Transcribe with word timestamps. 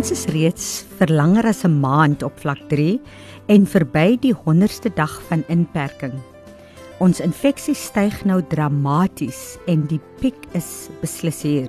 Ons 0.00 0.14
is 0.14 0.30
reeds 0.32 0.66
vir 0.96 1.10
langer 1.12 1.44
as 1.44 1.60
'n 1.68 1.76
maand 1.76 2.22
op 2.24 2.32
vlak 2.40 2.60
3 2.70 2.96
en 3.52 3.66
verby 3.66 4.16
die 4.16 4.32
100ste 4.32 4.88
dag 4.96 5.12
van 5.28 5.44
inperking. 5.48 6.14
Ons 7.04 7.20
infeksie 7.20 7.74
styg 7.74 8.24
nou 8.24 8.40
dramaties 8.48 9.58
en 9.66 9.84
die 9.86 10.00
piek 10.20 10.48
is 10.54 10.88
beslis 11.02 11.42
hier. 11.42 11.68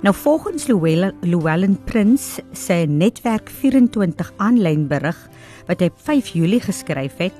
Nou 0.00 0.14
volgens 0.14 0.66
Llewellyn 0.66 1.76
Prince 1.84 2.40
se 2.52 2.86
netwerk 2.88 3.50
24 3.50 4.32
aanlyn 4.38 4.88
berig 4.88 5.28
wat 5.66 5.80
hy 5.80 5.90
5 5.94 6.32
Julie 6.32 6.60
geskryf 6.60 7.18
het, 7.18 7.34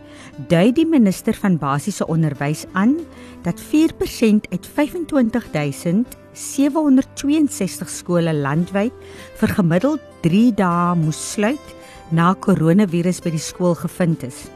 dui 0.49 0.73
die 0.73 0.87
minister 0.87 1.33
van 1.33 1.57
basiese 1.57 2.07
onderwys 2.07 2.67
aan 2.73 2.99
dat 3.43 3.57
4% 3.61 4.45
uit 4.51 4.67
25000 4.67 6.22
762 6.33 7.91
skole 7.91 8.33
landwyd 8.33 8.93
vir 9.41 9.49
gemiddeld 9.59 10.01
3 10.23 10.53
dae 10.57 10.95
moes 10.97 11.33
sluit 11.33 11.75
na 12.13 12.35
koronavirus 12.35 13.21
by 13.25 13.31
die 13.35 13.43
skool 13.43 13.75
gevind 13.79 14.23
is. 14.27 14.51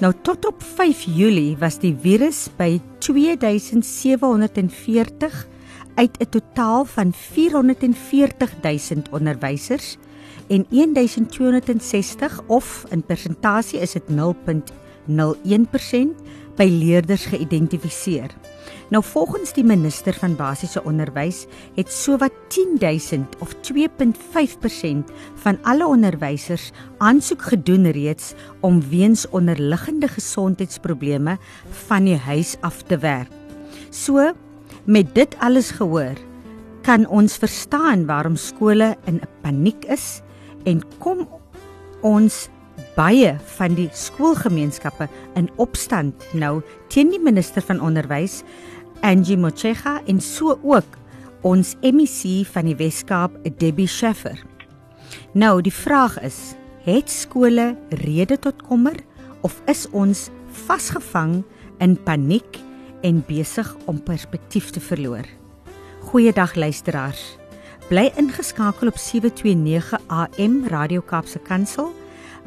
Nou 0.00 0.12
tot 0.22 0.44
op 0.44 0.62
5 0.76 1.04
Julie 1.16 1.56
was 1.56 1.78
die 1.80 1.96
virus 1.96 2.50
by 2.58 2.80
2740 3.00 5.46
uit 5.96 6.20
'n 6.20 6.28
totaal 6.28 6.84
van 6.84 7.12
440000 7.12 9.08
onderwysers 9.10 9.96
en 10.48 10.66
1260 10.70 12.40
of 12.46 12.84
in 12.90 13.02
persentasie 13.02 13.80
is 13.80 13.92
dit 13.92 14.08
0.01% 14.08 16.14
by 16.56 16.68
leerders 16.70 17.24
geïdentifiseer. 17.24 18.30
Nou 18.88 19.04
volgens 19.04 19.52
die 19.52 19.64
minister 19.64 20.14
van 20.14 20.36
basiese 20.36 20.82
onderwys 20.84 21.46
het 21.74 21.92
sowat 21.92 22.32
10000 22.48 23.36
of 23.38 23.54
2.5% 23.54 25.12
van 25.34 25.58
alle 25.62 25.86
onderwysers 25.86 26.70
aansoek 26.98 27.42
gedoen 27.42 27.90
reeds 27.90 28.34
om 28.60 28.82
weens 28.88 29.28
onderliggende 29.28 30.08
gesondheidsprobleme 30.08 31.38
van 31.88 32.04
die 32.04 32.16
huis 32.16 32.56
af 32.60 32.82
te 32.82 32.98
werk. 32.98 33.30
So 33.90 34.32
met 34.84 35.14
dit 35.14 35.36
alles 35.38 35.70
gehoor, 35.70 36.14
kan 36.82 37.06
ons 37.06 37.36
verstaan 37.36 38.06
waarom 38.06 38.36
skole 38.36 38.96
in 39.04 39.14
'n 39.14 39.28
paniek 39.42 39.84
is 39.84 40.20
en 40.64 40.82
kom 40.98 41.28
ons 42.00 42.48
baie 42.96 43.34
van 43.58 43.74
die 43.76 43.88
skoolgemeenskappe 43.92 45.08
in 45.36 45.50
opstand 45.60 46.24
nou 46.32 46.62
teen 46.92 47.10
die 47.12 47.20
minister 47.20 47.64
van 47.64 47.82
onderwys 47.84 48.40
Angie 49.04 49.36
Mochega 49.36 49.98
en 50.08 50.20
so 50.24 50.56
ook 50.64 50.96
ons 51.46 51.74
MEC 51.84 52.46
van 52.48 52.66
die 52.66 52.76
Weskaap, 52.78 53.36
Debbie 53.60 53.86
Scheffer. 53.86 54.40
Nou 55.36 55.60
die 55.62 55.74
vraag 55.74 56.16
is, 56.24 56.56
het 56.86 57.10
skole 57.12 57.74
rede 58.02 58.38
tot 58.40 58.64
kommer 58.66 58.96
of 59.46 59.60
is 59.70 59.84
ons 59.92 60.30
vasgevang 60.66 61.42
in 61.84 61.94
paniek 62.02 62.58
en 63.06 63.20
besig 63.28 63.68
om 63.86 64.00
perspektief 64.02 64.72
te 64.72 64.80
verloor? 64.80 65.28
Goeiedag 66.08 66.56
luisteraars. 66.56 67.36
Bly 67.90 68.08
ingeskakel 68.18 68.88
op 68.90 68.98
729 68.98 70.00
AM 70.08 70.64
Radio 70.72 71.04
Kaapse 71.04 71.38
Kansel 71.38 71.92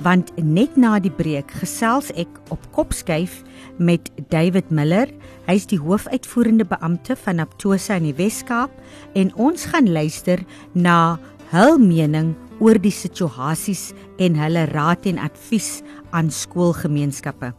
want 0.03 0.31
net 0.37 0.77
na 0.79 0.97
die 1.03 1.11
breek 1.13 1.51
gesels 1.61 2.09
ek 2.19 2.29
op 2.53 2.63
kopskuif 2.75 3.41
met 3.77 4.11
David 4.31 4.71
Miller. 4.71 5.09
Hy's 5.47 5.67
die 5.69 5.79
hoofuitvoerende 5.81 6.67
beampte 6.67 7.17
van 7.19 7.41
Aptosa 7.43 7.97
in 7.99 8.09
die 8.09 8.15
Wes-Kaap 8.17 8.71
en 9.19 9.33
ons 9.35 9.67
gaan 9.71 9.89
luister 9.91 10.43
na 10.73 11.17
hul 11.51 11.79
mening 11.81 12.35
oor 12.59 12.79
die 12.79 12.93
situasies 12.93 13.89
en 14.21 14.37
hulle 14.39 14.65
raad 14.73 15.07
en 15.09 15.19
advies 15.23 15.79
aan 16.15 16.31
skoolgemeenskappe. 16.31 17.53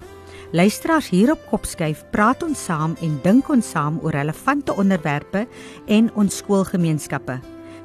Luisteraars 0.52 1.08
hier 1.12 1.30
op 1.32 1.42
Kopskuif 1.50 2.02
praat 2.10 2.42
ons 2.42 2.58
saam 2.66 2.96
en 3.06 3.16
dink 3.22 3.48
ons 3.54 3.72
saam 3.76 4.00
oor 4.02 4.16
relevante 4.18 4.74
onderwerpe 4.74 5.46
en 5.86 6.10
ons 6.18 6.42
skoolgemeenskappe. 6.42 7.38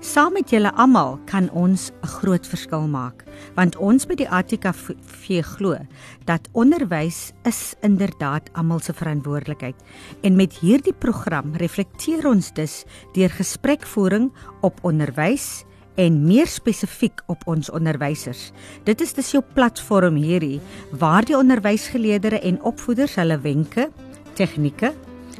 Saam 0.05 0.35
met 0.37 0.51
julle 0.53 0.69
almal 0.77 1.15
kan 1.25 1.47
ons 1.57 1.89
'n 1.89 2.07
groot 2.21 2.45
verskil 2.45 2.85
maak, 2.87 3.23
want 3.55 3.75
ons 3.75 4.05
by 4.05 4.13
die 4.15 4.29
ATKV 4.29 5.41
glo 5.41 5.77
dat 6.25 6.47
onderwys 6.53 7.33
is 7.43 7.73
inderdaad 7.81 8.49
almal 8.53 8.79
se 8.79 8.93
verantwoordelikheid. 8.93 9.75
En 10.21 10.35
met 10.35 10.53
hierdie 10.53 10.93
program 10.93 11.55
reflekteer 11.55 12.27
ons 12.27 12.53
dus 12.53 12.85
deur 13.13 13.29
gesprekvoering 13.29 14.31
op 14.61 14.79
onderwys 14.83 15.65
en 15.95 16.25
meer 16.25 16.47
spesifiek 16.47 17.23
op 17.25 17.41
ons 17.47 17.71
onderwysers. 17.71 18.51
Dit 18.83 19.01
is 19.01 19.13
dus 19.13 19.31
jou 19.31 19.43
platform 19.53 20.15
hierdie 20.15 20.61
waar 20.91 21.25
die 21.25 21.37
onderwysgeleerders 21.37 22.41
en 22.41 22.61
opvoeders 22.61 23.15
hulle 23.15 23.39
wenke, 23.39 23.89
tegnieke, 24.33 24.93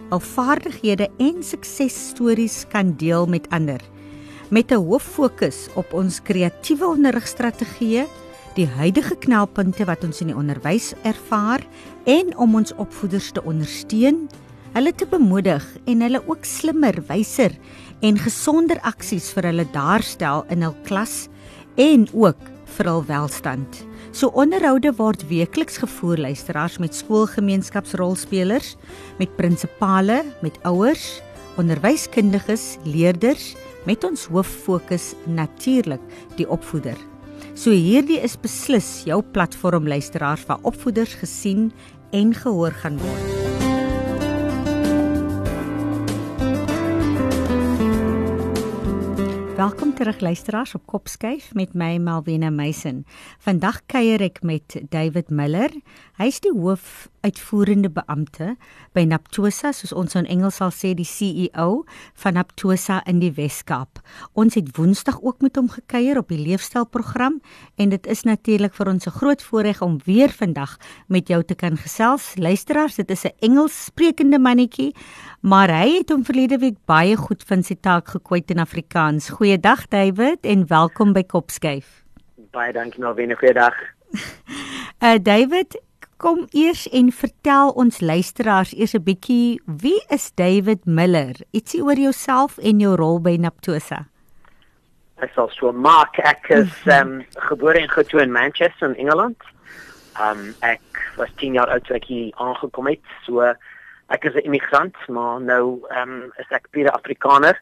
al 0.10 0.20
vaardighede 0.20 1.10
en 1.18 1.44
suksesstories 1.44 2.66
kan 2.68 2.96
deel 2.98 3.26
met 3.28 3.50
ander 3.50 3.82
met 4.50 4.72
'n 4.72 4.76
hoof 4.76 5.04
fokus 5.04 5.68
op 5.74 5.94
ons 5.94 6.22
kreatiewe 6.22 6.86
onderrigstrategieë, 6.86 8.06
die 8.56 8.68
huidige 8.68 9.16
knelpunte 9.16 9.86
wat 9.86 10.04
ons 10.04 10.22
in 10.22 10.28
die 10.28 10.36
onderwys 10.36 10.94
ervaar 11.04 11.66
en 12.06 12.38
om 12.38 12.56
ons 12.56 12.74
opvoeders 12.76 13.32
te 13.32 13.44
ondersteun, 13.44 14.30
hulle 14.74 14.94
te 14.96 15.06
bemoedig 15.06 15.66
en 15.86 16.02
hulle 16.02 16.22
ook 16.28 16.46
slimmer, 16.46 17.04
wyser 17.08 17.52
en 18.02 18.18
gesonder 18.18 18.80
aksies 18.82 19.32
vir 19.34 19.44
hulle 19.44 19.66
daarstel 19.72 20.46
in 20.50 20.62
hul 20.62 20.76
klas 20.84 21.28
en 21.76 22.08
ook 22.14 22.40
vir 22.78 22.86
hul 22.86 23.04
welstand. 23.06 23.86
So 24.12 24.28
onderhoude 24.28 24.94
word 24.96 25.28
weekliks 25.28 25.78
gevoer 25.78 26.18
luisteraars 26.18 26.78
met 26.78 26.96
skoolgemeenskapsrolspelers, 26.96 28.76
met 29.20 29.36
prinsipale, 29.36 30.24
met 30.42 30.58
ouers, 30.64 31.22
onderwyskundiges, 31.58 32.78
leerders 32.84 33.56
met 33.86 34.04
ons 34.04 34.26
hoof 34.34 34.50
fokus 34.66 35.14
natuurlik 35.30 36.02
die 36.40 36.50
opvoeder. 36.50 36.98
So 37.54 37.72
hierdie 37.72 38.20
is 38.20 38.38
beslis 38.42 39.06
jou 39.08 39.22
platform 39.22 39.88
luisteraars 39.88 40.46
waar 40.50 40.64
opvoeders 40.68 41.14
gesien 41.22 41.72
en 42.12 42.34
gehoor 42.34 42.74
gaan 42.82 42.98
word. 43.00 43.46
Welkom 49.56 49.94
terug 49.96 50.20
luisteraars 50.20 50.76
op 50.76 50.84
Kopskuif 50.86 51.54
met 51.54 51.74
my 51.74 51.96
Malwena 51.98 52.50
Meisen. 52.50 53.06
Vandag 53.40 53.86
kuier 53.88 54.20
ek 54.26 54.42
met 54.44 54.76
David 54.92 55.32
Miller. 55.32 55.72
Hy's 56.20 56.42
die 56.44 56.52
hoof 56.52 57.08
uitvoerende 57.26 57.90
beampte 57.90 58.54
by 58.96 59.04
Naptosa, 59.10 59.72
soos 59.74 59.94
ons 59.98 60.16
in 60.20 60.28
Engels 60.30 60.60
sal 60.62 60.72
sê 60.74 60.94
die 60.98 61.08
CEO 61.08 61.84
van 62.22 62.38
Naptosa 62.38 63.02
in 63.10 63.20
die 63.24 63.32
Wes-Kaap. 63.36 64.02
Ons 64.38 64.58
het 64.60 64.70
Woensdag 64.78 65.18
ook 65.24 65.42
met 65.46 65.58
hom 65.58 65.70
gekuier 65.72 66.20
op 66.22 66.30
die 66.34 66.40
leefstylprogram 66.42 67.40
en 67.82 67.94
dit 67.94 68.10
is 68.12 68.24
natuurlik 68.28 68.76
vir 68.78 68.92
ons 68.94 69.08
'n 69.08 69.18
groot 69.18 69.42
voorreg 69.42 69.82
om 69.82 70.00
weer 70.06 70.30
vandag 70.30 70.78
met 71.08 71.28
jou 71.28 71.44
te 71.44 71.56
kan 71.56 71.78
gesels. 71.78 72.36
Luisteraars, 72.38 72.96
dit 72.96 73.10
is 73.12 73.26
'n 73.26 73.34
Engels 73.40 73.86
sprekende 73.86 74.40
mannetjie, 74.40 74.94
maar 75.42 75.70
hy 75.70 75.98
het 75.98 76.10
hom 76.10 76.24
verlede 76.24 76.58
week 76.58 76.78
baie 76.86 77.16
goed 77.16 77.44
van 77.44 77.64
sy 77.64 77.76
taak 77.76 78.08
gekwyt 78.08 78.52
in 78.52 78.60
Afrikaans. 78.60 79.30
Goeiedag 79.30 79.88
David 79.88 80.46
en 80.46 80.68
welkom 80.68 81.14
by 81.14 81.24
Kopskyf. 81.24 82.04
Baie 82.52 82.74
dankie 82.74 83.00
nou 83.00 83.16
weer 83.16 83.28
'n 83.28 83.36
goeie 83.36 83.54
dag. 83.54 83.74
Uh 85.02 85.18
David, 85.32 85.82
Kom 86.18 86.46
eers 86.56 86.86
en 86.96 87.10
vertel 87.12 87.74
ons 87.76 87.98
luisteraars 88.00 88.72
eers 88.72 88.94
'n 88.96 89.04
bietjie 89.04 89.60
wie 89.66 90.00
is 90.08 90.32
David 90.32 90.86
Miller? 90.86 91.36
Ietsie 91.52 91.84
oor 91.84 92.00
jouself 92.00 92.58
en 92.58 92.80
jou 92.80 92.96
rol 92.96 93.20
by 93.20 93.36
Naptosa. 93.36 94.06
Ek 95.20 95.32
sal 95.36 95.50
so 95.50 95.72
Mark 95.72 96.18
ek 96.20 96.50
is 96.50 96.72
um, 96.86 97.26
gebore 97.50 97.80
en 97.80 97.90
getoe 97.90 98.22
in 98.22 98.32
Manchester 98.32 98.90
in 98.90 98.96
Engeland. 98.96 99.44
Um 100.16 100.56
ek 100.62 101.04
was 101.18 101.30
10 101.36 101.54
jaar 101.54 101.68
oud 101.68 101.84
toe 101.84 101.96
ek 101.98 102.08
hier 102.08 102.32
aangekom 102.40 102.88
het. 102.88 103.04
So 103.26 103.42
ek 104.08 104.24
is 104.24 104.36
'n 104.36 104.48
immigrant, 104.48 104.96
maar 105.10 105.42
nou 105.42 105.84
um 105.92 106.32
is 106.40 106.48
ek 106.50 106.72
pure 106.72 106.92
Afrikaner. 106.92 107.60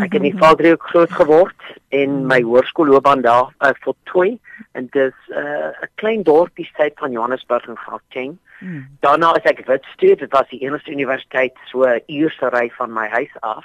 Ek 0.00 0.14
het 0.16 0.22
in 0.24 0.38
Valdriehoek 0.38 0.82
groot 0.88 1.10
geword 1.12 1.64
en 1.92 2.22
my 2.26 2.38
hoërskoolloopbaan 2.40 3.20
daar 3.20 3.50
uh, 3.60 3.70
voltooi 3.84 4.38
en 4.72 4.86
dit 4.90 5.12
is 5.12 5.18
uh, 5.28 5.36
'n 5.36 5.84
uh, 5.84 5.88
klein 5.94 6.22
dorpie 6.22 6.70
suid 6.76 6.92
van 6.96 7.12
Johannesburg 7.12 7.66
in 7.68 7.76
Gauteng. 7.76 8.38
Hmm. 8.58 8.86
Daarna 9.00 9.34
is 9.36 9.44
ek 9.44 9.66
Witstreek, 9.66 10.18
dit 10.18 10.32
was 10.32 10.48
die 10.48 10.60
enigste 10.60 10.90
universiteit 10.90 11.56
so 11.64 11.84
'n 11.84 12.02
uur 12.06 12.30
se 12.30 12.48
ry 12.48 12.70
van 12.70 12.92
my 12.92 13.08
huis 13.08 13.34
af 13.40 13.64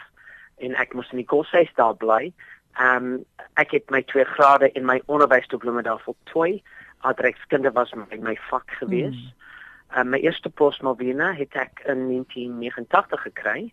en 0.58 0.76
ek 0.76 0.94
moes 0.94 1.12
in 1.12 1.18
die 1.18 1.26
koshuis 1.26 1.72
daar 1.76 1.96
bly. 1.96 2.34
Ehm 2.76 3.14
um, 3.14 3.26
ek 3.56 3.72
het 3.72 3.90
my 3.90 4.02
twee 4.02 4.26
grade 4.26 4.72
in 4.72 4.86
my 4.86 5.02
onderwysdiploma 5.06 5.82
daar 5.82 6.00
voltooi. 6.00 6.62
Adrekskunde 7.00 7.72
was 7.72 7.94
my, 7.94 8.18
my 8.20 8.38
vak 8.50 8.72
gewees. 8.72 9.16
Hmm. 9.16 10.00
Um, 10.00 10.10
my 10.10 10.18
eerste 10.20 10.50
postmalvina 10.50 11.34
het 11.34 11.56
ek 11.56 11.80
in 11.86 12.08
1989 12.10 13.22
gekry 13.22 13.72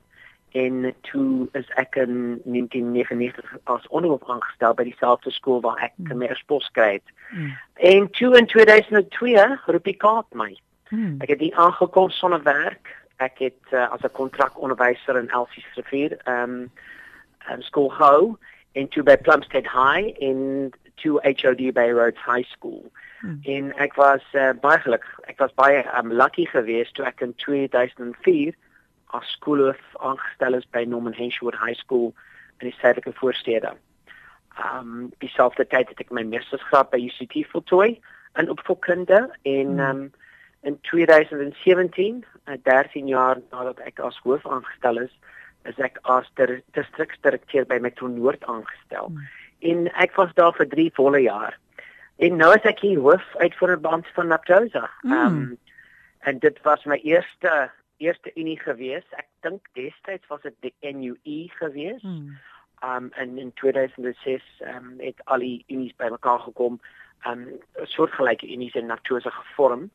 en 0.51 0.95
toe 1.01 1.49
is 1.53 1.69
ek 1.79 1.95
in 1.95 2.41
1999 2.45 3.59
as 3.65 3.87
onderhoof 3.89 4.29
aangestel 4.29 4.75
by 4.75 4.85
dieselfde 4.89 5.31
skool 5.31 5.61
waar 5.61 5.79
ek 5.79 5.93
mm. 5.97 6.17
my 6.19 6.31
spos 6.35 6.67
gekry 6.71 6.93
het. 6.99 7.13
Mm. 7.31 7.53
En 7.75 8.11
toe 8.11 8.37
in 8.39 8.47
2002 8.47 9.47
roep 9.67 9.85
die 9.85 9.97
kaart 9.97 10.35
my. 10.35 10.51
Mm. 10.91 11.21
Ek 11.23 11.35
het 11.35 11.39
die 11.39 11.55
aangekom 11.57 12.11
sonder 12.11 12.43
werk. 12.43 12.91
Ek 13.23 13.39
het 13.39 13.75
uh, 13.75 13.91
as 13.93 14.03
'n 14.03 14.17
kontraktonderwyser 14.17 15.19
in 15.19 15.31
Elsie 15.31 15.65
Rivier 15.75 16.19
ehm 16.25 16.43
um, 16.43 16.71
um, 17.51 17.63
skool 17.63 17.93
hou 17.93 18.37
en 18.73 18.89
toe 18.89 19.03
by 19.03 19.17
Plumstead 19.17 19.67
High 19.67 20.15
in 20.19 20.73
toe 20.95 21.21
HOD 21.23 21.73
Bay 21.73 21.91
Road 21.93 22.19
High 22.27 22.49
School. 22.49 22.91
Hmm. 23.21 23.39
En 23.43 23.73
ek 23.77 23.95
was 23.95 24.25
uh, 24.33 24.51
baie 24.61 24.79
gelukkig. 24.79 25.21
Ek 25.29 25.39
was 25.39 25.55
baie 25.55 25.85
um, 25.99 26.13
lucky 26.13 26.47
geweest 26.47 26.95
toe 26.95 27.05
ek 27.05 27.21
in 27.21 27.35
2004 27.35 28.55
as 29.17 29.31
skoolhoof 29.37 29.81
aangestel 29.99 30.55
is 30.55 30.67
by 30.71 30.85
Norman 30.85 31.17
Henshaw 31.17 31.53
High 31.53 31.79
School 31.79 32.13
in 32.61 32.69
die 32.69 32.77
suidelike 32.79 33.13
voorstede. 33.19 33.75
Um 34.75 35.11
dieselfde 35.25 35.67
tyd 35.67 35.89
het 35.89 36.01
ek 36.05 36.13
my 36.15 36.25
meestersgraad 36.27 36.91
by 36.93 37.01
UCT 37.09 37.45
voltooi 37.53 37.95
in 38.39 38.51
opvoedkunde 38.53 39.23
en 39.43 39.79
hmm. 39.79 39.87
um 39.89 40.11
in 40.63 40.77
2017, 40.91 42.25
13 42.63 43.07
jaar 43.09 43.39
nadat 43.51 43.79
ek 43.89 44.03
as 44.05 44.19
hoof 44.27 44.45
aangestel 44.45 45.01
is, 45.07 45.13
is 45.65 45.79
ek 45.81 45.97
as 46.05 46.29
distriksdirekteur 46.77 47.65
by 47.69 47.79
Metro 47.81 48.11
Noord 48.13 48.45
aangestel. 48.45 49.09
Hmm. 49.09 49.25
En 49.61 49.89
ek 50.05 50.13
was 50.21 50.35
daar 50.37 50.53
vir 50.57 50.69
3 50.69 50.91
volle 50.99 51.25
jaar. 51.25 51.57
En 52.21 52.37
nou 52.37 52.53
is 52.53 52.69
ek 52.69 52.85
hier 52.85 53.01
hoof 53.01 53.25
uitvoerende 53.41 53.89
beampte 53.89 54.13
van 54.19 54.33
Naptosa. 54.33 54.87
Hmm. 55.01 55.27
Um 55.27 55.59
en 56.21 56.39
dit 56.39 56.59
was 56.69 56.85
my 56.85 56.99
eerste 57.09 57.71
eerste 58.01 58.31
unie 58.35 58.59
gewees. 58.61 59.05
Ek 59.21 59.29
dink 59.45 59.69
destyds 59.79 60.27
was 60.33 60.43
dit 60.47 60.57
die 60.65 60.93
NUE 60.97 61.49
gewees. 61.61 62.03
Hmm. 62.03 62.39
Um 62.85 63.11
en 63.21 63.39
in 63.39 63.53
2006 63.61 64.45
um 64.75 64.95
het 64.99 65.21
al 65.25 65.45
die 65.45 65.65
unies 65.69 65.97
bymekaar 66.01 66.41
gekom. 66.49 66.81
Um 67.29 67.47
soortgelyke 67.97 68.49
unies 68.49 68.75
in 68.75 68.89
Naktosa 68.89 69.31
gevorm. 69.31 69.91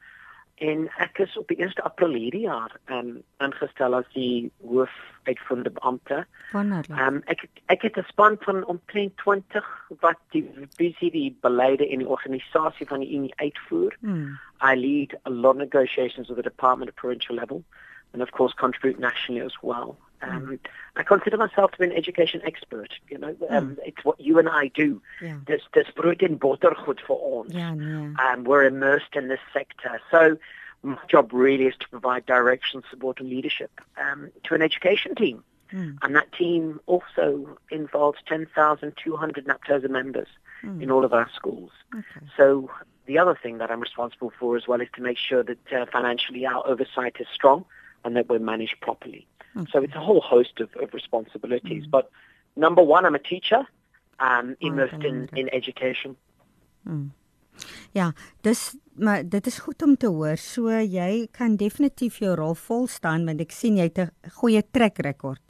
En 0.55 0.85
ek 1.03 1.17
is 1.19 1.33
op 1.37 1.49
die 1.51 1.57
1 1.57 1.81
April 1.83 2.13
hierdie 2.15 2.45
jaar 2.45 2.77
um 2.93 3.17
ingestel 3.43 3.97
as 3.97 4.05
die 4.13 4.51
hoof 4.61 4.93
uitvoerende 5.25 5.73
beampte. 5.79 6.21
Wonderlik. 6.53 6.93
Um 7.07 7.23
ek 7.25 7.47
ek 7.73 7.87
het 7.89 7.97
'n 7.97 8.05
span 8.11 8.37
van 8.45 8.65
omtrent 8.65 9.17
20 9.17 9.65
wat 10.05 10.21
die 10.29 10.45
BCD 10.77 11.33
beleide 11.41 11.89
in 11.89 12.05
die 12.05 12.13
organisasie 12.17 12.87
van 12.87 12.99
die 12.99 13.11
unie 13.17 13.33
uitvoer. 13.35 13.97
Hmm. 13.99 14.37
I 14.61 14.75
lead 14.75 15.17
a 15.25 15.29
lot 15.29 15.55
of 15.55 15.61
negotiations 15.61 16.27
with 16.27 16.37
the 16.37 16.49
department 16.49 16.89
at 16.89 16.95
provincial 16.95 17.35
level 17.35 17.65
and 18.13 18.21
of 18.21 18.31
course 18.31 18.53
contribute 18.53 18.99
nationally 18.99 19.41
as 19.41 19.53
well. 19.61 19.97
Um. 20.21 20.59
I 20.95 21.03
consider 21.03 21.37
myself 21.37 21.71
to 21.71 21.77
be 21.79 21.85
an 21.85 21.91
education 21.91 22.41
expert. 22.45 22.93
You 23.09 23.17
know, 23.17 23.35
um, 23.49 23.75
mm. 23.75 23.77
it's 23.85 24.03
what 24.05 24.19
you 24.19 24.39
and 24.39 24.47
I 24.47 24.67
do. 24.69 25.01
Yeah. 25.21 25.37
There's 25.45 25.61
there's 25.73 25.91
brood 25.95 26.23
and 26.23 26.39
bottergoed 26.39 26.99
for 27.05 27.41
ons. 27.41 27.53
Yeah, 27.53 27.75
yeah. 27.75 28.13
Um, 28.19 28.43
we're 28.45 28.63
immersed 28.63 29.15
in 29.15 29.27
this 29.27 29.41
sector, 29.53 29.99
so 30.09 30.37
my 30.83 30.97
job 31.09 31.31
really 31.33 31.65
is 31.65 31.75
to 31.79 31.89
provide 31.89 32.25
direction, 32.25 32.83
support, 32.89 33.19
and 33.19 33.29
leadership 33.29 33.71
um, 33.97 34.31
to 34.43 34.55
an 34.55 34.61
education 34.61 35.15
team. 35.15 35.43
Mm. 35.73 35.97
And 36.03 36.15
that 36.15 36.31
team 36.31 36.79
also 36.85 37.57
involves 37.71 38.19
10,200 38.27 39.47
NAPTOSA 39.47 39.89
members 39.89 40.27
mm. 40.63 40.81
in 40.81 40.91
all 40.91 41.03
of 41.03 41.11
our 41.11 41.29
schools. 41.35 41.71
Okay. 41.93 42.25
So 42.37 42.69
the 43.07 43.17
other 43.17 43.37
thing 43.41 43.57
that 43.57 43.71
I'm 43.71 43.79
responsible 43.79 44.31
for 44.39 44.55
as 44.55 44.67
well 44.67 44.79
is 44.79 44.87
to 44.95 45.01
make 45.01 45.17
sure 45.17 45.43
that 45.43 45.73
uh, 45.73 45.85
financially 45.91 46.45
our 46.45 46.65
oversight 46.67 47.17
is 47.19 47.27
strong 47.33 47.65
and 48.05 48.15
that 48.15 48.29
we're 48.29 48.39
managed 48.39 48.79
properly. 48.81 49.27
Okay. 49.57 49.71
So 49.71 49.81
it's 49.81 49.95
a 49.95 49.99
whole 49.99 50.21
host 50.21 50.59
of, 50.59 50.69
of 50.81 50.93
responsibilities. 50.93 51.85
Mm. 51.85 51.91
But 51.91 52.09
number 52.55 52.83
one, 52.83 53.05
I'm 53.05 53.15
a 53.15 53.19
teacher, 53.19 53.67
um, 54.19 54.55
immersed 54.59 55.03
in, 55.03 55.29
in 55.35 55.49
education. 55.49 56.15
Mm. 56.87 57.11
Ja, 57.95 58.11
dis 58.43 58.75
maar 58.99 59.23
dit 59.23 59.47
is 59.47 59.59
goed 59.59 59.81
om 59.83 59.95
te 59.97 60.07
hoor. 60.11 60.37
So 60.37 60.69
jy 60.69 61.27
kan 61.31 61.55
definitief 61.55 62.19
jou 62.19 62.35
rol 62.35 62.55
vol 62.55 62.87
staan 62.91 63.25
want 63.25 63.41
ek 63.41 63.55
sien 63.55 63.77
jy 63.79 63.87
het 63.87 63.99
'n 63.99 64.11
goeie 64.39 64.61
trek 64.71 64.99
rekord 64.99 65.41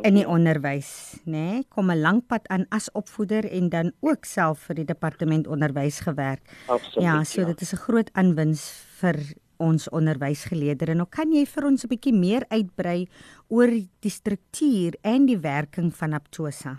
in 0.00 0.16
die 0.16 0.24
onderwys, 0.28 1.20
nê? 1.26 1.32
Nee? 1.32 1.64
Kom 1.68 1.90
'n 1.90 2.00
lang 2.00 2.26
pad 2.26 2.48
aan 2.48 2.66
as 2.70 2.90
opvoeder 2.92 3.44
en 3.44 3.68
dan 3.68 3.92
ook 4.00 4.24
self 4.24 4.58
vir 4.68 4.74
die 4.74 4.84
departement 4.84 5.46
onderwys 5.46 6.00
gewerk. 6.00 6.40
Absoluut. 6.66 7.04
Ja, 7.04 7.24
so 7.24 7.40
ja. 7.40 7.46
dit 7.46 7.60
is 7.60 7.72
'n 7.72 7.76
groot 7.76 8.10
aanwins 8.12 8.70
vir 9.00 9.16
ons 9.62 9.88
onderwysgeleerders. 9.94 10.96
Nou 10.98 11.06
kan 11.10 11.32
jy 11.32 11.44
vir 11.46 11.66
ons 11.66 11.84
'n 11.84 11.92
bietjie 11.92 12.14
meer 12.14 12.44
uitbrei 12.50 13.06
oor 13.48 13.70
die 13.70 14.10
struktuur 14.10 14.98
en 15.02 15.26
die 15.26 15.38
werking 15.38 15.92
van 15.94 16.12
Aptosa? 16.12 16.78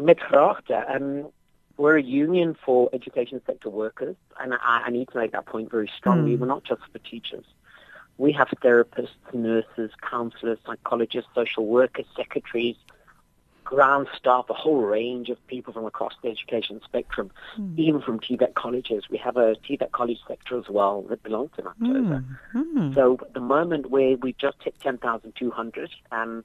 Met 0.00 0.20
graagte. 0.20 0.84
Um 0.94 1.32
we're 1.76 1.98
a 1.98 2.02
union 2.02 2.54
for 2.54 2.88
education 2.92 3.40
sector 3.46 3.70
workers 3.70 4.16
and 4.38 4.54
I, 4.54 4.84
I 4.86 4.90
need 4.90 5.08
to 5.08 5.18
make 5.18 5.32
that 5.32 5.46
point 5.46 5.70
very 5.70 5.90
strongly. 5.98 6.36
Mm. 6.36 6.40
We're 6.40 6.54
not 6.54 6.64
just 6.64 6.82
for 6.92 7.00
teachers. 7.00 7.44
We 8.16 8.30
have 8.32 8.48
therapists, 8.62 9.18
nurses, 9.32 9.90
counselors, 10.08 10.58
psychologists, 10.64 11.30
social 11.34 11.66
workers, 11.66 12.06
secretaries, 12.14 12.76
ground 13.64 14.08
staff, 14.16 14.46
a 14.50 14.54
whole 14.54 14.82
range 14.82 15.30
of 15.30 15.44
people 15.46 15.72
from 15.72 15.86
across 15.86 16.12
the 16.22 16.28
education 16.28 16.80
spectrum, 16.84 17.30
mm. 17.58 17.78
even 17.78 18.00
from 18.00 18.20
TVET 18.20 18.54
colleges. 18.54 19.04
We 19.10 19.18
have 19.18 19.36
a 19.36 19.54
TVET 19.54 19.92
college 19.92 20.20
sector 20.28 20.58
as 20.58 20.68
well 20.68 21.02
that 21.08 21.22
belongs 21.22 21.50
to 21.56 21.66
October. 21.66 22.24
Mm. 22.54 22.64
Mm. 22.76 22.94
So 22.94 23.18
at 23.20 23.34
the 23.34 23.40
moment 23.40 23.90
where 23.90 24.16
we 24.16 24.34
just 24.34 24.56
hit 24.62 24.78
10,200, 24.80 25.90
um, 26.12 26.44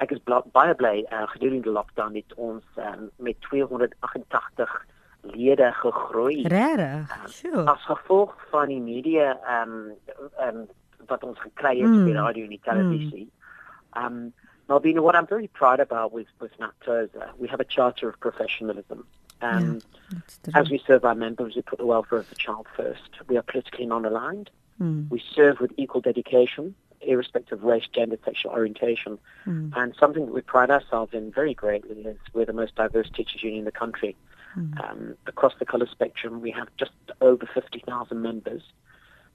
ek 0.00 0.12
is 0.12 0.20
baie 0.24 0.74
bly 0.80 1.04
uh, 1.12 1.26
gedurende 1.34 1.68
die 1.68 1.74
lockdown 1.76 2.14
het 2.16 2.32
ons 2.40 2.64
um, 2.80 3.10
met 3.20 3.36
288 3.48 4.86
lede 5.22 5.72
gegroei. 5.72 6.42
Regtig? 6.48 7.16
Um, 7.16 7.28
sure. 7.28 7.64
As 7.68 7.84
gevolg 7.84 8.34
van 8.50 8.72
die 8.72 8.80
media 8.80 9.34
um 9.60 9.92
um 10.40 10.62
wat 11.10 11.24
ons 11.24 11.40
gekry 11.40 11.76
het 11.80 11.88
mm. 11.88 12.06
hmm. 12.06 12.16
radio 12.16 12.46
en 12.46 12.60
televisie. 12.62 13.28
Mm. 13.28 14.04
Um 14.04 14.32
Malvina, 14.70 15.00
what 15.00 15.16
I'm 15.16 15.26
very 15.26 15.48
proud 15.48 15.80
about 15.80 16.12
with, 16.12 16.28
with 16.38 16.52
NAPTOSA, 16.58 17.32
we 17.38 17.48
have 17.48 17.58
a 17.58 17.64
charter 17.64 18.08
of 18.08 18.20
professionalism. 18.20 19.04
Um, 19.42 19.80
yeah, 20.12 20.52
as 20.54 20.70
we 20.70 20.80
serve 20.86 21.04
our 21.04 21.16
members, 21.16 21.56
we 21.56 21.62
put 21.62 21.78
the 21.80 21.86
welfare 21.86 22.18
of 22.18 22.28
the 22.28 22.36
child 22.36 22.68
first. 22.76 23.10
We 23.26 23.36
are 23.36 23.42
politically 23.42 23.86
non-aligned. 23.86 24.48
Mm. 24.80 25.10
We 25.10 25.20
serve 25.34 25.58
with 25.60 25.72
equal 25.76 26.00
dedication, 26.00 26.76
irrespective 27.00 27.58
of 27.58 27.64
race, 27.64 27.88
gender, 27.92 28.16
sexual 28.24 28.52
orientation. 28.52 29.18
Mm. 29.44 29.72
And 29.76 29.94
something 29.98 30.26
that 30.26 30.32
we 30.32 30.40
pride 30.40 30.70
ourselves 30.70 31.14
in 31.14 31.32
very 31.32 31.54
greatly 31.54 32.02
is 32.02 32.18
we're 32.32 32.44
the 32.44 32.52
most 32.52 32.76
diverse 32.76 33.10
teachers 33.10 33.42
union 33.42 33.60
in 33.60 33.64
the 33.64 33.72
country. 33.72 34.14
Mm. 34.56 34.88
Um, 34.88 35.16
across 35.26 35.54
the 35.58 35.66
colour 35.66 35.88
spectrum, 35.90 36.40
we 36.40 36.52
have 36.52 36.68
just 36.76 36.92
over 37.20 37.44
50,000 37.52 38.22
members. 38.22 38.62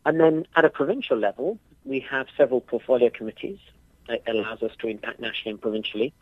And 0.06 0.18
then 0.18 0.46
at 0.56 0.64
a 0.64 0.70
provincial 0.70 1.18
level, 1.18 1.58
we 1.84 2.00
have 2.00 2.28
several 2.38 2.62
portfolio 2.62 3.10
committees 3.10 3.60
it 4.10 4.24
allows 4.28 4.62
us 4.62 4.72
to 4.80 4.88
impact 4.88 5.20
nationally 5.20 5.52
and 5.52 5.62
provincially. 5.62 6.14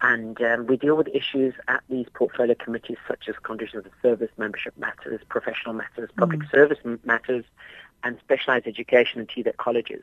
And 0.00 0.40
um, 0.42 0.66
we 0.66 0.76
deal 0.76 0.96
with 0.96 1.08
issues 1.08 1.54
at 1.68 1.82
these 1.88 2.06
portfolio 2.12 2.56
committees 2.56 2.96
such 3.06 3.28
as 3.28 3.36
conditions 3.42 3.86
of 3.86 3.92
service, 4.02 4.30
membership 4.36 4.76
matters, 4.76 5.20
professional 5.28 5.74
matters, 5.74 6.10
public 6.16 6.40
mm. 6.40 6.50
service 6.50 6.78
matters, 7.04 7.44
and 8.02 8.18
specialized 8.18 8.66
education 8.66 9.20
and 9.20 9.28
TVET 9.28 9.56
colleges. 9.58 10.02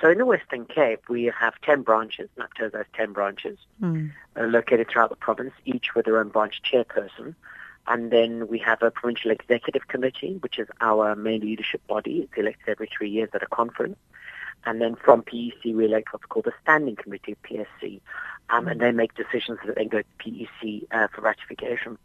So 0.00 0.10
in 0.10 0.18
the 0.18 0.26
Western 0.26 0.66
Cape, 0.66 1.08
we 1.08 1.24
have 1.24 1.54
10 1.62 1.82
branches, 1.82 2.28
NAPTOS 2.38 2.74
has 2.74 2.86
10 2.94 3.12
branches, 3.12 3.58
mm. 3.82 4.12
uh, 4.38 4.44
located 4.44 4.88
throughout 4.90 5.10
the 5.10 5.16
province, 5.16 5.52
each 5.64 5.94
with 5.94 6.04
their 6.04 6.18
own 6.18 6.28
branch 6.28 6.60
chairperson. 6.62 7.34
And 7.88 8.10
then 8.10 8.48
we 8.48 8.58
have 8.58 8.82
a 8.82 8.90
provincial 8.90 9.30
executive 9.30 9.88
committee, 9.88 10.38
which 10.40 10.58
is 10.58 10.68
our 10.80 11.14
main 11.14 11.40
leadership 11.40 11.86
body. 11.86 12.20
It's 12.20 12.32
elected 12.36 12.68
every 12.68 12.88
three 12.96 13.08
years 13.08 13.30
at 13.32 13.42
a 13.42 13.46
conference. 13.46 13.96
And 14.64 14.80
then 14.80 14.96
from 14.96 15.22
PEC, 15.22 15.74
we 15.74 15.84
elect 15.84 16.12
what's 16.12 16.24
called 16.26 16.46
a 16.46 16.52
standing 16.62 16.96
committee, 16.96 17.32
of 17.32 17.42
PSC, 17.42 18.00
um, 18.50 18.66
and 18.66 18.80
they 18.80 18.90
make 18.90 19.14
decisions 19.14 19.58
that 19.64 19.76
then 19.76 19.88
go 19.88 20.02
to 20.02 20.06
PEC 20.18 20.86
uh, 20.90 21.08
for 21.08 21.20
ratification. 21.20 21.98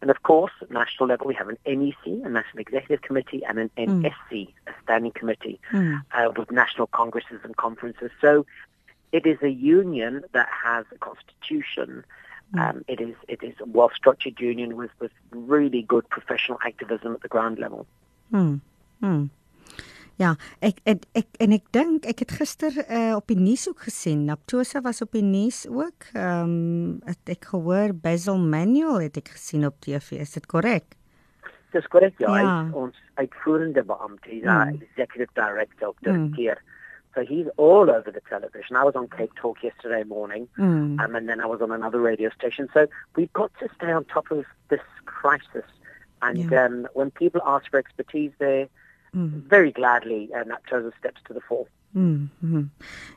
And 0.00 0.10
of 0.10 0.22
course, 0.22 0.52
at 0.62 0.70
national 0.70 1.08
level, 1.08 1.26
we 1.26 1.34
have 1.34 1.48
an 1.48 1.58
NEC, 1.66 2.06
a 2.06 2.28
National 2.28 2.60
Executive 2.60 3.02
Committee, 3.02 3.42
and 3.44 3.58
an 3.58 3.70
mm. 3.76 4.10
NSC, 4.30 4.48
a 4.68 4.72
standing 4.84 5.10
committee, 5.10 5.60
mm. 5.72 6.00
uh, 6.12 6.30
with 6.36 6.52
national 6.52 6.86
congresses 6.88 7.40
and 7.42 7.56
conferences. 7.56 8.10
So 8.20 8.46
it 9.10 9.26
is 9.26 9.38
a 9.42 9.50
union 9.50 10.22
that 10.32 10.48
has 10.64 10.84
a 10.92 10.98
constitution. 10.98 12.04
Mm. 12.54 12.68
Um, 12.68 12.84
it 12.86 13.00
is 13.00 13.14
it 13.26 13.42
is 13.42 13.54
a 13.60 13.66
well-structured 13.66 14.38
union 14.40 14.76
with, 14.76 14.90
with 15.00 15.12
really 15.30 15.82
good 15.82 16.08
professional 16.08 16.58
activism 16.64 17.14
at 17.14 17.22
the 17.22 17.28
ground 17.28 17.58
level. 17.58 17.86
Mm. 19.02 19.30
Ja, 20.18 20.32
ek 20.66 20.80
ek, 20.90 21.04
ek 21.14 21.36
en 21.44 21.52
ek 21.54 21.66
dink 21.74 22.06
ek 22.10 22.24
het 22.24 22.32
gister 22.40 22.74
uh, 22.74 23.14
op 23.14 23.28
die 23.30 23.38
nuus 23.38 23.68
ook 23.70 23.84
gesien. 23.86 24.24
Naptosa 24.26 24.80
was 24.82 24.98
op 25.04 25.12
die 25.14 25.22
nuus 25.22 25.62
ook. 25.70 26.08
Ehm 26.12 26.48
um, 26.50 26.96
het 27.06 27.34
ek 27.36 27.50
gehoor 27.52 27.94
Basil 27.94 28.38
Manuel 28.38 29.04
het 29.06 29.20
ek 29.20 29.30
gesien 29.36 29.66
op 29.66 29.78
TV. 29.78 30.18
Is 30.18 30.34
dit 30.34 30.46
korrek? 30.50 30.96
Dis 31.70 31.86
korrek 31.86 32.18
ja. 32.18 32.34
ja. 32.40 32.56
Ons 32.72 32.98
uitvoerende 33.14 33.84
beampte, 33.84 34.34
ja, 34.40 34.64
mm. 34.64 34.80
executive 34.82 35.30
director 35.38 35.88
op 35.88 36.02
die 36.02 36.12
mm. 36.12 36.58
So 37.14 37.24
he's 37.24 37.46
all 37.56 37.90
over 37.90 38.10
the 38.10 38.22
television. 38.28 38.76
I 38.76 38.84
was 38.84 38.94
on 38.94 39.08
Cape 39.08 39.34
Talk 39.40 39.62
yesterday 39.62 40.04
morning, 40.04 40.48
Mm. 40.58 40.98
um, 41.00 41.14
and 41.14 41.28
then 41.28 41.40
I 41.40 41.46
was 41.46 41.60
on 41.60 41.70
another 41.70 42.00
radio 42.00 42.30
station. 42.30 42.68
So 42.74 42.86
we've 43.16 43.32
got 43.32 43.50
to 43.60 43.68
stay 43.76 43.92
on 43.92 44.04
top 44.04 44.30
of 44.30 44.44
this 44.68 44.86
crisis. 45.04 45.64
And 46.22 46.38
Yeah. 46.38 46.64
um, 46.64 46.88
when 46.94 47.10
people 47.10 47.40
ask 47.46 47.70
for 47.70 47.78
expertise 47.78 48.32
there, 48.38 48.68
Mm. 49.12 49.44
very 49.48 49.72
gladly, 49.72 50.28
uh, 50.32 50.44
Naptosa 50.44 50.90
steps 50.98 51.22
to 51.26 51.34
the 51.34 51.40
fore. 51.40 51.66
Mm. 51.96 52.28
Mm. 52.38 52.70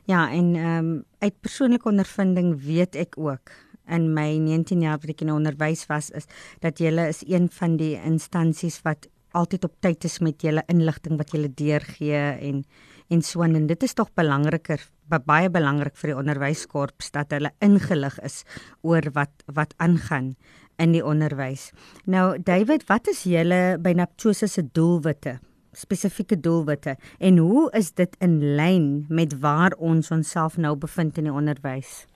Ja, 0.04 0.30
en 0.30 0.54
ehm 0.56 0.78
um, 0.78 1.04
uit 1.18 1.40
persoonlike 1.40 1.88
ondervinding 1.88 2.54
weet 2.64 2.96
ek 2.96 3.18
ook 3.18 3.52
in 3.88 4.12
my 4.14 4.36
19 4.38 4.80
jaar 4.80 4.98
wat 5.02 5.10
ek 5.12 5.20
in 5.24 5.32
onderwys 5.34 5.86
was 5.90 6.10
is 6.10 6.26
dat 6.60 6.78
julle 6.78 7.08
is 7.10 7.22
een 7.26 7.50
van 7.50 7.76
die 7.76 7.94
instansies 8.00 8.80
wat 8.86 9.08
altyd 9.32 9.64
op 9.64 9.74
tyd 9.80 10.04
is 10.04 10.20
met 10.20 10.42
julle 10.42 10.62
inligting 10.72 11.18
wat 11.20 11.32
julle 11.34 11.50
deurgee 11.54 12.24
en 12.48 12.64
en 13.12 13.22
so 13.22 13.42
aan 13.44 13.54
en 13.58 13.66
dit 13.68 13.82
is 13.82 13.94
tog 13.94 14.08
belangriker 14.16 14.80
ba- 15.10 15.20
baie 15.20 15.50
belangrik 15.52 15.96
vir 16.00 16.12
die 16.12 16.18
onderwyskorps 16.18 17.10
dat 17.12 17.34
hulle 17.36 17.52
ingelig 17.60 18.16
is 18.24 18.42
oor 18.80 19.10
wat 19.12 19.44
wat 19.52 19.74
aangaan 19.76 20.34
in 20.80 20.94
die 20.96 21.04
onderwys. 21.04 21.70
Nou 22.08 22.38
David, 22.40 22.86
wat 22.88 23.08
is 23.12 23.24
julle 23.28 23.78
by 23.78 23.92
Naptosa 23.92 24.46
se 24.48 24.64
doelwitte? 24.72 25.38
Spesifieke 25.72 26.40
doelwitte 26.40 26.96
en 27.18 27.36
hoe 27.38 27.70
is 27.72 27.92
dit 27.92 28.16
in 28.20 28.54
lyn 28.56 29.04
met 29.08 29.38
waar 29.40 29.72
ons 29.78 30.10
onsself 30.10 30.56
nou 30.56 30.76
bevind 30.76 31.18
in 31.18 31.24
die 31.24 31.32
onderwys? 31.32 32.06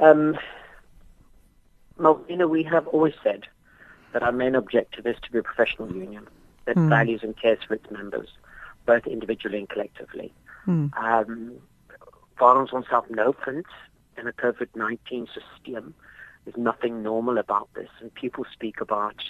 Um, 0.00 0.36
Malvina, 1.98 2.46
we 2.46 2.62
have 2.62 2.86
always 2.86 3.14
said 3.22 3.48
that 4.12 4.22
our 4.22 4.32
main 4.32 4.54
objective 4.54 5.06
is 5.06 5.16
to 5.22 5.30
be 5.32 5.38
a 5.38 5.42
professional 5.42 5.90
union 5.90 6.26
that 6.64 6.76
Hmm. 6.76 6.88
values 6.88 7.22
and 7.22 7.36
cares 7.36 7.64
for 7.66 7.74
its 7.74 7.90
members, 7.90 8.28
both 8.86 9.06
individually 9.06 9.58
and 9.58 9.68
collectively. 9.68 10.32
Hmm. 10.64 10.86
Um, 10.96 11.52
waar 12.38 12.56
ons 12.56 12.72
onsself 12.72 13.08
nou 13.08 13.34
vind 13.44 13.66
in 14.16 14.26
'n 14.26 14.32
COVID-19 14.36 15.26
systeem, 15.26 15.94
there's 16.44 16.56
nothing 16.56 17.02
normal 17.02 17.38
about 17.38 17.68
this, 17.74 17.90
and 18.00 18.12
people 18.14 18.44
speak 18.44 18.80
about 18.80 19.22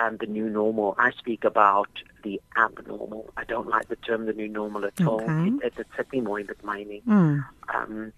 um, 0.00 0.16
the 0.18 0.26
new 0.26 0.48
normal. 0.48 0.94
I 0.98 1.10
speak 1.12 1.44
about 1.44 1.88
the 2.22 2.40
abnormal. 2.56 3.30
I 3.36 3.44
don't 3.44 3.68
like 3.68 3.88
the 3.88 3.96
term 3.96 4.26
the 4.26 4.32
new 4.32 4.48
normal 4.48 4.84
at 4.84 5.00
all. 5.02 5.22
Okay. 5.22 5.48
It, 5.48 5.66
it, 5.66 5.72
it's 5.78 5.90
certainly 5.96 6.24
more 6.24 6.40
in 6.40 6.46
the 6.46 6.56
mining. 6.62 7.02
Mm. 7.06 7.44
Um, 7.74 8.12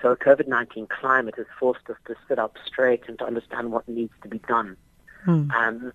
so 0.00 0.14
COVID-19 0.14 0.88
climate 0.88 1.34
has 1.36 1.46
forced 1.58 1.90
us 1.90 1.96
to 2.06 2.14
sit 2.28 2.38
up 2.38 2.56
straight 2.64 3.02
and 3.08 3.18
to 3.18 3.24
understand 3.26 3.72
what 3.72 3.88
needs 3.88 4.12
to 4.22 4.28
be 4.28 4.38
done. 4.38 4.76
Mm. 5.26 5.50
Um, 5.52 5.92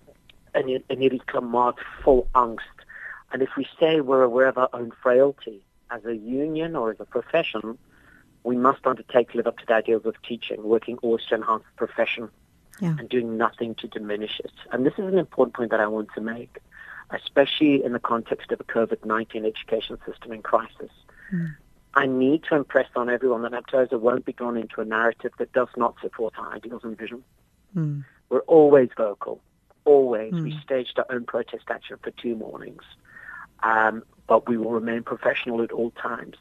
en 0.54 0.82
en 0.88 0.98
hierdie 0.98 1.24
klimaat 1.24 1.78
vol 2.04 2.28
angst. 2.34 2.84
And 3.32 3.42
if 3.42 3.56
we 3.56 3.66
say 3.80 4.00
we're 4.00 4.22
aware 4.22 4.46
of 4.46 4.58
our 4.58 4.68
own 4.72 4.92
frailty 5.02 5.64
as 5.90 6.04
a 6.04 6.14
union 6.14 6.76
or 6.76 6.90
as 6.90 7.00
a 7.00 7.04
profession, 7.04 7.78
we 8.44 8.56
must 8.56 8.86
undertake 8.86 9.30
to 9.30 9.38
live 9.38 9.46
up 9.46 9.58
to 9.58 9.66
the 9.66 9.74
ideals 9.74 10.06
of 10.06 10.14
teaching, 10.22 10.62
working 10.62 10.98
always 10.98 11.24
to 11.26 11.34
enhance 11.34 11.64
the 11.64 11.86
profession 11.86 12.28
Yeah. 12.80 12.96
and 12.98 13.08
doing 13.08 13.36
nothing 13.36 13.74
to 13.76 13.86
diminish 13.88 14.40
it. 14.40 14.52
And 14.72 14.84
this 14.84 14.94
is 14.94 15.04
an 15.06 15.18
important 15.18 15.54
point 15.54 15.70
that 15.70 15.80
I 15.80 15.86
want 15.86 16.08
to 16.14 16.20
make, 16.20 16.58
especially 17.10 17.84
in 17.84 17.92
the 17.92 18.00
context 18.00 18.50
of 18.50 18.60
a 18.60 18.64
COVID-19 18.64 19.46
education 19.46 19.98
system 20.06 20.32
in 20.32 20.42
crisis. 20.42 20.90
Mm. 21.32 21.54
I 21.94 22.06
need 22.06 22.42
to 22.48 22.56
impress 22.56 22.88
on 22.96 23.08
everyone 23.08 23.42
that 23.42 23.52
Naptosa 23.52 23.98
won't 24.00 24.24
be 24.24 24.32
drawn 24.32 24.56
into 24.56 24.80
a 24.80 24.84
narrative 24.84 25.32
that 25.38 25.52
does 25.52 25.68
not 25.76 25.94
support 26.00 26.34
our 26.38 26.52
ideals 26.52 26.82
and 26.82 26.98
vision. 26.98 27.22
Mm. 27.76 28.04
We're 28.28 28.40
always 28.40 28.88
vocal. 28.96 29.40
Always. 29.84 30.32
We 30.32 30.52
Mm. 30.52 30.62
staged 30.62 30.98
our 30.98 31.06
own 31.10 31.24
protest 31.24 31.64
action 31.70 31.98
for 32.02 32.10
two 32.10 32.34
mornings. 32.34 32.82
Um, 33.62 34.02
but 34.26 34.48
we 34.48 34.56
will 34.56 34.72
remain 34.72 35.02
professional 35.02 35.62
at 35.62 35.70
all 35.70 35.90
times. 35.92 36.36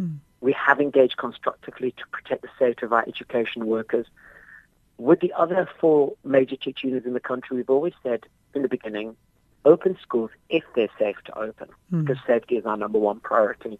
Mm. 0.00 0.18
We 0.40 0.52
have 0.52 0.80
engaged 0.80 1.16
constructively 1.18 1.92
to 1.92 2.06
protect 2.10 2.42
the 2.42 2.48
safety 2.58 2.86
of 2.86 2.92
our 2.92 3.04
education 3.06 3.66
workers. 3.66 4.06
With 5.00 5.20
the 5.20 5.32
other 5.32 5.66
four 5.80 6.12
major 6.24 6.56
teacher 6.56 6.86
unions 6.86 7.06
in 7.06 7.14
the 7.14 7.20
country, 7.20 7.56
we've 7.56 7.70
always 7.70 7.94
said 8.02 8.20
in 8.54 8.62
the 8.62 8.68
beginning, 8.68 9.16
open 9.64 9.96
schools 10.02 10.30
if 10.50 10.64
they're 10.74 10.88
safe 10.98 11.16
to 11.24 11.38
open, 11.38 11.68
Mm. 11.92 12.04
because 12.04 12.18
safety 12.26 12.56
is 12.56 12.66
our 12.66 12.76
number 12.76 12.98
one 12.98 13.20
priority. 13.20 13.78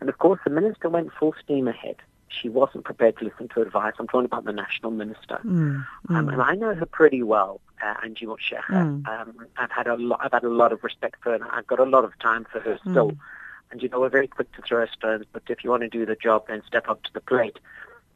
And 0.00 0.08
of 0.08 0.18
course, 0.18 0.40
the 0.44 0.50
minister 0.50 0.88
went 0.88 1.12
full 1.12 1.34
steam 1.42 1.66
ahead. 1.68 1.96
She 2.28 2.48
wasn't 2.48 2.84
prepared 2.84 3.16
to 3.18 3.24
listen 3.24 3.48
to 3.48 3.62
advice. 3.62 3.94
I'm 3.98 4.06
talking 4.06 4.26
about 4.26 4.44
the 4.44 4.52
national 4.52 4.92
minister. 4.92 5.38
Mm. 5.44 5.84
Um, 6.08 6.26
Mm. 6.26 6.32
and 6.34 6.42
I 6.42 6.54
know 6.54 6.72
her 6.74 6.86
pretty 6.86 7.22
well, 7.24 7.60
uh, 7.82 7.94
Angie 8.04 8.26
Motshekga. 8.26 9.02
Mm. 9.02 9.08
Um, 9.08 9.46
I've 9.56 9.72
had 9.72 9.88
a 9.88 9.96
lot. 9.96 10.20
I've 10.22 10.32
had 10.32 10.44
a 10.44 10.48
lot 10.62 10.72
of 10.72 10.84
respect 10.84 11.16
for 11.22 11.30
her, 11.30 11.34
and 11.34 11.44
I've 11.44 11.66
got 11.66 11.80
a 11.80 11.84
lot 11.84 12.04
of 12.04 12.16
time 12.20 12.44
for 12.50 12.60
her 12.60 12.78
still. 12.88 13.10
Mm. 13.10 13.18
And 13.72 13.82
you 13.82 13.88
know, 13.88 14.00
we're 14.00 14.08
very 14.08 14.28
quick 14.28 14.50
to 14.52 14.62
throw 14.62 14.86
stones, 14.86 15.26
but 15.32 15.42
if 15.48 15.64
you 15.64 15.70
want 15.70 15.82
to 15.82 15.88
do 15.88 16.06
the 16.06 16.16
job, 16.16 16.46
then 16.48 16.62
step 16.66 16.88
up 16.88 17.02
to 17.04 17.12
the 17.12 17.20
plate. 17.20 17.58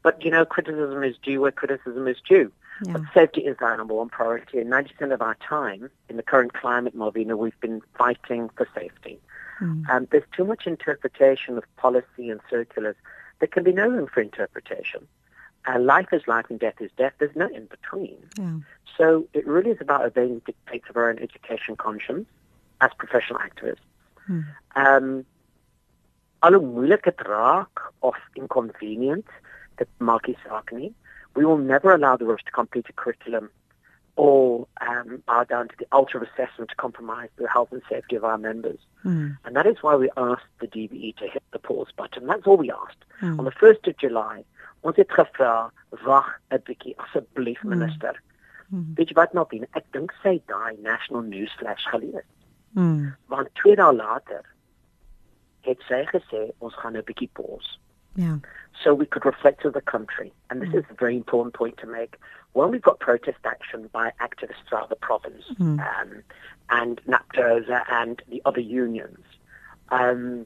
But 0.05 0.23
you 0.23 0.29
know, 0.29 0.45
criticism 0.45 1.03
is 1.03 1.15
due 1.17 1.41
where 1.41 1.51
criticism 1.51 2.07
is 2.07 2.17
due. 2.29 2.51
Yeah. 2.85 2.93
But 2.93 3.01
safety 3.11 3.41
is 3.41 3.57
our 3.59 3.75
number 3.75 3.95
one 3.95 4.09
priority, 4.09 4.59
and 4.59 4.71
90% 4.71 5.11
of 5.11 5.19
our 5.19 5.35
time 5.35 5.89
in 6.09 6.17
the 6.17 6.21
current 6.21 6.53
climate, 6.53 6.95
Malvina, 6.95 7.35
we've 7.35 7.59
been 7.59 7.81
fighting 7.97 8.51
for 8.55 8.67
safety. 8.75 9.19
Mm. 9.59 9.89
Um, 9.89 10.07
there's 10.11 10.29
too 10.37 10.45
much 10.45 10.67
interpretation 10.67 11.57
of 11.57 11.63
policy 11.77 12.29
and 12.29 12.39
circulars. 12.51 12.95
There 13.39 13.47
can 13.47 13.63
be 13.63 13.71
no 13.71 13.87
room 13.87 14.05
for 14.05 14.21
interpretation. 14.21 15.07
Uh, 15.67 15.79
life 15.79 16.09
is 16.11 16.21
life 16.27 16.45
and 16.49 16.59
death 16.59 16.79
is 16.79 16.91
death. 16.97 17.13
There's 17.17 17.35
no 17.35 17.47
in 17.47 17.65
between. 17.65 18.19
Yeah. 18.37 18.57
So 18.95 19.27
it 19.33 19.47
really 19.47 19.71
is 19.71 19.81
about 19.81 20.05
obeying 20.05 20.35
the 20.35 20.51
dictates 20.51 20.87
of 20.87 20.97
our 20.97 21.09
own 21.09 21.17
education 21.17 21.77
conscience 21.77 22.27
as 22.79 22.91
professional 22.99 23.39
activists. 23.39 23.87
Mm. 24.29 24.45
Um, 24.75 25.25
al 26.41 26.53
hoe 26.53 26.61
moeilik 26.61 27.03
dit 27.09 27.25
raak 27.25 27.81
of 27.99 28.17
inconvenient, 28.33 29.25
dit 29.77 29.89
maak 29.97 30.27
nie 30.27 30.37
saak 30.43 30.71
nie. 30.71 30.93
We 31.35 31.45
will 31.45 31.57
never 31.57 31.91
allow 31.91 32.15
the 32.15 32.25
rest 32.25 32.45
to 32.45 32.51
complete 32.51 32.87
a 32.89 32.93
curriculum 32.93 33.49
or 34.15 34.67
um, 34.79 35.21
bow 35.25 35.43
down 35.43 35.67
to 35.67 35.75
the 35.77 35.85
of 35.91 36.21
assessment 36.21 36.69
to 36.69 36.75
compromise 36.75 37.29
the 37.37 37.47
health 37.49 37.71
and 37.71 37.81
safety 37.89 38.15
of 38.15 38.23
our 38.23 38.37
members. 38.37 38.79
Mm. 39.03 39.37
And 39.43 39.55
that 39.55 39.67
is 39.67 39.77
why 39.81 39.95
we 39.95 40.09
asked 40.15 40.45
the 40.61 40.67
DBE 40.67 41.17
to 41.17 41.27
hit 41.27 41.43
the 41.51 41.59
pause 41.59 41.87
button. 41.97 42.27
That's 42.27 42.47
all 42.47 42.57
we 42.57 42.71
asked. 42.71 43.03
Mm. 43.21 43.39
On 43.39 43.45
the 43.45 43.51
1st 43.51 43.87
of 43.87 43.97
July, 43.97 44.43
ons 44.83 44.95
het 44.95 45.11
gevra, 45.11 45.71
wag 46.05 46.27
'n 46.51 46.61
bietjie 46.63 46.95
asseblief 46.97 47.63
Mm. 47.63 47.69
minister. 47.69 48.21
Mm. 48.71 48.93
Weet 48.95 49.09
jy 49.09 49.15
wat 49.15 49.33
nou 49.33 49.45
bin? 49.47 49.67
Ek 49.73 49.85
dink 49.91 50.13
sy 50.23 50.41
daai 50.47 50.77
national 50.81 51.21
news 51.21 51.51
flash 51.59 51.85
gelees. 51.91 52.25
Mm. 52.75 53.15
Want 53.27 53.49
twee 53.55 53.75
dae 53.75 53.93
later 53.93 54.43
het 55.61 55.79
sy 55.87 56.05
gesê 56.05 56.51
ons 56.59 56.75
gaan 56.75 56.95
'n 56.95 57.03
bietjie 57.03 57.29
pause 57.33 57.79
Ja. 58.15 58.39
so 58.83 58.93
we 58.93 59.05
could 59.05 59.25
reflect 59.25 59.65
as 59.65 59.75
a 59.75 59.81
country. 59.81 60.31
And 60.49 60.61
this 60.61 60.69
Mm. 60.69 60.79
is 60.79 60.85
a 60.89 60.93
very 60.93 61.15
important 61.15 61.53
point 61.53 61.77
to 61.77 61.87
make. 61.87 62.17
When 62.53 62.71
we've 62.71 62.81
got 62.81 62.99
protest 62.99 63.39
action 63.45 63.89
by 63.91 64.11
activists 64.19 64.63
throughout 64.67 64.89
the 64.89 64.95
province 64.95 65.43
Mm. 65.59 65.79
um, 65.79 66.23
and 66.69 67.01
NAPTOSA 67.07 67.83
and 67.89 68.21
the 68.29 68.41
other 68.45 68.61
unions, 68.61 69.23
um, 69.89 70.45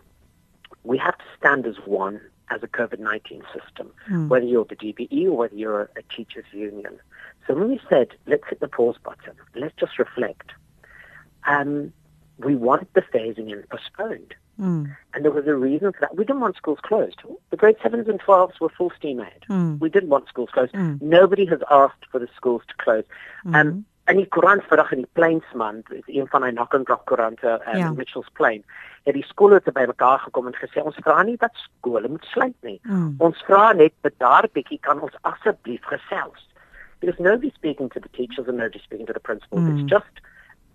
we 0.83 0.97
have 0.97 1.17
to 1.17 1.25
stand 1.37 1.65
as 1.65 1.77
one 1.85 2.19
as 2.49 2.63
a 2.63 2.67
COVID-19 2.67 3.43
system, 3.53 3.91
Mm. 4.07 4.27
whether 4.29 4.45
you're 4.45 4.65
the 4.65 4.75
DBE 4.75 5.27
or 5.27 5.37
whether 5.37 5.55
you're 5.55 5.81
a, 5.83 5.87
a 5.99 6.03
teachers 6.15 6.45
union. 6.51 6.99
So 7.45 7.53
when 7.55 7.67
we 7.69 7.79
said, 7.89 8.07
let's 8.25 8.47
hit 8.49 8.59
the 8.59 8.67
pause 8.67 8.97
button, 9.03 9.35
let's 9.55 9.75
just 9.75 9.99
reflect, 9.99 10.51
um, 11.45 11.93
we 12.37 12.55
want 12.55 12.93
the 12.93 13.01
phasing 13.01 13.51
in 13.51 13.63
postponed. 13.69 14.33
Mm. 14.59 14.95
And 15.13 15.23
there 15.23 15.31
was 15.31 15.47
a 15.47 15.55
reason 15.55 15.93
for 15.93 15.99
that. 16.01 16.15
We 16.15 16.25
didn't 16.25 16.41
want 16.41 16.57
schools 16.57 16.79
closed. 16.81 17.21
The 17.49 17.57
grade 17.57 17.77
7s 17.79 18.09
and 18.09 18.19
12s 18.19 18.59
were 18.59 18.69
full 18.69 18.91
steam 18.97 19.19
ahead. 19.19 19.45
Mm. 19.49 19.79
We 19.79 19.89
didn't 19.89 20.09
want 20.09 20.27
schools 20.27 20.49
closed. 20.51 20.73
Mm. 20.73 21.01
Nobody 21.01 21.45
has 21.45 21.59
asked 21.71 22.05
for 22.11 22.19
the 22.19 22.27
schools 22.35 22.61
to 22.67 22.73
close. 22.83 23.05
Mhm. 23.45 23.55
Um, 23.55 23.85
in 24.09 24.17
die 24.17 24.27
koerant 24.33 24.63
vandag 24.65 24.91
in 24.91 25.03
die 25.03 25.11
Plainsman, 25.13 25.83
een 26.05 26.27
van 26.27 26.41
die 26.41 26.51
Knockendrag 26.51 27.03
koerante 27.03 27.61
um, 27.67 27.77
Ja. 27.77 27.91
Mitchells 27.91 28.29
Plain, 28.33 28.63
het 29.03 29.13
die 29.13 29.25
skole 29.25 29.61
te 29.61 29.71
bymekaar 29.71 30.19
gekom 30.19 30.47
en 30.49 30.57
gesê 30.57 30.81
ons 30.81 30.97
vra 31.05 31.21
nie 31.23 31.37
dat 31.37 31.53
skole 31.53 32.09
moet 32.09 32.25
sluit 32.31 32.55
nie. 32.65 32.79
Mm. 32.83 33.13
Ons 33.17 33.43
vra 33.45 33.73
net 33.73 33.93
dat 34.01 34.17
daar 34.17 34.49
bietjie 34.53 34.79
kan 34.81 35.01
ons 35.01 35.15
asseblief 35.21 35.85
gesels. 35.91 36.47
Because 36.99 37.21
nobody's 37.21 37.53
speaking 37.53 37.89
to 37.89 37.99
the 37.99 38.09
teachers 38.09 38.47
and 38.47 38.57
nobody's 38.57 38.83
speaking 38.83 39.07
to 39.07 39.13
the 39.13 39.19
principals. 39.19 39.61
Mm. 39.61 39.77
It's 39.77 39.89
just 39.89 40.25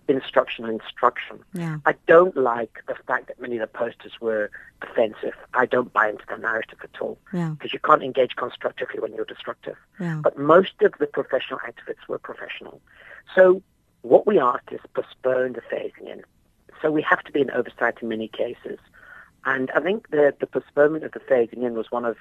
instruction 0.07 0.65
and 0.65 0.81
instruction. 0.81 1.39
Ja. 1.53 1.79
I 1.85 1.95
don't 2.07 2.35
like 2.35 2.83
the 2.87 2.95
fact 3.07 3.27
that 3.27 3.39
many 3.39 3.57
of 3.57 3.61
the 3.61 3.77
posters 3.77 4.13
were 4.21 4.49
offensive. 4.81 5.33
I 5.53 5.65
don't 5.65 5.91
buy 5.91 6.09
into 6.09 6.25
the 6.29 6.37
narrative 6.37 6.79
at 6.83 7.01
all 7.01 7.17
because 7.31 7.73
you 7.73 7.79
can't 7.79 8.03
engage 8.03 8.35
constructively 8.35 8.99
when 8.99 9.13
you're 9.13 9.25
destructive. 9.25 9.77
Ja. 9.99 10.21
But 10.21 10.37
most 10.37 10.81
of 10.81 10.93
the 10.99 11.07
professional 11.07 11.59
activists 11.59 12.07
were 12.07 12.19
professional. 12.19 12.81
So 13.35 13.61
what 14.01 14.27
we 14.27 14.39
asked 14.39 14.71
is 14.71 14.79
postpone 14.93 15.53
the 15.53 15.61
phasing 15.61 16.11
in. 16.11 16.21
So 16.81 16.91
we 16.91 17.01
have 17.01 17.23
to 17.23 17.31
be 17.31 17.41
an 17.41 17.51
oversight 17.51 17.95
in 18.01 18.09
many 18.09 18.27
cases. 18.27 18.79
And 19.45 19.71
I 19.71 19.79
think 19.79 20.09
the, 20.11 20.33
the 20.39 20.47
postponement 20.47 21.03
of 21.03 21.11
the 21.11 21.19
phasing 21.19 21.63
in 21.63 21.73
was 21.73 21.91
one 21.91 22.05
of, 22.05 22.17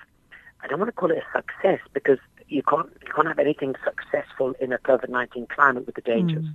I 0.62 0.67
don't 0.67 0.79
want 0.79 0.88
to 0.88 0.93
call 0.93 1.11
it 1.11 1.19
a 1.19 1.38
success 1.38 1.81
because 1.93 2.19
you 2.49 2.62
can't, 2.62 2.88
you 3.03 3.12
can't 3.14 3.29
have 3.29 3.38
anything 3.38 3.75
successful 3.85 4.55
in 4.61 4.73
a 4.73 4.79
COVID-19 4.79 5.49
climate 5.49 5.87
with 5.87 5.95
the 5.95 6.03
dangers. 6.03 6.45
Mm. 6.45 6.55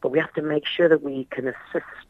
But 0.00 0.12
we 0.12 0.18
have 0.18 0.32
to 0.34 0.42
make 0.42 0.66
sure 0.66 0.88
that 0.88 1.02
we 1.02 1.26
can 1.30 1.48
assist 1.48 2.08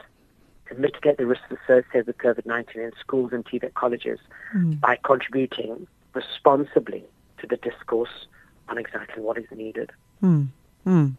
to 0.68 0.74
mitigate 0.74 1.18
the 1.18 1.26
risks 1.26 1.46
associated 1.50 2.06
with 2.06 2.18
COVID-19 2.18 2.76
in 2.76 2.92
schools 3.00 3.32
and 3.32 3.44
TVET 3.44 3.74
colleges 3.74 4.18
mm. 4.54 4.80
by 4.80 4.98
contributing 5.04 5.86
responsibly 6.14 7.04
to 7.38 7.46
the 7.46 7.56
discourse 7.56 8.26
on 8.68 8.78
exactly 8.78 9.22
what 9.22 9.38
is 9.38 9.46
needed. 9.54 9.90
Mm. 10.22 10.48
Mm. 10.86 11.16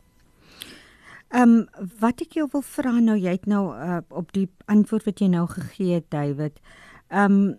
Ehm 1.30 1.50
um, 1.52 1.88
wat 2.00 2.22
ek 2.24 2.38
jou 2.40 2.46
wil 2.54 2.64
vra 2.64 2.94
nou 3.04 3.18
jy 3.20 3.34
het 3.36 3.48
nou 3.52 3.64
uh, 3.76 4.00
op 4.16 4.30
die 4.32 4.46
antwoord 4.72 5.10
wat 5.10 5.20
jy 5.20 5.28
nou 5.28 5.44
gegee 5.52 5.98
het 6.00 6.06
David. 6.14 6.62
Ehm 7.12 7.36
um, 7.40 7.58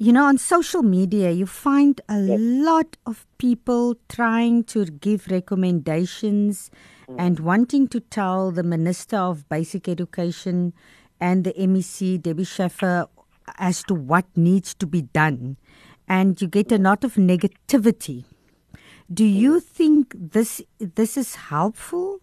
you 0.00 0.14
know 0.14 0.24
on 0.24 0.38
social 0.38 0.82
media 0.82 1.30
you 1.30 1.46
find 1.46 2.00
a 2.08 2.18
yes. 2.18 2.38
lot 2.40 2.96
of 3.04 3.26
people 3.36 3.96
trying 4.08 4.64
to 4.64 4.86
give 4.86 5.26
recommendations 5.30 6.70
mm. 7.06 7.16
and 7.18 7.38
wanting 7.38 7.86
to 7.86 8.00
tell 8.00 8.50
the 8.50 8.62
minister 8.62 9.18
of 9.18 9.46
basic 9.50 9.88
education 9.88 10.72
and 11.20 11.44
the 11.44 11.52
MEC 11.52 12.22
Debbie 12.22 12.44
Schäfer 12.44 13.08
as 13.58 13.82
to 13.84 13.94
what 13.94 14.24
needs 14.34 14.72
to 14.72 14.86
be 14.86 15.02
done 15.02 15.58
and 16.08 16.40
you 16.40 16.48
get 16.48 16.72
a 16.72 16.78
lot 16.78 17.04
of 17.04 17.16
negativity. 17.16 18.24
Do 19.12 19.26
you 19.26 19.60
think 19.60 20.14
this 20.18 20.62
this 20.78 21.18
is 21.18 21.34
helpful? 21.34 22.20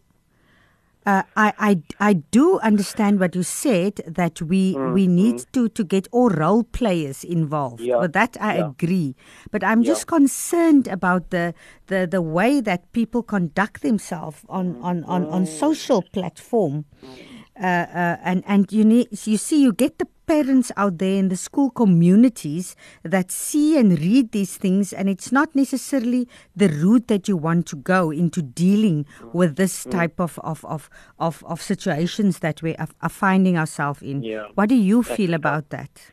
Uh, 1.08 1.24
I, 1.38 1.54
I 1.58 1.82
I 2.10 2.14
do 2.36 2.60
understand 2.60 3.22
what 3.22 3.34
you 3.34 3.42
said 3.42 4.02
that 4.06 4.42
we 4.42 4.76
mm, 4.76 4.92
we 4.94 5.08
need 5.08 5.46
to 5.54 5.70
to 5.70 5.84
get 5.86 6.06
all 6.12 6.28
role 6.28 6.64
players 6.64 7.24
involved. 7.24 7.80
Yeah, 7.80 8.02
With 8.02 8.12
that 8.12 8.36
I 8.42 8.58
yeah. 8.58 8.68
agree, 8.68 9.16
but 9.50 9.64
I'm 9.64 9.84
yeah. 9.84 9.94
just 9.94 10.08
concerned 10.08 10.90
about 10.90 11.30
the, 11.30 11.54
the 11.88 12.08
the 12.12 12.22
way 12.22 12.60
that 12.60 12.92
people 12.92 13.24
conduct 13.24 13.84
themselves 13.84 14.44
on 14.50 14.76
on 14.82 15.06
on, 15.06 15.24
on 15.28 15.46
mm. 15.46 15.48
social 15.48 16.02
platform. 16.02 16.84
Mm. 17.02 17.37
Uh, 17.60 17.66
uh, 17.66 18.18
and 18.24 18.44
and 18.46 18.72
you 18.72 18.86
need 18.86 19.08
you 19.26 19.38
see 19.38 19.64
you 19.64 19.74
get 19.74 19.98
the 19.98 20.08
parents 20.28 20.72
out 20.78 21.00
there 21.00 21.18
in 21.18 21.30
the 21.30 21.38
school 21.38 21.72
communities 21.72 22.76
that 23.02 23.32
see 23.32 23.80
and 23.80 23.98
read 24.00 24.32
these 24.32 24.58
things 24.58 24.94
and 24.94 25.10
it's 25.10 25.32
not 25.32 25.56
necessarily 25.56 26.28
the 26.56 26.68
route 26.68 27.08
that 27.08 27.28
you 27.28 27.36
want 27.36 27.66
to 27.66 27.76
go 27.78 28.12
into 28.12 28.42
dealing 28.42 29.06
with 29.34 29.56
this 29.56 29.86
mm. 29.86 29.92
type 29.92 30.20
of 30.20 30.38
of 30.44 30.64
of 30.66 30.90
of, 31.18 31.44
of 31.48 31.62
situations 31.62 32.40
that 32.40 32.62
we 32.62 32.76
are, 32.76 32.90
are 33.02 33.10
finding 33.10 33.58
ourselves 33.58 34.02
in 34.02 34.22
yeah. 34.22 34.46
what 34.56 34.70
do 34.70 34.76
you 34.76 35.02
feel 35.02 35.34
about 35.34 35.70
that 35.70 36.12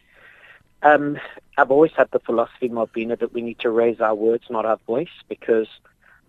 um, 0.85 1.19
I've 1.57 1.71
always 1.71 1.93
had 1.97 2.11
the 2.13 2.19
philosophy, 2.19 2.69
Malvina, 2.69 3.19
that 3.19 3.33
we 3.33 3.41
need 3.41 3.59
to 3.61 3.71
raise 3.71 4.01
our 4.01 4.15
words, 4.15 4.45
not 4.51 4.67
our 4.67 4.79
voice, 4.87 5.09
because 5.29 5.67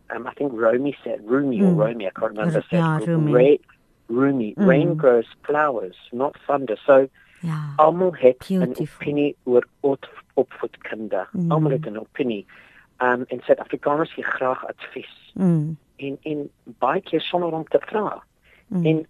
um, 0.10 0.26
I 0.28 0.34
think 0.34 0.54
Romy 0.56 0.96
said, 1.04 1.20
Rumi 1.26 1.60
mm. 1.60 1.68
or 1.68 1.74
Romy, 1.74 2.08
I 2.08 2.12
can't 2.12 2.32
remember, 2.32 2.64
said, 2.70 2.78
yeah, 2.78 3.00
Rumi. 3.00 3.34
Ra- 3.34 3.75
Rumi, 4.08 4.54
mm. 4.54 4.68
rain 4.68 4.96
grows 4.96 5.28
flowers, 5.42 5.96
not 6.12 6.38
thunder. 6.48 6.78
So. 6.86 7.08
Almal 7.76 8.16
het 8.16 8.50
'n 8.50 8.74
opinie 8.78 9.36
oor 9.44 9.68
opvoedkunde. 10.34 11.28
Mm. 11.32 11.52
Almal 11.52 11.72
het 11.72 11.86
'n 11.86 11.98
opinie. 11.98 12.46
Um 12.98 13.24
in 13.28 13.42
Suid-Afrikaners 13.44 14.14
gee 14.14 14.24
graag 14.24 14.68
advies. 14.68 15.32
Mm. 15.34 15.78
En 15.96 16.18
en 16.22 16.50
baie 16.64 17.02
keer 17.02 17.22
sonder 17.22 17.52
om 17.52 17.68
te 17.68 17.80
vra. 17.82 18.24
Mm. 18.68 18.86
En 18.86 19.08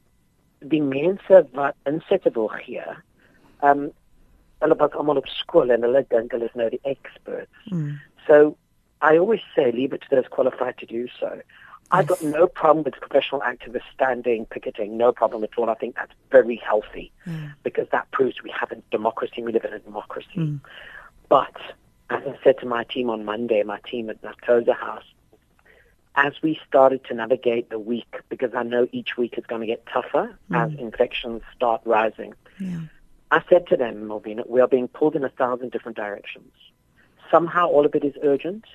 die 0.60 0.82
mense 0.82 1.48
wat 1.54 1.74
insette 1.84 2.32
wil 2.32 2.48
gee, 2.48 2.84
um 3.62 3.92
hulle 4.58 4.76
was 4.76 4.92
almal 4.92 5.18
op 5.18 5.28
skool 5.28 5.70
en 5.70 5.82
hulle 5.82 6.06
dink 6.08 6.32
hulle 6.32 6.46
is 6.46 6.54
nou 6.54 6.70
die 6.70 6.80
experts. 6.82 7.66
Mm. 7.66 8.00
So 8.28 8.58
I 9.02 9.18
always 9.18 9.44
say 9.56 9.72
leave 9.72 9.96
it 9.96 10.02
to 10.02 10.16
those 10.16 10.28
qualified 10.30 10.78
to 10.78 10.86
do 10.86 11.08
so. 11.08 11.42
I've 11.92 12.08
got 12.08 12.22
no 12.22 12.48
problem 12.48 12.84
with 12.84 12.96
professional 12.96 13.42
activists 13.42 13.84
standing, 13.94 14.46
picketing, 14.48 14.98
no 14.98 15.12
problem 15.12 15.44
at 15.44 15.52
all. 15.58 15.70
I 15.70 15.76
think 15.76 15.96
that's 15.96 16.12
very 16.32 16.56
healthy 16.56 17.12
mm. 17.28 17.54
because 17.64 17.88
that 17.92 18.10
proves 18.12 18.42
we 18.44 18.52
have 18.60 18.72
a 18.72 18.78
democracy, 18.92 19.44
we 19.44 19.52
live 19.52 19.66
in 19.66 19.74
a 19.74 19.80
democracy. 19.80 20.28
Mm. 20.36 20.62
But 21.30 21.56
as 22.10 22.24
I 22.26 22.38
said 22.44 22.58
to 22.60 22.66
my 22.66 22.84
team 22.84 23.10
on 23.10 23.24
Monday, 23.24 23.62
my 23.64 23.80
team 23.90 24.10
at 24.10 24.22
Naptosa 24.22 24.76
House, 24.76 25.06
as 26.16 26.34
we 26.42 26.60
started 26.68 27.04
to 27.06 27.14
navigate 27.14 27.70
the 27.70 27.80
week, 27.80 28.16
because 28.30 28.52
I 28.56 28.64
know 28.64 28.88
each 28.92 29.18
week 29.18 29.38
is 29.38 29.46
going 29.46 29.62
to 29.62 29.68
get 29.68 29.86
tougher 29.86 30.38
mm. 30.50 30.56
as 30.74 30.78
infections 30.80 31.44
start 31.56 31.82
rising, 31.86 32.34
yeah. 32.60 32.82
I 33.32 33.44
said 33.50 33.68
to 33.68 33.78
them, 33.78 34.08
Malvina, 34.08 34.48
we 34.48 34.62
are 34.62 34.68
being 34.68 34.88
pulled 34.88 35.16
in 35.16 35.24
a 35.24 35.30
thousand 35.30 35.72
different 35.72 35.98
directions. 35.98 36.52
Somehow 37.32 37.68
all 37.68 37.86
of 37.86 37.96
it 37.96 38.04
is 38.04 38.14
urgent 38.24 38.66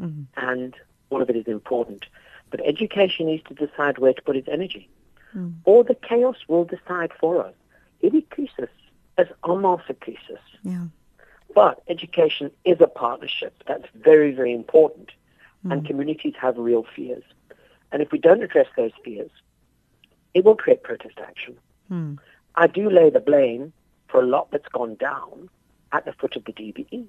mm. 0.00 0.26
and 0.36 0.74
all 1.10 1.22
of 1.22 1.30
it 1.30 1.36
is 1.36 1.46
important. 1.46 2.06
But 2.50 2.60
education 2.64 3.26
needs 3.26 3.44
to 3.44 3.54
decide 3.54 3.98
where 3.98 4.12
to 4.12 4.22
put 4.22 4.36
its 4.36 4.48
energy. 4.50 4.88
Mm. 5.36 5.54
Or 5.64 5.84
the 5.84 5.94
chaos 5.94 6.36
will 6.48 6.64
decide 6.64 7.12
for 7.18 7.44
us. 7.44 7.54
Krisis 8.02 8.68
is 9.18 9.28
se. 9.46 10.36
Yeah. 10.62 10.84
But 11.54 11.82
education 11.88 12.50
is 12.64 12.80
a 12.80 12.86
partnership. 12.86 13.62
That's 13.66 13.86
very, 13.94 14.32
very 14.32 14.54
important. 14.54 15.10
Mm. 15.66 15.72
And 15.72 15.86
communities 15.86 16.34
have 16.40 16.56
real 16.56 16.86
fears. 16.94 17.24
And 17.90 18.02
if 18.02 18.12
we 18.12 18.18
don't 18.18 18.42
address 18.42 18.66
those 18.76 18.92
fears, 19.04 19.30
it 20.34 20.44
will 20.44 20.56
create 20.56 20.82
protest 20.82 21.18
action. 21.20 21.56
Mm. 21.90 22.18
I 22.54 22.66
do 22.66 22.90
lay 22.90 23.10
the 23.10 23.20
blame 23.20 23.72
for 24.08 24.22
a 24.22 24.26
lot 24.26 24.50
that's 24.50 24.68
gone 24.68 24.94
down 24.96 25.48
at 25.92 26.04
the 26.04 26.12
foot 26.12 26.36
of 26.36 26.44
the 26.44 26.52
DBE. 26.52 27.06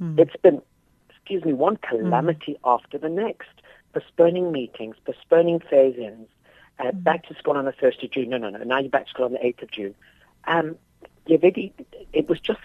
Mm. 0.00 0.18
It's 0.18 0.36
been, 0.42 0.62
excuse 1.10 1.44
me, 1.44 1.52
one 1.52 1.76
calamity 1.76 2.58
after 2.64 2.98
the 2.98 3.08
next 3.08 3.50
postponing 3.92 4.52
meetings, 4.52 4.96
postponing 5.04 5.60
phase-ins, 5.60 6.28
uh, 6.78 6.84
mm-hmm. 6.84 6.98
back 7.00 7.26
to 7.26 7.34
school 7.34 7.56
on 7.56 7.64
the 7.64 7.72
1st 7.72 8.04
of 8.04 8.10
June. 8.10 8.30
No, 8.30 8.38
no, 8.38 8.50
no. 8.50 8.58
Now 8.58 8.78
you're 8.78 8.90
back 8.90 9.04
to 9.04 9.10
school 9.10 9.26
on 9.26 9.32
the 9.32 9.38
8th 9.38 9.62
of 9.62 9.70
June. 9.70 9.94
Um, 10.44 10.76
really, 11.28 11.72
it 12.12 12.28
was 12.28 12.40
just 12.40 12.60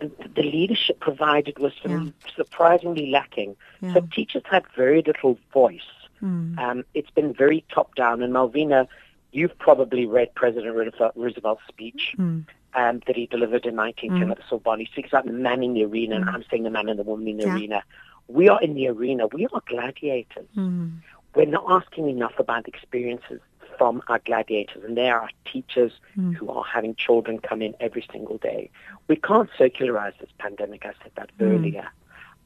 the, 0.00 0.10
the 0.34 0.42
leadership 0.42 1.00
provided 1.00 1.58
was 1.58 1.72
yeah. 1.84 2.04
surprisingly 2.36 3.10
lacking. 3.10 3.56
Yeah. 3.80 3.94
So 3.94 4.00
teachers 4.12 4.42
had 4.48 4.64
very 4.76 5.02
little 5.02 5.38
voice. 5.52 5.80
Mm. 6.22 6.58
Um, 6.58 6.84
it's 6.94 7.10
been 7.10 7.32
very 7.32 7.64
top-down. 7.72 8.22
And 8.22 8.32
Malvina, 8.32 8.86
you've 9.32 9.56
probably 9.58 10.06
read 10.06 10.34
President 10.34 10.74
Roosevelt's 11.16 11.62
speech. 11.68 12.14
Mm. 12.18 12.46
Um, 12.74 13.00
that 13.06 13.16
he 13.16 13.26
delivered 13.26 13.64
in 13.64 13.74
1910 13.74 14.28
mm. 14.28 14.30
at 14.30 14.36
the 14.36 14.44
Sorbonne. 14.46 14.78
He 14.78 14.84
speaks 14.84 15.08
about 15.08 15.24
the 15.24 15.32
man 15.32 15.62
in 15.62 15.72
the 15.72 15.86
arena, 15.86 16.16
and 16.16 16.26
mm. 16.26 16.34
I'm 16.34 16.44
saying 16.50 16.64
the 16.64 16.70
man 16.70 16.90
and 16.90 16.98
the 16.98 17.02
woman 17.02 17.26
in 17.26 17.38
the 17.38 17.46
yeah. 17.46 17.54
arena 17.54 17.82
we 18.28 18.48
are 18.48 18.60
in 18.62 18.74
the 18.74 18.88
arena. 18.88 19.26
We 19.26 19.46
are 19.52 19.62
gladiators. 19.66 20.46
Mm. 20.56 21.00
We're 21.34 21.46
not 21.46 21.64
asking 21.68 22.08
enough 22.08 22.38
about 22.38 22.68
experiences 22.68 23.40
from 23.76 24.02
our 24.08 24.18
gladiators, 24.18 24.84
and 24.84 24.96
there 24.96 25.18
are 25.20 25.30
teachers 25.50 25.92
mm. 26.16 26.34
who 26.34 26.50
are 26.50 26.64
having 26.64 26.94
children 26.94 27.38
come 27.38 27.62
in 27.62 27.74
every 27.80 28.06
single 28.12 28.38
day. 28.38 28.70
We 29.06 29.16
can't 29.16 29.48
circularize 29.58 30.18
this 30.18 30.30
pandemic. 30.38 30.84
I 30.84 30.92
said 31.02 31.12
that 31.16 31.30
mm. 31.38 31.54
earlier, 31.54 31.88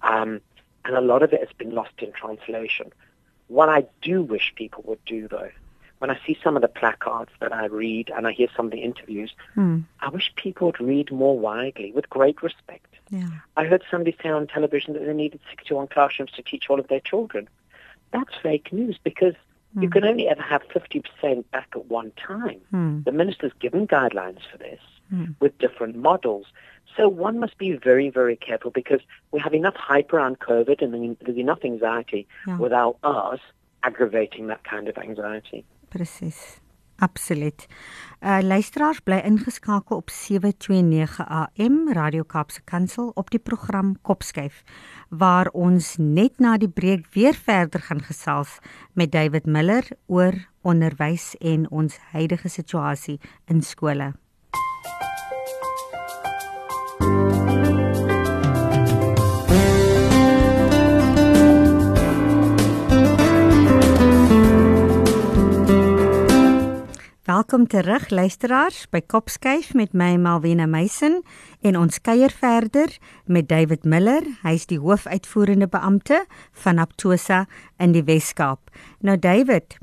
um, 0.03 0.40
and 0.85 0.97
a 0.97 1.01
lot 1.01 1.23
of 1.23 1.33
it 1.33 1.40
has 1.40 1.53
been 1.57 1.75
lost 1.75 1.95
in 1.99 2.12
translation. 2.12 2.92
What 3.49 3.68
I 3.68 3.87
do 4.03 4.23
wish 4.23 4.53
people 4.57 4.85
would 4.87 5.05
do, 5.05 5.27
though, 5.29 5.51
when 5.99 6.11
I 6.11 6.18
see 6.27 6.37
some 6.42 6.57
of 6.57 6.62
the 6.62 6.68
placards 6.68 7.31
that 7.40 7.53
I 7.53 7.66
read 7.66 8.11
and 8.14 8.27
I 8.27 8.33
hear 8.33 8.49
some 8.57 8.66
of 8.66 8.73
the 8.73 8.83
interviews, 8.83 9.33
mm. 9.57 9.85
I 10.01 10.09
wish 10.11 10.33
people 10.37 10.66
would 10.66 10.81
read 10.81 11.12
more 11.12 11.38
widely 11.38 11.92
with 11.92 12.11
great 12.11 12.42
respect. 12.42 12.92
Yeah. 13.12 13.29
I 13.59 13.66
heard 13.66 13.85
somebody 13.90 14.16
say 14.22 14.31
on 14.31 14.46
television 14.46 14.94
that 14.94 15.05
they 15.05 15.12
needed 15.12 15.40
61 15.51 15.88
classrooms 15.88 16.31
to 16.33 16.42
teach 16.42 16.70
all 16.70 16.81
of 16.81 16.88
their 16.88 17.01
children. 17.01 17.46
That's 18.11 18.35
fake 18.42 18.72
news 18.72 18.98
because 19.05 19.35
mm. 19.77 19.83
you 19.83 19.90
can 19.90 20.03
only 20.05 20.29
ever 20.29 20.40
have 20.40 20.62
50% 20.68 21.44
back 21.51 21.68
at 21.77 21.87
one 21.87 22.11
time. 22.16 22.61
Mm. 22.72 23.05
The 23.05 23.12
minister's 23.12 23.53
given 23.61 23.87
guidelines 23.87 24.40
for 24.51 24.57
this 24.57 24.81
mm. 25.12 25.35
with 25.40 25.57
different 25.59 25.96
models. 25.96 26.46
So 26.96 27.07
one 27.07 27.38
must 27.38 27.59
be 27.59 27.72
very, 27.72 28.09
very 28.09 28.37
careful 28.37 28.70
because 28.70 29.01
we 29.31 29.40
have 29.40 29.53
enough 29.53 29.77
hype 29.77 30.14
around 30.14 30.40
COVID 30.40 30.81
and 30.81 31.16
there's 31.20 31.37
enough 31.37 31.61
anxiety 31.64 32.27
yeah. 32.46 32.57
without 32.57 32.96
us 33.05 33.40
aggravating 33.83 34.46
that 34.46 34.64
kind 34.64 34.88
of 34.88 34.96
anxiety. 34.96 35.66
Presies. 35.90 36.61
Absoluut. 37.03 37.67
Uh 38.21 38.38
luisteraars 38.43 39.01
bly 39.03 39.19
ingeskakel 39.27 39.97
op 39.97 40.11
729 40.11 41.19
AM 41.27 41.93
Radio 41.93 42.23
Kaapse 42.23 42.62
Kansel 42.65 43.11
op 43.15 43.31
die 43.31 43.41
program 43.43 43.97
Kopskyf 44.03 44.62
waar 45.09 45.51
ons 45.51 45.97
net 45.99 46.38
na 46.38 46.55
die 46.57 46.71
breek 46.71 47.09
weer 47.11 47.35
verder 47.35 47.83
gaan 47.83 48.07
gesels 48.07 48.59
met 48.95 49.11
David 49.12 49.47
Miller 49.47 49.88
oor 50.07 50.38
onderwys 50.62 51.33
en 51.41 51.67
ons 51.71 51.99
huidige 52.15 52.49
situasie 52.49 53.19
in 53.51 53.62
skole. 53.62 54.12
Welkom 67.23 67.69
terug 67.71 68.09
luisteraars 68.11 68.89
by 68.91 68.99
Kopskyf 69.07 69.69
met 69.79 69.93
my 69.95 70.17
Malwena 70.19 70.65
Meisen 70.67 71.21
en 71.63 71.77
ons 71.79 72.01
kuier 72.03 72.33
verder 72.35 72.91
met 73.31 73.47
David 73.47 73.85
Miller. 73.87 74.27
Hy's 74.43 74.65
die 74.67 74.81
hoofuitvoerende 74.83 75.69
beampte 75.71 76.25
van 76.65 76.83
Aptosa 76.83 77.45
in 77.79 77.95
die 77.95 78.03
Wes-Kaap. 78.03 78.73
Nou 79.07 79.15
David, 79.15 79.79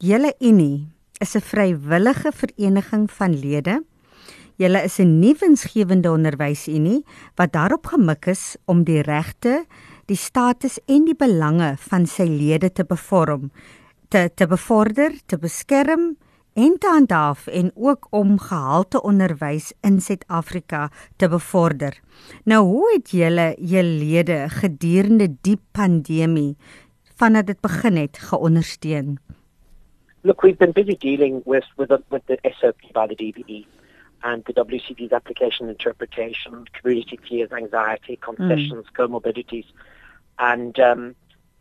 julle 0.00 0.32
Unie 0.40 0.88
is 1.20 1.36
'n 1.36 1.44
vrywillige 1.44 2.32
vereniging 2.32 3.10
van 3.10 3.36
lede 3.36 3.82
Julle 4.56 4.82
is 4.82 4.98
'n 4.98 5.20
nuwe 5.20 5.38
winsgewende 5.40 6.10
onderwysunie 6.10 7.04
wat 7.34 7.52
daarop 7.52 7.86
gemik 7.86 8.26
is 8.26 8.56
om 8.64 8.84
die 8.84 9.02
regte, 9.02 9.66
die 10.06 10.16
status 10.16 10.78
en 10.86 11.04
die 11.04 11.16
belange 11.16 11.74
van 11.78 12.06
sy 12.06 12.24
lede 12.24 12.72
te 12.72 12.84
bevorm, 12.84 13.52
te 14.08 14.30
te 14.34 14.46
bevorder, 14.46 15.12
te 15.26 15.38
beskerm 15.38 16.16
en 16.54 16.78
te 16.78 16.86
handhaaf 16.86 17.46
en 17.46 17.70
ook 17.74 18.06
om 18.10 18.38
gehalte 18.38 19.02
onderwys 19.02 19.72
in 19.80 20.00
Suid-Afrika 20.00 20.90
te 21.16 21.28
bevorder. 21.28 22.00
Nou 22.44 22.64
hoe 22.64 22.92
het 22.92 23.10
julle 23.10 23.54
julle 23.58 23.98
lede 24.04 24.48
gedurende 24.48 25.28
die 25.40 25.58
pandemie 25.72 26.56
vandat 27.16 27.46
dit 27.46 27.60
begin 27.60 27.96
het 27.96 28.18
geondersteun? 28.18 29.18
Look, 30.20 30.42
we've 30.42 30.58
been 30.58 30.72
busy 30.72 30.96
dealing 30.96 31.42
with 31.44 31.66
with 31.76 31.88
the, 31.88 32.02
with 32.08 32.22
the 32.26 32.38
SOP 32.42 32.92
by 32.92 33.06
the 33.06 33.16
DBE 33.16 33.66
and 34.22 34.44
the 34.44 34.52
WCD's 34.52 35.12
application 35.12 35.68
interpretation, 35.68 36.64
community 36.72 37.18
fears, 37.28 37.50
anxiety, 37.50 38.16
concessions, 38.16 38.86
mm. 38.86 38.92
comorbidities, 38.92 39.66
and 40.38 40.78
um, 40.78 41.14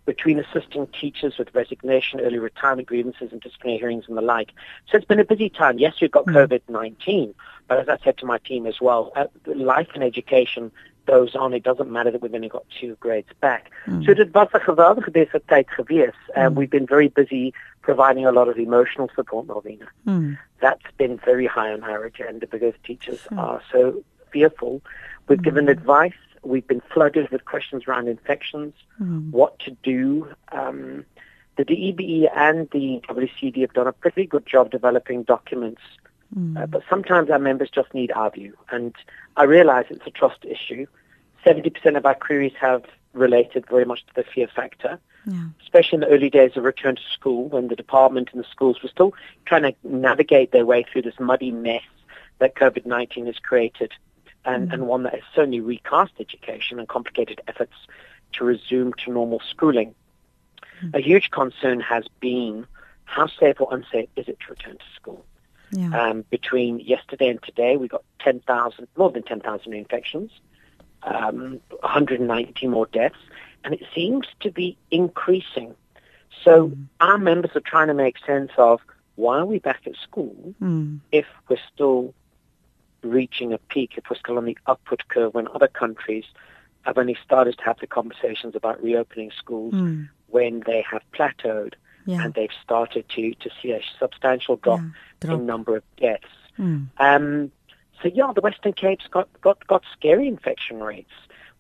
between 0.06 0.40
assisting 0.40 0.88
teachers 0.88 1.38
with 1.38 1.54
resignation, 1.54 2.20
early 2.20 2.40
retirement 2.40 2.88
grievances, 2.88 3.32
and 3.32 3.42
disciplinary 3.42 3.80
hearings 3.80 4.06
and 4.08 4.18
the 4.18 4.22
like. 4.22 4.52
So 4.90 4.98
it's 4.98 5.06
been 5.06 5.20
a 5.20 5.26
busy 5.26 5.50
time. 5.50 5.78
Yes, 5.78 5.96
we've 6.02 6.12
got 6.12 6.26
mm. 6.26 6.34
COVID-19, 6.34 7.34
but 7.68 7.80
as 7.80 7.88
I 7.88 7.98
said 8.04 8.18
to 8.20 8.26
my 8.26 8.40
team 8.40 8.66
as 8.66 8.82
well, 8.82 9.12
uh, 9.16 9.26
life 9.46 9.90
and 9.94 10.04
education 10.04 10.72
goes 11.06 11.36
on. 11.36 11.54
It 11.54 11.64
doesn't 11.64 11.92
matter 11.92 12.12
that 12.12 12.22
we've 12.22 12.34
only 12.34 12.50
got 12.50 12.66
two 12.80 12.96
grades 13.00 13.30
back. 13.40 13.72
Mm. 13.88 14.06
So 14.06 14.14
dit 14.14 14.34
was 14.34 14.48
'n 14.54 14.62
geweldige 14.62 15.42
tyd 15.48 15.68
gewees. 15.76 16.20
And 16.36 16.54
mm. 16.54 16.58
we've 16.58 16.70
been 16.70 16.86
very 16.86 17.08
busy 17.08 17.54
providing 17.82 18.26
a 18.26 18.32
lot 18.32 18.48
of 18.48 18.58
emotional 18.58 19.10
support, 19.16 19.48
Malvina. 19.48 19.88
Mm. 20.06 20.38
That's 20.60 20.90
been 20.98 21.18
very 21.18 21.48
high 21.48 21.72
on 21.74 21.84
our 21.84 22.04
agenda 22.06 22.46
because 22.48 22.74
teachers 22.84 23.22
mm. 23.32 23.38
are 23.38 23.62
so 23.72 24.04
fearful. 24.32 24.82
We've 25.28 25.42
given 25.42 25.68
advice. 25.70 26.22
We've 26.44 26.68
been 26.68 26.82
flooded 26.94 27.30
with 27.30 27.46
questions 27.46 27.84
around 27.88 28.08
infections, 28.08 28.74
mm. 29.00 29.30
what 29.32 29.60
to 29.60 29.72
do. 29.84 30.28
Um, 30.52 31.06
the 31.58 31.66
DEBE 31.66 32.30
and 32.36 32.70
the 32.72 33.02
WCD 33.08 33.62
have 33.62 33.74
done 33.74 33.88
a 33.88 33.94
pretty 33.94 34.26
good 34.26 34.46
job 34.46 34.72
developing 34.72 35.24
documents, 35.24 35.82
mm. 36.36 36.62
uh, 36.62 36.66
but 36.66 36.84
sometimes 36.90 37.30
our 37.30 37.40
members 37.40 37.70
just 37.70 37.94
need 37.94 38.12
our 38.12 38.32
view. 38.32 38.56
And 38.72 38.96
I 39.38 39.44
realize 39.44 39.86
it's 39.90 40.08
a 40.08 40.12
trust 40.12 40.46
issue. 40.46 40.88
70% 41.46 41.98
of 41.98 42.06
our 42.06 42.16
queries 42.16 42.54
have 42.60 42.86
related 43.14 43.66
very 43.70 43.86
much 43.86 44.06
to 44.08 44.14
the 44.16 44.24
fear 44.24 44.48
factor, 44.48 45.00
yeah. 45.28 45.46
especially 45.62 45.98
in 45.98 46.00
the 46.02 46.08
early 46.08 46.30
days 46.30 46.56
of 46.56 46.64
return 46.64 46.96
to 46.96 47.02
school 47.14 47.50
when 47.50 47.68
the 47.68 47.76
department 47.76 48.30
and 48.32 48.44
the 48.44 48.48
schools 48.50 48.82
were 48.82 48.90
still 48.90 49.14
trying 49.46 49.64
to 49.64 49.76
navigate 49.84 50.52
their 50.52 50.66
way 50.66 50.84
through 50.84 51.02
this 51.02 51.20
muddy 51.20 51.52
mess 51.52 51.84
that 52.40 52.56
COVID-19 52.56 53.28
has 53.28 53.38
created 53.38 53.92
and, 54.46 54.70
mm. 54.70 54.74
and 54.74 54.88
one 54.88 55.04
that 55.04 55.14
has 55.14 55.24
certainly 55.36 55.60
recast 55.60 56.14
education 56.20 56.80
and 56.80 56.88
complicated 56.88 57.42
efforts 57.48 57.76
to 58.34 58.44
resume 58.44 58.94
to 59.06 59.12
normal 59.12 59.42
schooling. 59.50 59.94
Mm. 60.84 60.96
A 60.96 61.02
huge 61.02 61.32
concern 61.32 61.80
has 61.82 62.06
been 62.20 62.66
how 63.06 63.28
safe 63.28 63.60
or 63.60 63.74
unsafe 63.74 64.10
is 64.16 64.28
it 64.28 64.38
to 64.40 64.52
return 64.52 64.78
to 64.78 64.86
school? 64.96 65.26
Yeah. 65.72 65.90
Um, 65.98 66.26
between 66.30 66.80
yesterday 66.80 67.30
and 67.30 67.42
today, 67.44 67.78
we 67.78 67.88
got 67.88 68.04
10,000, 68.20 68.88
more 68.98 69.12
than 69.12 69.24
10,000 69.24 69.74
infections, 69.74 70.32
um, 71.04 71.60
190 71.80 72.68
more 72.68 72.86
deaths, 72.88 73.16
and 73.64 73.74
it 73.74 73.82
seems 73.96 74.28
to 74.42 74.52
be 74.52 74.78
increasing. 74.90 75.76
So 76.44 76.70
mm. 76.70 76.86
our 77.00 77.18
members 77.18 77.52
are 77.56 77.62
trying 77.62 77.88
to 77.88 77.94
make 77.94 78.16
sense 78.26 78.52
of 78.58 78.82
why 79.16 79.38
are 79.38 79.46
we 79.46 79.60
back 79.60 79.82
at 79.86 79.96
school 80.02 80.36
mm. 80.62 81.00
if 81.12 81.26
we're 81.48 81.58
still 81.74 82.14
reaching 83.04 83.54
a 83.54 83.58
peak, 83.58 83.94
It 83.98 84.10
we're 84.10 84.18
still 84.18 84.38
on 84.38 84.46
the 84.46 84.58
upward 84.68 85.08
curve 85.10 85.34
when 85.34 85.48
other 85.50 85.68
countries 85.68 86.26
have 86.84 86.98
only 86.98 87.18
started 87.24 87.58
to 87.58 87.64
have 87.64 87.80
the 87.80 87.88
conversations 87.88 88.56
about 88.56 88.82
reopening 88.82 89.32
schools 89.38 89.74
mm. 89.74 90.10
when 90.28 90.64
they 90.66 90.84
have 90.90 91.02
plateaued 91.14 91.74
yeah. 92.06 92.24
and 92.24 92.34
they've 92.34 92.52
started 92.64 93.08
to, 93.10 93.34
to 93.36 93.50
see 93.62 93.72
a 93.72 93.82
substantial 94.00 94.56
drop, 94.58 94.80
yeah, 94.80 95.28
drop. 95.28 95.40
in 95.40 95.46
number 95.46 95.76
of 95.76 95.84
deaths. 95.98 96.26
Mm. 96.58 96.88
Um, 96.98 97.52
so 98.02 98.10
yeah, 98.14 98.32
the 98.34 98.42
Western 98.42 98.74
Cape's 98.74 99.08
got, 99.08 99.30
got, 99.42 99.66
got 99.68 99.84
scary 99.94 100.28
infection 100.28 100.82
rates. 100.82 101.12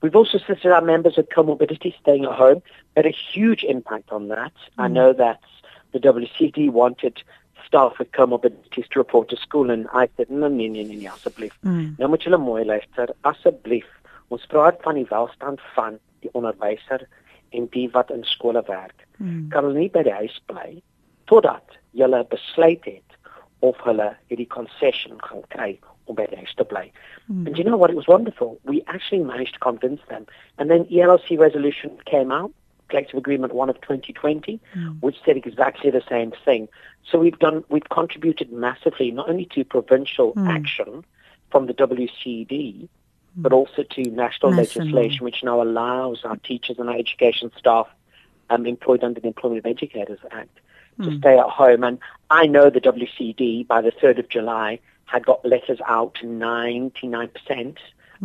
We've 0.01 0.15
also 0.15 0.39
assisted 0.39 0.71
our 0.71 0.81
members 0.81 1.17
with 1.17 1.29
comorbidity 1.29 1.93
staying 2.01 2.25
at 2.25 2.31
home, 2.31 2.63
had 2.95 3.05
a 3.05 3.11
huge 3.11 3.63
impact 3.63 4.11
on 4.11 4.29
that. 4.29 4.53
Mm. 4.53 4.83
I 4.83 4.87
know 4.87 5.13
that 5.13 5.41
the 5.91 5.99
WCD 5.99 6.69
wanted 6.71 7.21
staff 7.65 7.97
had 7.97 8.11
come 8.11 8.33
up 8.33 8.43
with 8.43 8.53
comorbidities 8.53 8.89
to 8.89 8.99
report 8.99 9.29
to 9.29 9.37
school 9.37 9.69
and 9.69 9.87
I 9.93 10.09
said 10.17 10.29
nee 10.29 10.49
nee 10.49 10.69
nee 10.69 10.83
nee 10.83 11.09
asseblief. 11.09 11.57
Mm. 11.63 11.95
Nou 11.97 12.09
moet 12.09 12.23
julle 12.23 12.37
mooi 12.37 12.65
luister 12.65 13.13
asseblief. 13.21 13.87
Ons 14.27 14.45
praat 14.45 14.81
van 14.81 14.95
die 14.95 15.07
welstand 15.09 15.61
van 15.75 15.99
die 16.19 16.31
onderwyser 16.33 17.07
en 17.51 17.67
die 17.71 17.89
wat 17.91 18.11
in 18.11 18.23
skole 18.23 18.63
werk. 18.67 19.07
Mm. 19.17 19.49
Kan 19.49 19.63
hulle 19.63 19.79
nie 19.79 19.89
by 19.89 20.03
die 20.07 20.17
huis 20.21 20.39
bly 20.45 20.81
totdat 21.31 21.77
julle 21.91 22.25
besluit 22.29 22.85
het 22.85 23.17
of 23.59 23.77
hulle 23.85 24.11
hierdie 24.27 24.49
concession 24.49 25.19
gaan 25.21 25.43
kry 25.53 25.75
om 26.05 26.15
by 26.15 26.25
die 26.31 26.39
huis 26.41 26.55
te 26.55 26.63
bly. 26.63 26.87
Mm. 27.27 27.47
And 27.47 27.57
you 27.57 27.63
know 27.63 27.77
what 27.77 27.89
it 27.89 27.95
was 27.95 28.07
wonderful. 28.07 28.59
We 28.63 28.83
actually 28.87 29.23
managed 29.23 29.53
to 29.53 29.59
convince 29.59 30.01
them 30.09 30.25
and 30.57 30.69
then 30.69 30.85
ELRC 30.85 31.37
resolution 31.39 31.97
came 32.05 32.31
out 32.31 32.51
collective 32.91 33.17
agreement 33.17 33.53
one 33.53 33.69
of 33.69 33.81
2020, 33.81 34.59
mm. 34.75 35.01
which 35.01 35.15
said 35.25 35.37
exactly 35.37 35.89
the 35.89 36.03
same 36.07 36.31
thing. 36.45 36.69
So 37.09 37.17
we've 37.17 37.39
done, 37.39 37.63
we've 37.69 37.89
contributed 37.89 38.51
massively 38.51 39.09
not 39.11 39.29
only 39.29 39.45
to 39.53 39.63
provincial 39.63 40.33
mm. 40.33 40.47
action 40.47 41.03
from 41.49 41.65
the 41.65 41.73
WCD, 41.73 42.47
mm. 42.47 42.87
but 43.35 43.51
also 43.53 43.83
to 43.83 44.03
national, 44.11 44.51
legislation, 44.51 45.25
which 45.25 45.43
now 45.43 45.61
allows 45.61 46.23
our 46.23 46.37
teachers 46.37 46.77
and 46.77 46.89
our 46.89 46.97
education 46.97 47.51
staff 47.57 47.87
um, 48.51 48.65
employed 48.65 49.03
under 49.03 49.19
the 49.19 49.27
Employment 49.27 49.59
of 49.59 49.65
Educators 49.65 50.19
Act 50.31 50.59
to 51.01 51.07
mm. 51.07 51.17
stay 51.19 51.37
at 51.39 51.49
home. 51.49 51.83
And 51.83 51.97
I 52.29 52.45
know 52.45 52.69
the 52.69 52.81
WCD 52.81 53.65
by 53.65 53.81
the 53.81 53.91
3rd 53.91 54.19
of 54.19 54.29
July 54.29 54.79
had 55.05 55.25
got 55.25 55.43
letters 55.45 55.79
out 55.87 56.15
to 56.15 56.25
99% 56.25 57.77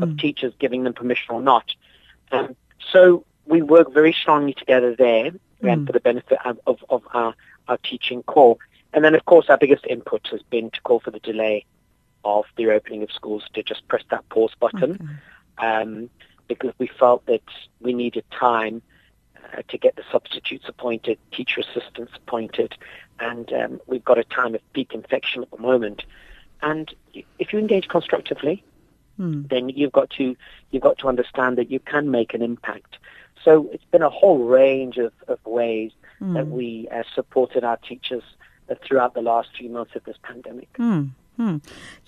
of 0.02 0.08
mm. 0.08 0.18
teachers 0.18 0.52
giving 0.58 0.84
them 0.84 0.92
permission 0.92 1.34
or 1.34 1.40
not. 1.40 1.74
Um, 2.32 2.54
so 2.92 3.24
we 3.46 3.62
work 3.62 3.92
very 3.92 4.12
strongly 4.12 4.54
together 4.54 4.94
there 4.94 5.30
mm. 5.30 5.72
and 5.72 5.86
for 5.86 5.92
the 5.92 6.00
benefit 6.00 6.38
of, 6.44 6.58
of, 6.66 6.84
of 6.88 7.02
our, 7.12 7.34
our 7.68 7.78
teaching 7.78 8.22
core. 8.24 8.56
And 8.92 9.04
then, 9.04 9.14
of 9.14 9.24
course, 9.24 9.46
our 9.48 9.58
biggest 9.58 9.86
input 9.86 10.26
has 10.30 10.42
been 10.42 10.70
to 10.70 10.80
call 10.82 11.00
for 11.00 11.10
the 11.10 11.20
delay 11.20 11.64
of 12.24 12.44
the 12.56 12.66
reopening 12.66 13.02
of 13.02 13.12
schools 13.12 13.44
to 13.54 13.62
just 13.62 13.86
press 13.88 14.02
that 14.10 14.28
pause 14.30 14.52
button 14.58 15.18
okay. 15.58 15.66
um, 15.66 16.10
because 16.48 16.72
we 16.78 16.86
felt 16.86 17.24
that 17.26 17.42
we 17.80 17.92
needed 17.92 18.24
time 18.30 18.82
uh, 19.36 19.62
to 19.68 19.78
get 19.78 19.94
the 19.96 20.02
substitutes 20.10 20.64
appointed, 20.68 21.18
teacher 21.30 21.60
assistants 21.60 22.12
appointed, 22.16 22.74
and 23.20 23.52
um, 23.52 23.80
we've 23.86 24.04
got 24.04 24.18
a 24.18 24.24
time 24.24 24.54
of 24.54 24.72
peak 24.72 24.92
infection 24.92 25.42
at 25.42 25.50
the 25.50 25.58
moment. 25.58 26.04
And 26.62 26.92
if 27.38 27.52
you 27.52 27.58
engage 27.58 27.88
constructively, 27.88 28.64
mm. 29.18 29.48
then 29.48 29.68
you've 29.68 29.92
got 29.92 30.10
to 30.10 30.36
you've 30.70 30.82
got 30.82 30.98
to 30.98 31.08
understand 31.08 31.58
that 31.58 31.70
you 31.70 31.80
can 31.80 32.10
make 32.10 32.34
an 32.34 32.42
impact. 32.42 32.98
So 33.46 33.70
it's 33.72 33.84
been 33.92 34.02
a 34.02 34.10
whole 34.10 34.42
range 34.42 34.96
of, 34.98 35.12
of 35.28 35.38
ways 35.46 35.92
mm. 36.20 36.34
that 36.34 36.48
we 36.48 36.88
uh, 36.90 37.04
supported 37.14 37.62
our 37.62 37.76
teachers 37.76 38.24
uh, 38.68 38.74
throughout 38.84 39.14
the 39.14 39.22
last 39.22 39.50
few 39.56 39.70
months 39.70 39.94
of 39.94 40.02
this 40.02 40.18
pandemic. 40.22 40.68
Mm. 40.78 41.14
Hmm. 41.36 41.58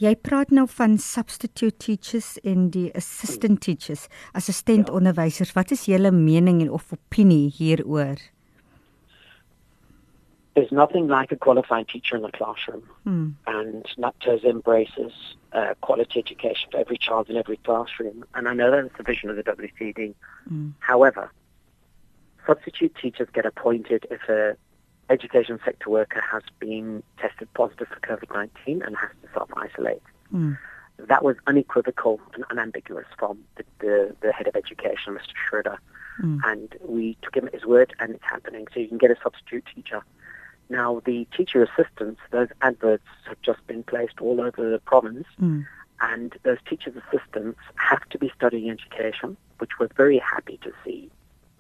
Jy 0.01 0.15
praat 0.25 0.51
nou 0.57 0.65
van 0.73 0.97
substitute 1.05 1.77
teachers 1.85 2.39
en 2.49 2.71
die 2.73 2.89
assistant 2.97 3.61
teachers, 3.61 4.07
assistent 4.33 4.89
ja. 4.89 4.95
onderwysers. 4.97 5.53
Wat 5.53 5.75
is 5.77 5.85
julle 5.91 6.11
mening 6.17 6.63
en 6.65 6.73
of 6.73 6.89
opinie 6.97 7.53
hieroor? 7.53 8.17
There's 10.59 10.73
nothing 10.73 11.07
like 11.07 11.31
a 11.31 11.37
qualified 11.37 11.87
teacher 11.87 12.17
in 12.17 12.23
the 12.23 12.33
classroom. 12.33 12.83
Hmm. 13.05 13.29
And 13.47 13.85
NAPTOS 13.97 14.43
embraces 14.45 15.13
uh, 15.53 15.75
quality 15.83 16.19
education 16.19 16.69
for 16.73 16.79
every 16.79 16.99
child 16.99 17.31
in 17.31 17.37
every 17.37 17.59
classroom. 17.59 18.25
And 18.35 18.49
I 18.49 18.55
know 18.55 18.69
that's 18.73 18.97
the 18.97 19.05
vision 19.05 19.31
of 19.31 19.37
the 19.37 19.45
WCD. 19.45 20.15
Hmm. 20.49 20.71
However, 20.81 21.31
substitute 22.45 22.93
teachers 23.01 23.29
get 23.33 23.47
appointed 23.47 24.09
if 24.11 24.29
a 24.29 24.57
education 25.11 25.61
sector 25.65 25.91
worker 25.91 26.21
has 26.21 26.43
been 26.59 27.05
tested 27.19 27.47
positive 27.55 27.87
for 27.87 28.01
COVID-19 28.01 28.85
and 28.85 28.97
has 28.97 29.11
to 29.23 29.29
self-isolate. 29.33 30.03
Mm. 30.35 30.59
That 30.99 31.23
was 31.23 31.37
unequivocal 31.47 32.21
and 32.35 32.45
unambiguous 32.51 33.07
from 33.17 33.39
the, 33.57 33.65
the, 33.79 34.17
the 34.23 34.33
head 34.33 34.49
of 34.49 34.57
education, 34.57 35.15
Mr. 35.15 35.35
Schreuder. 35.49 35.79
Mm. 36.21 36.41
And 36.45 36.75
we 36.85 37.17
took 37.23 37.37
him 37.37 37.47
at 37.47 37.55
his 37.55 37.65
word, 37.65 37.95
and 38.01 38.17
it's 38.17 38.25
happening. 38.25 38.67
So 38.75 38.81
you 38.81 38.89
can 38.89 38.99
get 38.99 39.11
a 39.11 39.17
substitute 39.23 39.65
teacher 39.73 40.03
now, 40.71 41.01
the 41.05 41.27
teacher 41.37 41.63
assistants, 41.63 42.21
those 42.31 42.49
adverts 42.61 43.07
have 43.27 43.41
just 43.43 43.67
been 43.67 43.83
placed 43.83 44.21
all 44.21 44.41
over 44.41 44.71
the 44.71 44.79
province, 44.81 45.27
mm. 45.41 45.67
and 46.01 46.35
those 46.43 46.59
teachers 46.69 46.95
assistants 46.97 47.59
have 47.77 48.07
to 48.11 48.19
be 48.19 48.31
studying 48.37 48.71
education, 48.71 49.37
which 49.59 49.79
we're 49.79 49.89
very 49.97 50.19
happy 50.19 50.59
to 50.63 50.73
see. 50.85 51.11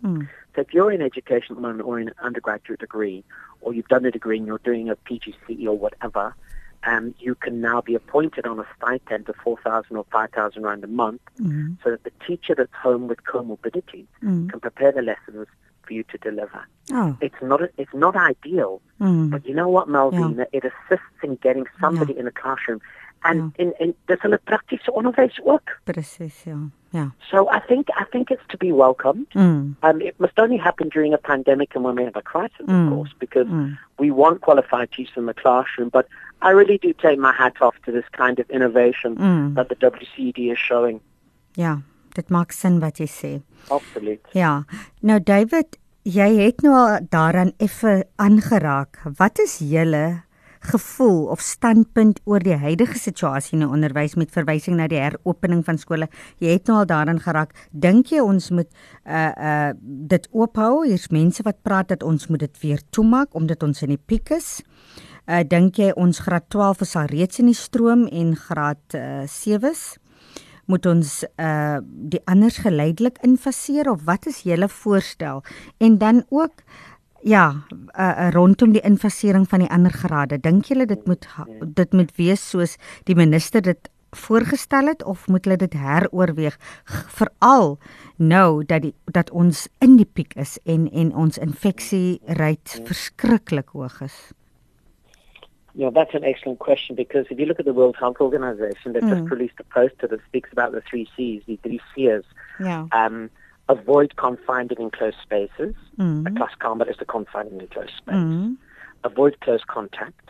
Mm. 0.04 0.28
So 0.54 0.60
if 0.60 0.74
you're 0.74 0.92
in 0.92 1.02
education 1.02 1.56
or 1.80 1.98
in 1.98 2.08
an 2.08 2.14
undergraduate 2.22 2.80
degree, 2.80 3.24
or 3.60 3.74
you've 3.74 3.88
done 3.88 4.04
a 4.04 4.10
degree 4.10 4.38
and 4.38 4.46
you're 4.46 4.58
doing 4.58 4.90
a 4.90 4.96
PGCE 4.96 5.66
or 5.66 5.76
whatever, 5.78 6.34
um, 6.84 7.14
you 7.18 7.34
can 7.34 7.60
now 7.60 7.80
be 7.80 7.94
appointed 7.94 8.46
on 8.46 8.60
a 8.60 8.66
stipend 8.76 9.28
of 9.28 9.36
4,000 9.36 9.96
or 9.96 10.04
5,000 10.12 10.62
rand 10.62 10.84
a 10.84 10.86
month 10.86 11.22
Mm. 11.40 11.78
so 11.82 11.90
that 11.90 12.04
the 12.04 12.12
teacher 12.26 12.54
that's 12.54 12.74
home 12.74 13.08
with 13.08 13.24
comorbidity 13.24 14.06
Mm. 14.22 14.50
can 14.50 14.60
prepare 14.60 14.92
the 14.92 15.02
lessons 15.02 15.48
for 15.88 15.94
you 15.94 16.04
to 16.12 16.18
deliver. 16.30 16.60
Oh. 16.92 17.16
It's 17.20 17.40
not, 17.42 17.60
it's 17.76 17.94
not 17.94 18.14
ideal, 18.16 18.80
Mm. 19.00 19.30
but 19.30 19.46
you 19.46 19.54
know 19.54 19.68
what, 19.68 19.86
Malvina? 19.88 20.44
It 20.52 20.64
assists 20.64 21.22
in 21.22 21.36
getting 21.42 21.66
somebody 21.80 22.12
in 22.18 22.24
the 22.24 22.32
classroom. 22.42 22.80
And 23.24 23.52
in, 23.58 23.72
in, 23.80 23.94
dis 24.06 24.18
hulle 24.22 24.38
praktiese 24.44 24.92
onderwys 24.92 25.38
ook. 25.44 25.62
Presies, 25.84 26.44
ja. 26.44 26.56
Ja. 26.90 27.10
So 27.30 27.48
I 27.50 27.60
think, 27.68 27.86
I 28.00 28.04
think 28.12 28.30
it's 28.30 28.46
to 28.48 28.56
be 28.56 28.72
welcomed. 28.72 29.26
Mm. 29.34 29.74
Um, 29.82 30.00
it 30.00 30.14
must 30.20 30.38
only 30.38 30.56
happen 30.58 30.88
during 30.88 31.12
a 31.14 31.18
pandemic 31.18 31.74
and 31.74 31.84
when 31.84 31.96
we 31.96 32.04
have 32.04 32.16
a 32.16 32.22
crisis, 32.22 32.66
Mm. 32.66 32.86
of 32.86 32.92
course, 32.92 33.14
because 33.18 33.48
Mm. 33.50 33.76
we 33.98 34.10
want 34.12 34.40
qualified 34.40 34.88
teachers 34.90 35.16
in 35.16 35.26
the 35.26 35.34
classroom. 35.34 35.88
But 35.90 36.06
I 36.42 36.50
really 36.52 36.78
do 36.78 36.92
take 36.92 37.18
my 37.18 37.32
hat 37.32 37.54
off 37.60 37.74
to 37.86 37.92
this 37.92 38.08
kind 38.12 38.38
of 38.38 38.46
innovation 38.50 39.16
Mm. 39.16 39.54
that 39.54 39.68
the 39.68 39.74
WCD 39.74 40.50
is 40.52 40.58
showing. 40.58 41.00
Ja, 41.56 41.76
dit 42.18 42.32
maak 42.34 42.54
sin 42.54 42.80
wat 42.82 43.00
jy 43.00 43.08
sê. 43.10 43.32
Absolute. 43.74 44.28
Ja. 44.36 44.62
Nou 45.06 45.18
David, 45.22 45.78
jy 46.08 46.28
het 46.40 46.64
nou 46.64 46.74
al 46.76 47.04
daaraan 47.12 47.52
effe 47.62 48.02
aangeraak. 48.16 49.00
Wat 49.18 49.38
is 49.42 49.58
julle 49.62 50.22
gevoel 50.68 51.28
of 51.30 51.40
standpunt 51.40 52.18
oor 52.26 52.42
die 52.42 52.56
huidige 52.58 52.98
situasie 52.98 53.54
in 53.58 53.62
die 53.62 53.70
onderwys 53.70 54.16
met 54.18 54.32
verwysing 54.34 54.78
na 54.78 54.88
die 54.90 55.00
heropening 55.00 55.62
van 55.66 55.78
skole? 55.78 56.08
Jy 56.42 56.56
het 56.56 56.70
nou 56.70 56.80
al 56.80 56.88
daaraan 56.90 57.20
geraak. 57.22 57.54
Dink 57.70 58.12
jy 58.14 58.22
ons 58.24 58.50
moet 58.50 58.70
uh 59.04 59.28
uh 59.32 59.70
dit 60.10 60.28
oophou? 60.32 60.86
Hier's 60.86 61.08
mense 61.14 61.44
wat 61.46 61.62
praat 61.62 61.92
dat 61.94 62.02
ons 62.02 62.28
moet 62.28 62.42
dit 62.46 62.64
weer 62.64 62.82
toemaak 62.90 63.34
omdat 63.38 63.62
ons 63.62 63.82
in 63.86 63.94
die 63.94 64.02
piek 64.06 64.34
is. 64.34 64.58
Uh 65.28 65.44
dink 65.44 65.78
jy 65.78 65.92
ons 65.96 66.24
graad 66.24 66.48
12 66.50 66.84
is 66.88 66.96
al 66.96 67.08
reeds 67.12 67.38
in 67.38 67.52
die 67.52 67.58
stroom 67.58 68.06
en 68.08 68.36
graad 68.36 68.98
uh 68.98 69.24
7s? 69.28 69.98
Moet 70.68 70.86
ons 70.86 71.24
uh 71.40 71.80
die 72.12 72.20
anders 72.28 72.60
geleidelik 72.64 73.18
infaseer 73.26 73.90
of 73.90 74.04
wat 74.08 74.26
is 74.30 74.44
julle 74.46 74.68
voorstel? 74.68 75.42
En 75.78 75.98
dan 75.98 76.24
ook 76.28 76.64
ja 77.22 77.64
uh, 77.98 78.08
uh, 78.08 78.30
rondom 78.30 78.72
die 78.72 78.84
infasering 78.84 79.48
van 79.48 79.64
die 79.64 79.70
ander 79.70 79.92
grade. 79.92 80.38
Dink 80.38 80.70
julle 80.70 80.86
dit 80.86 81.06
moet 81.06 81.26
dit 81.74 81.92
moet 81.92 82.12
wees 82.16 82.50
soos 82.50 82.76
die 83.04 83.16
minister 83.16 83.62
dit 83.62 83.90
voorgestel 84.16 84.86
het 84.88 85.04
of 85.04 85.26
moet 85.28 85.44
hulle 85.44 85.58
dit 85.60 85.72
heroorweeg? 85.72 86.56
Veral 87.18 87.78
nou 88.16 88.64
dat 88.64 88.82
die 88.82 88.94
dat 89.04 89.30
ons 89.30 89.66
in 89.84 89.96
die 89.96 90.08
piek 90.08 90.34
is 90.36 90.58
en 90.64 90.88
en 90.92 91.14
ons 91.14 91.38
infeksie 91.38 92.20
rate 92.40 92.84
verskriklik 92.84 93.76
hoog 93.76 94.00
is 94.04 94.18
You 95.78 95.84
know, 95.84 95.92
that's 95.94 96.12
an 96.12 96.24
excellent 96.24 96.58
question 96.58 96.96
because 96.96 97.26
if 97.30 97.38
you 97.38 97.46
look 97.46 97.60
at 97.60 97.64
the 97.64 97.72
World 97.72 97.94
Health 98.02 98.16
Organization, 98.20 98.92
they've 98.92 99.10
just 99.14 99.22
Mm. 99.24 99.30
released 99.30 99.60
a 99.60 99.64
poster 99.76 100.08
that 100.08 100.20
speaks 100.26 100.50
about 100.50 100.72
the 100.72 100.80
three 100.80 101.06
C's, 101.14 101.42
the 101.46 101.54
three 101.62 101.80
C's. 101.94 102.24
ja 102.58 102.86
Um, 102.90 103.30
avoid 103.68 104.16
confining 104.16 104.78
in 104.80 104.90
close 104.90 105.14
spaces. 105.22 105.74
mm. 105.96 106.26
A 106.26 106.30
class 106.38 106.54
combat 106.58 106.88
is 106.88 106.96
the 106.96 107.04
confining 107.04 107.60
in 107.60 107.68
close 107.68 107.92
space. 107.96 108.16
Mm. 108.16 108.56
Avoid 109.04 109.38
close 109.40 109.62
contact. 109.76 110.26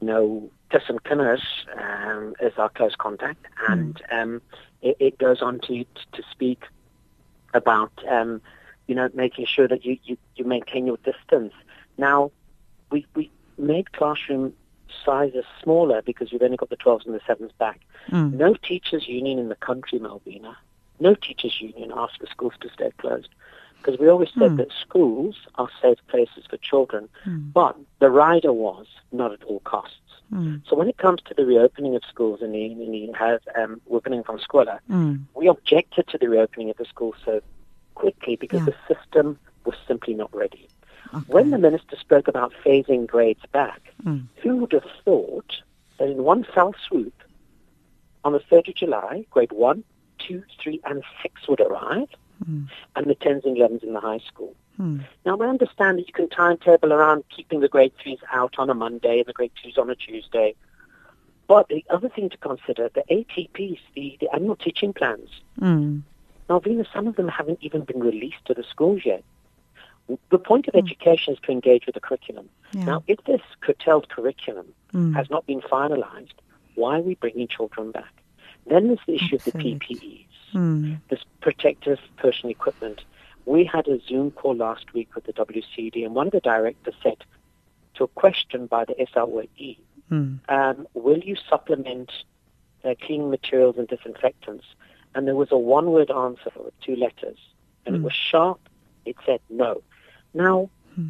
No, 0.00 0.50
tussen 0.70 0.98
kinders 1.04 1.44
um, 1.78 2.34
is 2.40 2.58
our 2.58 2.68
close 2.70 2.96
contact, 2.96 3.42
and 3.68 3.94
um, 4.10 4.42
it, 4.82 4.96
it 4.98 5.18
goes 5.18 5.40
on 5.40 5.60
to 5.66 5.84
to 6.16 6.22
speak 6.32 6.60
about 7.60 7.92
um, 8.10 8.40
you 8.88 8.94
know 8.96 9.08
making 9.14 9.46
sure 9.46 9.68
that 9.68 9.84
you, 9.86 9.96
you, 10.02 10.16
you 10.36 10.44
maintain 10.44 10.84
your 10.90 10.98
distance. 11.04 11.52
Now, 11.96 12.32
we 12.90 13.06
we 13.14 13.30
made 13.56 13.92
classroom 13.92 14.52
sizes 15.04 15.44
smaller 15.62 16.02
because 16.02 16.30
we've 16.32 16.42
only 16.42 16.56
got 16.56 16.70
the 16.70 16.76
12s 16.76 17.06
and 17.06 17.14
the 17.14 17.20
7s 17.20 17.50
back. 17.58 17.80
Mm. 18.10 18.34
No 18.34 18.54
teachers 18.54 19.08
union 19.08 19.38
in 19.38 19.48
the 19.48 19.56
country, 19.56 19.98
Malvina. 19.98 20.54
No 21.00 21.14
teachers 21.14 21.60
union 21.60 21.92
asked 21.96 22.20
the 22.20 22.26
schools 22.26 22.54
to 22.60 22.68
stay 22.70 22.90
closed. 22.98 23.28
Because 23.78 23.98
we 24.00 24.08
always 24.08 24.30
said 24.38 24.52
Hmm. 24.52 24.56
that 24.56 24.68
schools 24.80 25.36
are 25.56 25.68
safe 25.82 25.98
places 26.08 26.46
for 26.48 26.56
children, 26.56 27.08
Hmm. 27.24 27.50
but 27.52 27.76
the 27.98 28.10
rider 28.10 28.50
was 28.52 28.86
not 29.12 29.30
at 29.32 29.42
all 29.44 29.60
costs. 29.60 29.98
Mm. 30.32 30.62
So 30.66 30.74
when 30.74 30.88
it 30.88 30.96
comes 30.96 31.20
to 31.26 31.34
the 31.34 31.44
reopening 31.44 31.94
of 31.94 32.02
schools 32.08 32.40
in 32.40 32.52
the, 32.52 32.64
in 32.64 32.78
the 32.90 33.12
has, 33.12 33.40
um, 33.56 33.82
opening 33.90 34.22
from 34.22 34.38
Squilla, 34.38 34.78
Mm. 34.90 35.24
we 35.34 35.48
objected 35.48 36.06
to 36.08 36.16
the 36.18 36.28
reopening 36.30 36.70
of 36.70 36.78
the 36.78 36.86
schools 36.86 37.16
so 37.26 37.42
quickly 37.94 38.36
because 38.36 38.60
Yeah. 38.60 38.72
the 38.88 38.94
system 38.94 39.38
was 39.66 39.74
simply 39.86 40.14
not 40.14 40.34
ready. 40.34 40.66
Okay. 41.12 41.24
When 41.26 41.50
the 41.50 41.58
minister 41.58 41.96
spoke 41.96 42.28
about 42.28 42.52
phasing 42.64 43.06
grades 43.06 43.44
back, 43.52 43.80
Mm. 44.04 44.26
who 44.42 44.56
would 44.56 44.72
have 44.72 44.88
thought 45.04 45.60
that 45.98 46.08
in 46.10 46.22
one 46.24 46.44
fell 46.44 46.74
swoop, 46.86 47.14
on 48.24 48.32
the 48.32 48.40
3rd 48.40 48.68
of 48.68 48.74
July, 48.74 49.26
grade 49.30 49.52
1, 49.52 49.84
2, 50.18 50.42
3, 50.58 50.80
and 50.84 51.02
6 51.22 51.46
would 51.48 51.60
arrive, 51.60 52.08
Mm. 52.48 52.68
and 52.96 53.06
the 53.06 53.14
10s 53.14 53.44
and 53.44 53.56
11s 53.56 53.82
in 53.82 53.92
the 53.92 54.00
high 54.00 54.18
school. 54.18 54.54
Mm. 54.80 55.04
Now, 55.24 55.36
I 55.38 55.46
understand 55.46 55.98
that 55.98 56.06
you 56.06 56.12
can 56.12 56.28
timetable 56.28 56.92
around 56.92 57.24
keeping 57.34 57.60
the 57.60 57.68
grade 57.68 57.92
3s 58.02 58.18
out 58.32 58.54
on 58.58 58.70
a 58.70 58.74
Monday 58.74 59.18
and 59.18 59.26
the 59.26 59.32
grade 59.32 59.52
2s 59.62 59.78
on 59.78 59.88
a 59.90 59.94
Tuesday. 59.94 60.54
But 61.46 61.68
the 61.68 61.84
other 61.90 62.08
thing 62.08 62.30
to 62.30 62.36
consider, 62.38 62.88
the 62.88 63.04
ATPs, 63.10 63.78
the, 63.94 64.16
the 64.20 64.34
annual 64.34 64.56
teaching 64.56 64.92
plans, 64.92 65.28
Mm. 65.60 66.02
now, 66.48 66.58
Venus, 66.58 66.88
some 66.92 67.06
of 67.06 67.16
them 67.16 67.28
haven't 67.28 67.58
even 67.62 67.82
been 67.82 68.00
released 68.00 68.44
to 68.46 68.54
the 68.54 68.64
schools 68.64 69.02
yet. 69.04 69.22
The 70.30 70.38
point 70.38 70.68
of 70.68 70.74
education 70.74 71.32
is 71.34 71.40
to 71.44 71.50
engage 71.52 71.86
with 71.86 71.94
the 71.94 72.00
curriculum. 72.00 72.48
Yeah. 72.72 72.84
Now, 72.84 73.04
if 73.06 73.22
this 73.24 73.40
curtailed 73.60 74.08
curriculum 74.08 74.66
Mm. 74.92 75.14
has 75.14 75.28
not 75.30 75.44
been 75.46 75.60
finalized, 75.60 76.34
why 76.74 76.98
are 76.98 77.02
we 77.02 77.14
bringing 77.16 77.48
children 77.48 77.90
back? 77.90 78.12
Then 78.66 78.88
there's 78.88 78.98
the 79.06 79.14
issue 79.14 79.36
of 79.36 79.44
the 79.44 79.52
PPEs, 79.52 80.26
Mm. 80.52 81.00
this 81.08 81.20
protective 81.40 81.98
personal 82.16 82.50
equipment. 82.50 83.02
We 83.46 83.64
had 83.64 83.88
a 83.88 83.98
Zoom 84.00 84.30
call 84.30 84.54
last 84.54 84.92
week 84.94 85.14
with 85.14 85.24
the 85.24 85.32
WCD, 85.32 86.04
and 86.04 86.14
one 86.14 86.26
of 86.28 86.32
the 86.32 86.40
directors 86.40 86.94
said 87.02 87.24
to 87.94 88.04
a 88.04 88.08
question 88.08 88.66
by 88.66 88.84
the 88.84 88.94
SLWE, 89.00 89.78
Mm. 90.10 90.38
um, 90.50 90.86
will 90.94 91.18
you 91.18 91.36
supplement 91.48 92.10
uh, 92.84 92.94
cleaning 93.00 93.30
materials 93.30 93.78
and 93.78 93.88
disinfectants? 93.88 94.66
And 95.14 95.26
there 95.26 95.34
was 95.34 95.50
a 95.50 95.56
one-word 95.56 96.10
answer 96.10 96.52
with 96.56 96.78
two 96.80 96.96
letters, 96.96 97.38
and 97.86 97.94
it 97.96 97.98
Hmm. 98.00 98.04
was 98.04 98.12
sharp. 98.12 98.60
It 99.06 99.16
said 99.24 99.40
no. 99.48 99.80
Now, 100.34 100.68
Hmm. 100.94 101.08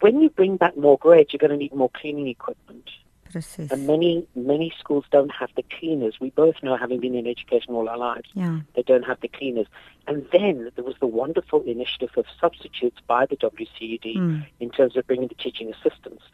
when 0.00 0.20
you 0.20 0.30
bring 0.30 0.56
back 0.56 0.76
more 0.76 0.96
grades, 0.98 1.32
you're 1.32 1.38
going 1.38 1.50
to 1.50 1.56
need 1.56 1.74
more 1.74 1.90
cleaning 1.90 2.28
equipment. 2.28 2.88
Presies. 3.32 3.70
And 3.72 3.86
many, 3.86 4.26
many 4.34 4.72
schools 4.78 5.06
don't 5.10 5.30
have 5.30 5.50
the 5.56 5.62
cleaners. 5.62 6.20
We 6.20 6.30
both 6.30 6.56
know, 6.62 6.76
having 6.76 7.00
been 7.00 7.14
in 7.14 7.26
education 7.26 7.74
all 7.74 7.88
our 7.88 7.96
lives, 7.96 8.28
Ja. 8.34 8.58
they 8.74 8.82
don't 8.82 9.04
have 9.04 9.20
the 9.22 9.28
cleaners. 9.28 9.66
And 10.06 10.26
then 10.32 10.70
there 10.74 10.84
was 10.84 10.96
the 11.00 11.06
wonderful 11.06 11.62
initiative 11.62 12.10
of 12.16 12.26
substitutes 12.38 12.98
by 13.06 13.24
the 13.26 13.36
WCED 13.36 14.16
Mm. 14.16 14.46
in 14.60 14.68
terms 14.70 14.96
of 14.96 15.06
bringing 15.06 15.28
the 15.28 15.34
teaching 15.36 15.72
assistants. 15.72 16.24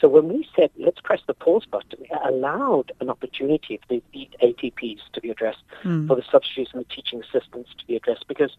So 0.00 0.08
when 0.08 0.28
we 0.28 0.48
said, 0.56 0.70
let's 0.76 1.00
press 1.00 1.20
the 1.26 1.34
pause 1.34 1.64
button, 1.66 2.04
it 2.04 2.18
allowed 2.24 2.90
an 3.00 3.08
opportunity 3.10 3.76
for 3.76 3.86
the 3.88 4.02
these 4.12 4.28
ATPs 4.42 5.00
to 5.12 5.20
be 5.20 5.30
addressed, 5.30 5.62
Mm. 5.84 6.08
for 6.08 6.16
the 6.16 6.22
substitutes 6.30 6.72
and 6.74 6.84
the 6.84 6.88
teaching 6.92 7.20
assistants 7.22 7.70
to 7.78 7.86
be 7.86 7.94
addressed, 7.94 8.26
because 8.26 8.56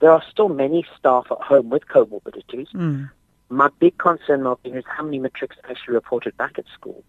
there 0.00 0.10
are 0.10 0.22
still 0.30 0.48
many 0.48 0.84
staff 0.98 1.26
at 1.30 1.40
home 1.40 1.70
with 1.70 1.86
comorbidities. 1.88 2.68
Mm. 2.72 3.10
My 3.48 3.70
big 3.78 3.96
concern, 3.98 4.42
Martin, 4.42 4.76
is 4.76 4.84
how 4.86 5.04
many 5.04 5.18
matrics 5.18 5.56
actually 5.68 5.94
reported 5.94 6.36
back 6.36 6.58
at 6.58 6.64
school. 6.74 7.02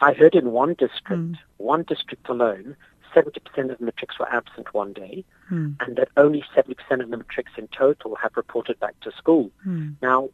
I 0.00 0.12
heard 0.14 0.34
in 0.34 0.52
one 0.52 0.74
district, 0.74 1.22
Mm. 1.22 1.38
one 1.58 1.82
district 1.82 2.28
alone, 2.28 2.76
70% 3.12 3.70
of 3.70 3.78
the 3.78 3.84
matrics 3.84 4.18
were 4.18 4.32
absent 4.32 4.72
one 4.72 4.92
day, 4.92 5.24
Mm. 5.50 5.74
and 5.80 5.96
that 5.96 6.08
only 6.16 6.44
70% 6.54 7.02
of 7.02 7.10
the 7.10 7.16
matrics 7.16 7.52
in 7.58 7.66
total 7.68 8.14
have 8.16 8.36
reported 8.36 8.78
back 8.78 8.98
to 9.00 9.10
school. 9.12 9.50
Mm. 9.66 9.96
Now, 10.00 10.30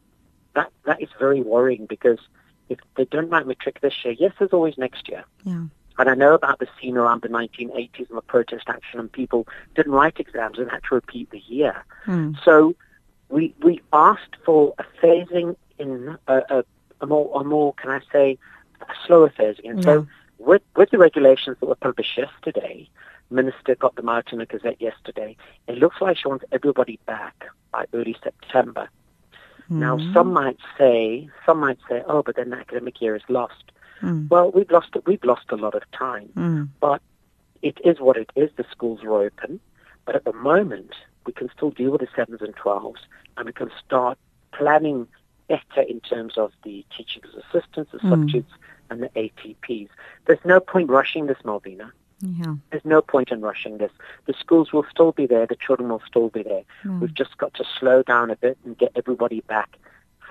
that 0.54 0.70
that 0.84 1.00
is 1.00 1.08
very 1.18 1.42
worrying 1.42 1.86
because 1.86 2.20
if 2.68 2.78
they 2.96 3.04
don't 3.04 3.30
write 3.30 3.46
matric 3.46 3.80
this 3.80 4.04
year, 4.04 4.14
yes, 4.18 4.32
there's 4.38 4.52
always 4.52 4.76
next 4.78 5.08
year. 5.08 5.24
Ja. 5.44 5.68
And 5.98 6.10
I 6.10 6.14
know 6.14 6.34
about 6.34 6.58
the 6.58 6.68
scene 6.80 6.96
around 6.96 7.22
the 7.22 7.28
1980s 7.28 8.08
and 8.08 8.18
the 8.18 8.22
protest 8.22 8.64
action, 8.68 9.00
and 9.00 9.10
people 9.10 9.46
didn't 9.74 9.92
write 9.92 10.20
exams 10.20 10.58
and 10.58 10.70
had 10.70 10.82
to 10.88 10.94
repeat 10.94 11.30
the 11.30 11.42
year. 11.46 11.84
Mm. 12.06 12.36
So 12.44 12.74
we 13.28 13.54
we 13.62 13.80
asked 13.92 14.36
for 14.44 14.74
a 14.78 14.84
phasing 15.02 15.56
in 15.78 16.16
a, 16.28 16.42
a, 16.50 16.64
a 17.00 17.06
more 17.06 17.40
a 17.40 17.44
more 17.44 17.74
can 17.74 17.90
I 17.90 18.00
say 18.12 18.38
a 18.82 18.86
slower 19.06 19.30
phasing. 19.30 19.70
And 19.70 19.78
Yeah. 19.78 19.84
so 19.84 20.06
with 20.38 20.62
with 20.76 20.90
the 20.90 20.98
regulations 20.98 21.56
that 21.60 21.66
were 21.66 21.74
published 21.76 22.16
yesterday, 22.18 22.88
Minister 23.30 23.74
got 23.74 23.96
them 23.96 24.08
out 24.08 24.32
in 24.32 24.40
a 24.40 24.46
gazette 24.46 24.80
yesterday. 24.80 25.36
It 25.66 25.78
looks 25.78 26.00
like 26.00 26.18
she 26.18 26.28
wants 26.28 26.44
everybody 26.52 26.98
back 27.06 27.46
by 27.72 27.86
early 27.92 28.16
September. 28.22 28.88
Now, 29.68 29.96
Mm. 29.96 30.12
some 30.14 30.32
might 30.32 30.58
say, 30.78 31.28
some 31.44 31.58
might 31.58 31.78
say, 31.88 32.04
oh, 32.06 32.22
but 32.22 32.36
then 32.36 32.50
the 32.50 32.56
academic 32.56 33.00
year 33.00 33.16
is 33.16 33.22
lost. 33.28 33.64
Mm. 34.02 34.28
Well, 34.30 34.50
we've 34.50 34.70
lost, 34.70 34.90
we've 35.06 35.24
lost 35.24 35.46
a 35.50 35.56
lot 35.56 35.74
of 35.74 35.82
time, 35.92 36.28
Mm. 36.36 36.68
but 36.80 37.00
it 37.62 37.78
is 37.84 37.98
what 38.00 38.16
it 38.16 38.30
is. 38.36 38.50
The 38.56 38.64
schools 38.70 39.02
are 39.04 39.22
open, 39.22 39.60
but 40.04 40.14
at 40.14 40.24
the 40.24 40.32
moment, 40.32 40.92
we 41.26 41.32
can 41.32 41.48
still 41.56 41.70
deal 41.70 41.90
with 41.92 42.00
the 42.02 42.08
sevens 42.14 42.42
and 42.42 42.54
twelves, 42.56 43.00
and 43.36 43.46
we 43.46 43.52
can 43.52 43.70
start 43.84 44.18
planning 44.52 45.08
better 45.48 45.82
in 45.88 46.00
terms 46.00 46.36
of 46.36 46.52
the 46.64 46.84
teaching 46.96 47.22
assistants, 47.24 47.92
the 47.92 47.98
Mm. 47.98 48.10
substitutes, 48.10 48.52
and 48.90 49.02
the 49.02 49.10
ATPs. 49.16 49.88
There's 50.26 50.44
no 50.44 50.60
point 50.60 50.88
rushing 50.90 51.26
this, 51.26 51.38
Malvina. 51.44 51.90
Ja. 52.22 52.54
There's 52.70 52.84
no 52.84 53.02
point 53.02 53.30
in 53.30 53.40
rushing 53.42 53.78
this. 53.78 53.90
The 54.26 54.32
schools 54.34 54.72
will 54.72 54.86
still 54.90 55.12
be 55.12 55.26
there. 55.26 55.46
The 55.46 55.56
children 55.56 55.88
will 55.90 56.02
still 56.06 56.28
be 56.30 56.42
there. 56.42 56.62
Hmm. 56.82 57.00
We've 57.00 57.12
just 57.14 57.36
got 57.36 57.52
to 57.54 57.64
slow 57.78 58.02
down 58.02 58.30
a 58.30 58.36
bit 58.36 58.56
and 58.64 58.76
get 58.78 58.92
everybody 58.96 59.40
back 59.42 59.76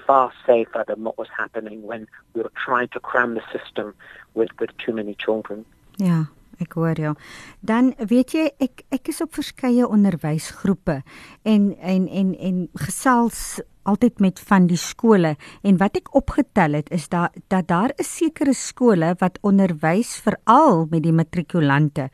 far 0.05 0.31
safer 0.45 0.83
than 0.87 1.03
what 1.03 1.17
was 1.17 1.27
happening 1.37 1.83
when 1.83 2.07
we 2.33 2.41
were 2.41 2.51
trying 2.65 2.87
to 2.89 2.99
cram 2.99 3.35
the 3.35 3.43
system 3.51 3.93
with, 4.33 4.49
with 4.59 4.69
too 4.77 4.93
many 4.93 5.15
children. 5.15 5.65
Ja, 5.97 6.25
ek 6.59 6.73
hoor 6.73 6.95
jou. 6.99 7.13
Dan 7.59 7.93
weet 7.99 8.35
jy 8.35 8.49
ek 8.63 8.85
ek 8.95 9.11
is 9.11 9.21
op 9.23 9.33
verskeie 9.35 9.87
onderwysgroepe 9.87 11.01
en 11.43 11.71
en 11.79 12.07
en 12.07 12.35
en 12.35 12.67
gesels 12.87 13.61
altyd 13.85 14.19
met 14.23 14.41
van 14.49 14.67
die 14.67 14.79
skole 14.79 15.35
en 15.63 15.77
wat 15.81 15.97
ek 15.99 16.11
opgetel 16.17 16.79
het 16.79 16.89
is 16.95 17.07
da, 17.09 17.29
dat 17.53 17.67
daar 17.69 17.93
is 18.01 18.09
sekere 18.17 18.53
skole 18.53 19.13
wat 19.21 19.39
onderwys 19.45 20.15
veral 20.25 20.85
met 20.91 21.05
die 21.05 21.13
matrikulante 21.15 22.09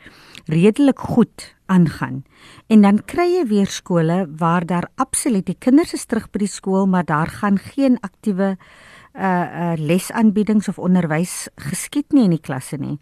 redelik 0.52 1.00
goed 1.00 1.48
aangaan. 1.72 2.24
En 2.68 2.84
dan 2.84 3.04
kry 3.08 3.28
jy 3.38 3.46
weer 3.48 3.70
skole 3.72 4.26
waar 4.38 4.66
daar 4.68 4.90
absoluut 4.96 5.46
die 5.48 5.58
kinders 5.60 5.94
is 5.96 6.06
terug 6.06 6.30
by 6.32 6.44
die 6.44 6.52
skool 6.52 6.88
maar 6.88 7.08
daar 7.08 7.32
gaan 7.42 7.60
geen 7.60 8.00
aktiewe 8.02 8.58
uh 9.12 9.24
uh 9.24 9.74
lesaanbiedings 9.76 10.68
of 10.72 10.80
onderwys 10.80 11.50
geskied 11.56 12.14
nie 12.16 12.24
in 12.30 12.36
die 12.38 12.44
klasse 12.44 12.78
nie. 12.80 12.98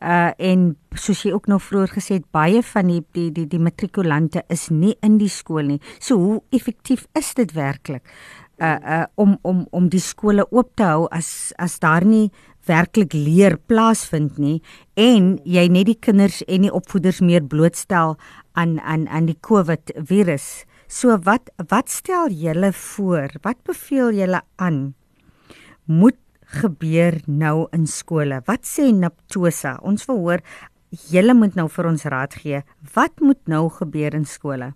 Uh 0.00 0.32
en 0.40 0.60
soos 0.96 1.26
jy 1.26 1.32
ook 1.34 1.48
nou 1.50 1.58
vroeër 1.60 1.90
gesê 1.92 2.16
het, 2.18 2.28
baie 2.32 2.62
van 2.64 2.88
die 2.88 3.02
die 3.12 3.28
die 3.36 3.46
die 3.46 3.60
matrikulante 3.60 4.42
is 4.48 4.70
nie 4.72 4.94
in 5.04 5.18
die 5.20 5.28
skool 5.28 5.66
nie. 5.74 5.80
So 6.00 6.16
hoe 6.16 6.38
effektief 6.56 7.06
is 7.18 7.34
dit 7.36 7.52
werklik? 7.52 8.06
Uh 8.60 8.78
uh 8.80 9.04
om 9.14 9.36
om 9.42 9.66
om 9.70 9.88
die 9.92 10.00
skole 10.00 10.46
oop 10.50 10.72
te 10.76 10.88
hou 10.88 11.08
as 11.12 11.52
as 11.58 11.78
daar 11.84 12.04
nie 12.04 12.30
werklik 12.68 13.12
leer 13.12 13.56
plaasvind 13.56 14.38
nie 14.38 14.62
en 14.96 15.38
jy 15.44 15.66
net 15.68 15.86
die 15.88 15.98
kinders 16.00 16.40
en 16.48 16.64
die 16.64 16.72
opvoeders 16.72 17.20
meer 17.20 17.44
blootstel 17.44 18.16
aan 18.52 18.78
aan 18.80 19.08
aan 19.08 19.28
die 19.28 19.38
COVID 19.40 19.92
virus. 20.08 20.64
So 20.88 21.18
wat 21.28 21.52
wat 21.68 21.88
stel 21.92 22.32
julle 22.32 22.72
voor? 22.72 23.36
Wat 23.42 23.60
beveel 23.64 24.12
julle 24.16 24.40
aan? 24.56 24.94
moet 25.90 26.18
gebeur 26.50 27.20
nou 27.26 27.68
in 27.76 27.86
skole? 27.86 28.40
Wat 28.46 28.66
sê 28.66 28.90
Naptosa? 28.94 29.78
Ons 29.86 30.06
wil 30.10 30.20
hoor 30.24 30.44
julle 31.10 31.34
moet 31.38 31.54
nou 31.58 31.68
vir 31.70 31.88
ons 31.92 32.06
raad 32.10 32.34
gee. 32.42 32.62
Wat 32.94 33.22
moet 33.22 33.40
nou 33.50 33.68
gebeur 33.70 34.16
in 34.18 34.26
skole? 34.26 34.72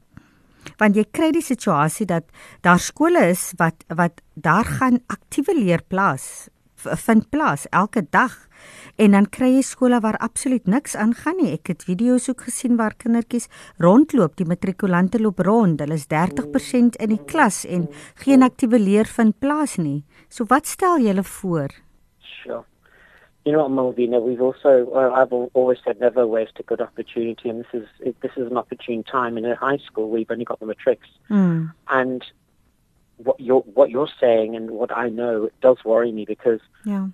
Want 0.81 0.97
jy 0.97 1.05
kry 1.13 1.31
die 1.35 1.45
situasie 1.45 2.07
dat 2.09 2.31
daar 2.65 2.81
skole 2.81 3.27
is 3.31 3.51
wat 3.61 3.85
wat 3.93 4.23
daar 4.35 4.65
gaan 4.79 5.03
aktiewe 5.13 5.57
leer 5.59 5.83
plaas 5.89 6.49
vind 7.07 7.31
plaas 7.31 7.67
elke 7.71 8.03
dag 8.11 8.35
en 8.97 9.11
dan 9.17 9.27
kry 9.29 9.51
jy 9.57 9.63
skole 9.63 9.99
waar 10.01 10.17
absoluut 10.23 10.67
niks 10.67 10.95
aangaan 10.97 11.37
nie. 11.37 11.53
Ek 11.53 11.67
het 11.69 11.85
video's 11.85 12.29
ook 12.31 12.41
gesien 12.47 12.77
waar 12.77 12.95
kindertjies 12.97 13.49
rondloop, 13.79 14.37
die 14.37 14.47
matrikulante 14.47 15.19
loop 15.21 15.39
rond. 15.45 15.81
Hulle 15.81 15.95
is 15.99 16.07
30% 16.07 16.97
in 17.01 17.09
die 17.09 17.25
klas 17.27 17.65
en 17.67 17.89
geen 18.25 18.43
aktiewe 18.43 18.79
leer 18.79 19.05
vind 19.05 19.39
plaas 19.41 19.77
nie. 19.77 20.05
So 20.29 20.45
wat 20.49 20.67
stel 20.67 21.01
julle 21.01 21.23
voor? 21.23 21.69
Sure. 22.21 22.65
You 23.45 23.53
know 23.53 23.61
what, 23.67 23.73
Malvina, 23.77 24.21
we've 24.25 24.41
also, 24.41 24.87
well, 24.89 25.13
I've 25.13 25.31
al- 25.33 25.51
always 25.53 25.79
said 25.85 26.01
never 26.01 26.27
waste 26.27 26.59
a 26.59 26.63
good 26.67 26.81
opportunity, 26.81 27.51
and 27.51 27.63
this 27.65 27.83
is 27.83 28.15
this 28.23 28.33
is 28.39 28.51
an 28.51 28.57
opportune 28.57 29.03
time. 29.03 29.37
In 29.37 29.45
a 29.45 29.55
high 29.55 29.77
school, 29.85 30.09
we've 30.09 30.31
only 30.31 30.45
got 30.47 30.61
the 30.61 30.67
matrics, 30.67 31.09
Mm. 31.31 31.73
and 31.89 32.25
what 33.19 33.39
you're 33.41 33.61
what 33.61 33.91
you're 33.91 34.09
saying 34.21 34.57
and 34.57 34.71
what 34.71 34.91
I 34.97 35.09
know 35.09 35.45
it 35.45 35.55
does 35.61 35.79
worry 35.85 36.11
me 36.13 36.25
because 36.25 36.61
Ja. 36.85 37.07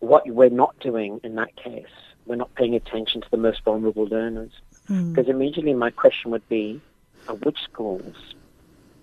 what 0.00 0.28
we're 0.28 0.50
not 0.50 0.78
doing 0.80 1.20
in 1.24 1.34
that 1.36 1.56
case, 1.56 1.86
we're 2.26 2.36
not 2.36 2.54
paying 2.54 2.74
attention 2.74 3.20
to 3.22 3.30
the 3.30 3.36
most 3.38 3.62
vulnerable 3.64 4.04
learners. 4.06 4.52
Mm. 4.88 5.14
Because 5.14 5.28
immediately 5.28 5.74
my 5.74 5.90
question 5.90 6.30
would 6.30 6.48
be, 6.48 6.80
uh, 7.28 7.34
which 7.34 7.58
schools 7.62 8.14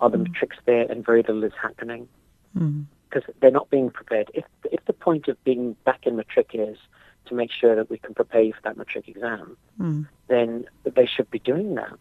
are 0.01 0.09
the 0.09 0.17
matrics 0.17 0.57
there 0.65 0.85
and 0.91 1.05
very 1.05 1.21
little 1.21 1.43
is 1.43 1.53
happening? 1.61 2.07
Mm. 2.55 2.85
because 3.09 3.33
they're 3.39 3.51
not 3.51 3.69
being 3.69 3.89
prepared. 3.89 4.29
If 4.33 4.45
if 4.71 4.83
the 4.85 4.93
point 4.93 5.27
of 5.27 5.41
being 5.43 5.75
back 5.85 6.05
in 6.07 6.15
matric 6.15 6.49
is 6.53 6.77
to 7.27 7.33
make 7.35 7.51
sure 7.51 7.75
that 7.75 7.89
we 7.89 7.97
can 7.97 8.13
prepare 8.13 8.41
you 8.41 8.53
for 8.53 8.61
that 8.63 8.77
matric 8.77 9.07
exam, 9.07 9.57
Mm. 9.79 10.07
then 10.27 10.65
they 10.83 11.05
should 11.05 11.29
be 11.31 11.39
doing 11.39 11.75
that. 11.75 11.93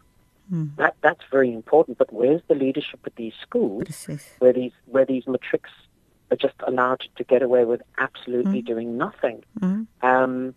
Mm. 0.51 0.75
That 0.77 0.95
that's 1.01 1.23
very 1.31 1.51
important. 1.53 1.97
But 1.97 2.13
where's 2.13 2.41
the 2.47 2.55
leadership 2.55 2.99
at 3.05 3.15
these 3.15 3.33
schools 3.41 3.83
Presies. 3.83 4.23
where 4.39 4.53
these 4.53 4.71
where 4.85 5.05
these 5.05 5.25
matrics 5.27 5.71
are 6.31 6.37
just 6.37 6.55
allowed 6.65 7.03
to 7.15 7.23
get 7.23 7.41
away 7.41 7.65
with 7.65 7.81
absolutely 7.97 8.61
doing 8.61 8.97
nothing? 8.97 9.43
Mm. 9.59 9.87
Um, 10.01 10.55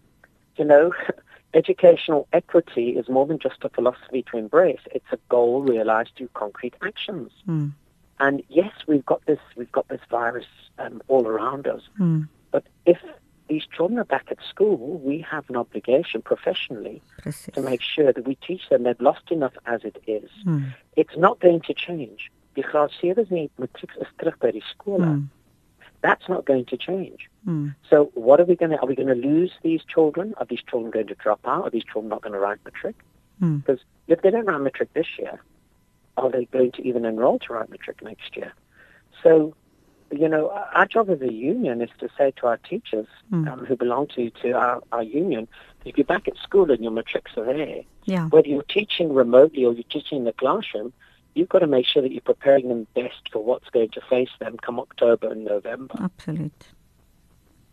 you 0.56 0.64
know, 0.64 0.92
educational 1.54 2.28
equity 2.32 2.90
is 2.90 3.08
more 3.08 3.26
than 3.26 3.38
just 3.38 3.56
a 3.62 3.68
philosophy 3.68 4.24
to 4.30 4.36
embrace. 4.36 4.80
It's 4.92 5.12
a 5.12 5.18
goal 5.28 5.62
realized 5.62 6.10
through 6.16 6.30
concrete 6.34 6.74
actions. 6.82 7.32
Mm. 7.46 7.72
And 8.20 8.42
yes, 8.48 8.72
we've 8.86 9.06
got 9.06 9.24
this 9.26 9.40
we've 9.56 9.72
got 9.72 9.88
this 9.88 10.00
virus 10.10 10.46
um, 10.78 11.02
all 11.08 11.26
around 11.26 11.66
us. 11.66 11.82
Mm. 11.98 12.28
But 12.50 12.64
if 12.86 12.98
these 13.48 13.66
children 13.66 13.98
are 13.98 14.04
back 14.04 14.26
at 14.30 14.38
school, 14.48 14.98
we 14.98 15.20
have 15.20 15.48
an 15.48 15.56
obligation 15.56 16.22
professionally 16.22 17.02
Presies. 17.22 17.52
to 17.54 17.62
make 17.62 17.82
sure 17.82 18.12
that 18.12 18.26
we 18.26 18.34
teach 18.36 18.68
them 18.68 18.82
they've 18.82 19.00
lost 19.00 19.30
enough 19.30 19.54
as 19.66 19.84
it 19.84 19.96
is. 20.06 20.30
Mm. 20.44 20.74
It's 20.96 21.16
not 21.16 21.40
going 21.40 21.60
to 21.62 21.74
change. 21.74 22.30
Die 22.54 22.62
graadseerders 22.62 23.30
nie 23.30 23.50
matriek 23.58 23.90
is 24.00 24.08
terug 24.18 24.38
by 24.40 24.50
die 24.50 24.62
skole. 24.72 25.00
Mm. 25.00 25.28
That's 26.00 26.28
not 26.28 26.44
going 26.44 26.64
to 26.66 26.76
change. 26.76 27.28
Mm. 27.46 27.74
So 27.90 28.10
what 28.14 28.40
are 28.40 28.44
we 28.44 28.54
going 28.54 28.70
to, 28.70 28.78
are 28.78 28.86
we 28.86 28.94
going 28.94 29.08
to 29.08 29.14
lose 29.14 29.52
these 29.62 29.82
children? 29.84 30.34
Are 30.38 30.46
these 30.46 30.62
children 30.62 30.90
going 30.90 31.08
to 31.08 31.14
drop 31.14 31.40
out? 31.44 31.64
Are 31.64 31.70
these 31.70 31.84
children 31.84 32.08
not 32.08 32.22
going 32.22 32.34
to 32.34 32.38
write 32.38 32.58
matric? 32.64 32.96
Mm. 33.42 33.64
Because 33.64 33.80
if 34.06 34.22
they 34.22 34.30
don't 34.30 34.46
write 34.46 34.60
matric 34.60 34.92
this 34.94 35.06
year, 35.18 35.40
are 36.16 36.30
they 36.30 36.44
going 36.46 36.72
to 36.72 36.82
even 36.86 37.04
enroll 37.04 37.38
to 37.40 37.52
write 37.52 37.70
matric 37.70 38.02
next 38.02 38.36
year? 38.36 38.52
So, 39.22 39.54
you 40.10 40.28
know, 40.28 40.50
our 40.74 40.86
job 40.86 41.10
as 41.10 41.20
a 41.20 41.32
union 41.32 41.80
is 41.82 41.90
to 41.98 42.08
say 42.16 42.30
to 42.40 42.46
our 42.46 42.56
teachers 42.58 43.06
Mm. 43.30 43.46
um, 43.52 43.66
who 43.66 43.76
belong 43.76 44.06
to, 44.14 44.30
to 44.42 44.52
our, 44.52 44.82
our 44.92 45.02
union, 45.02 45.46
if 45.84 45.96
you're 45.98 46.06
back 46.06 46.26
at 46.28 46.36
school 46.36 46.70
and 46.70 46.80
your 46.82 46.92
matrics 46.92 47.32
are 47.36 47.44
there, 47.44 47.82
Ja. 48.04 48.26
whether 48.28 48.48
you're 48.48 48.62
teaching 48.68 49.12
remotely 49.12 49.64
or 49.66 49.72
you're 49.74 49.92
teaching 49.92 50.18
in 50.18 50.24
the 50.24 50.32
classroom, 50.32 50.92
you've 51.34 51.48
got 51.50 51.58
to 51.60 51.66
make 51.66 51.86
sure 51.86 52.02
that 52.02 52.10
you're 52.12 52.20
preparing 52.34 52.68
them 52.68 52.86
best 52.94 53.28
for 53.32 53.44
what's 53.44 53.68
going 53.70 53.90
to 53.90 54.00
face 54.08 54.30
them 54.40 54.56
come 54.64 54.80
October 54.80 55.28
and 55.30 55.44
November. 55.44 55.94
Absoluut. 56.00 56.72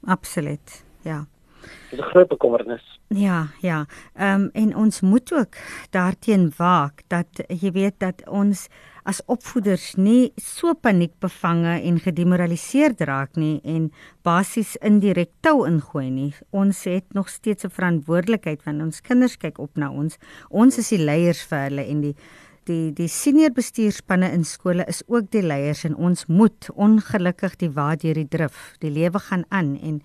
Absoluut. 0.08 0.84
Ja. 1.04 1.26
Dis 1.89 2.00
'n 2.00 2.04
groot 2.04 2.28
bekommernis. 2.28 3.00
Ja, 3.08 3.48
ja. 3.62 3.86
Ehm 4.13 4.41
um, 4.41 4.50
en 4.54 4.76
ons 4.76 5.02
moet 5.02 5.34
ook 5.34 5.56
daarteen 5.89 6.52
waak 6.58 7.02
dat 7.08 7.28
jy 7.48 7.71
weet 7.71 8.00
dat 8.00 8.30
ons 8.30 8.67
as 9.06 9.22
opvoeders 9.30 9.94
nie 10.02 10.32
so 10.41 10.74
paniekbevange 10.74 11.76
en 11.86 12.00
gedemoraliseerd 12.02 13.04
raak 13.06 13.38
nie 13.38 13.60
en 13.63 13.91
basies 14.26 14.74
indirek 14.82 15.30
tou 15.46 15.68
ingooi 15.68 16.10
nie. 16.10 16.32
Ons 16.50 16.84
het 16.89 17.13
nog 17.13 17.30
steeds 17.30 17.65
'n 17.65 17.70
verantwoordelikheid 17.70 18.63
want 18.65 18.82
ons 18.82 19.02
kinders 19.02 19.38
kyk 19.38 19.60
op 19.60 19.78
na 19.78 19.91
ons. 19.91 20.18
Ons 20.50 20.78
is 20.78 20.89
die 20.89 21.04
leiers 21.04 21.44
vir 21.44 21.70
hulle 21.70 21.86
en 21.86 22.02
die 22.02 22.15
die 22.65 22.91
die 22.91 23.08
senior 23.08 23.52
bestuurspanne 23.52 24.32
in 24.32 24.44
skole 24.44 24.86
is 24.88 25.04
ook 25.08 25.30
die 25.32 25.44
leiers 25.44 25.86
en 25.86 25.96
ons 25.96 26.26
moet 26.26 26.70
ongelukkig 26.74 27.56
die 27.56 27.70
waad 27.70 28.02
deur 28.02 28.13
die 28.13 28.28
drif. 28.28 28.76
Die 28.80 28.89
lewe 28.89 29.20
gaan 29.20 29.46
aan 29.50 29.78
en 29.82 30.02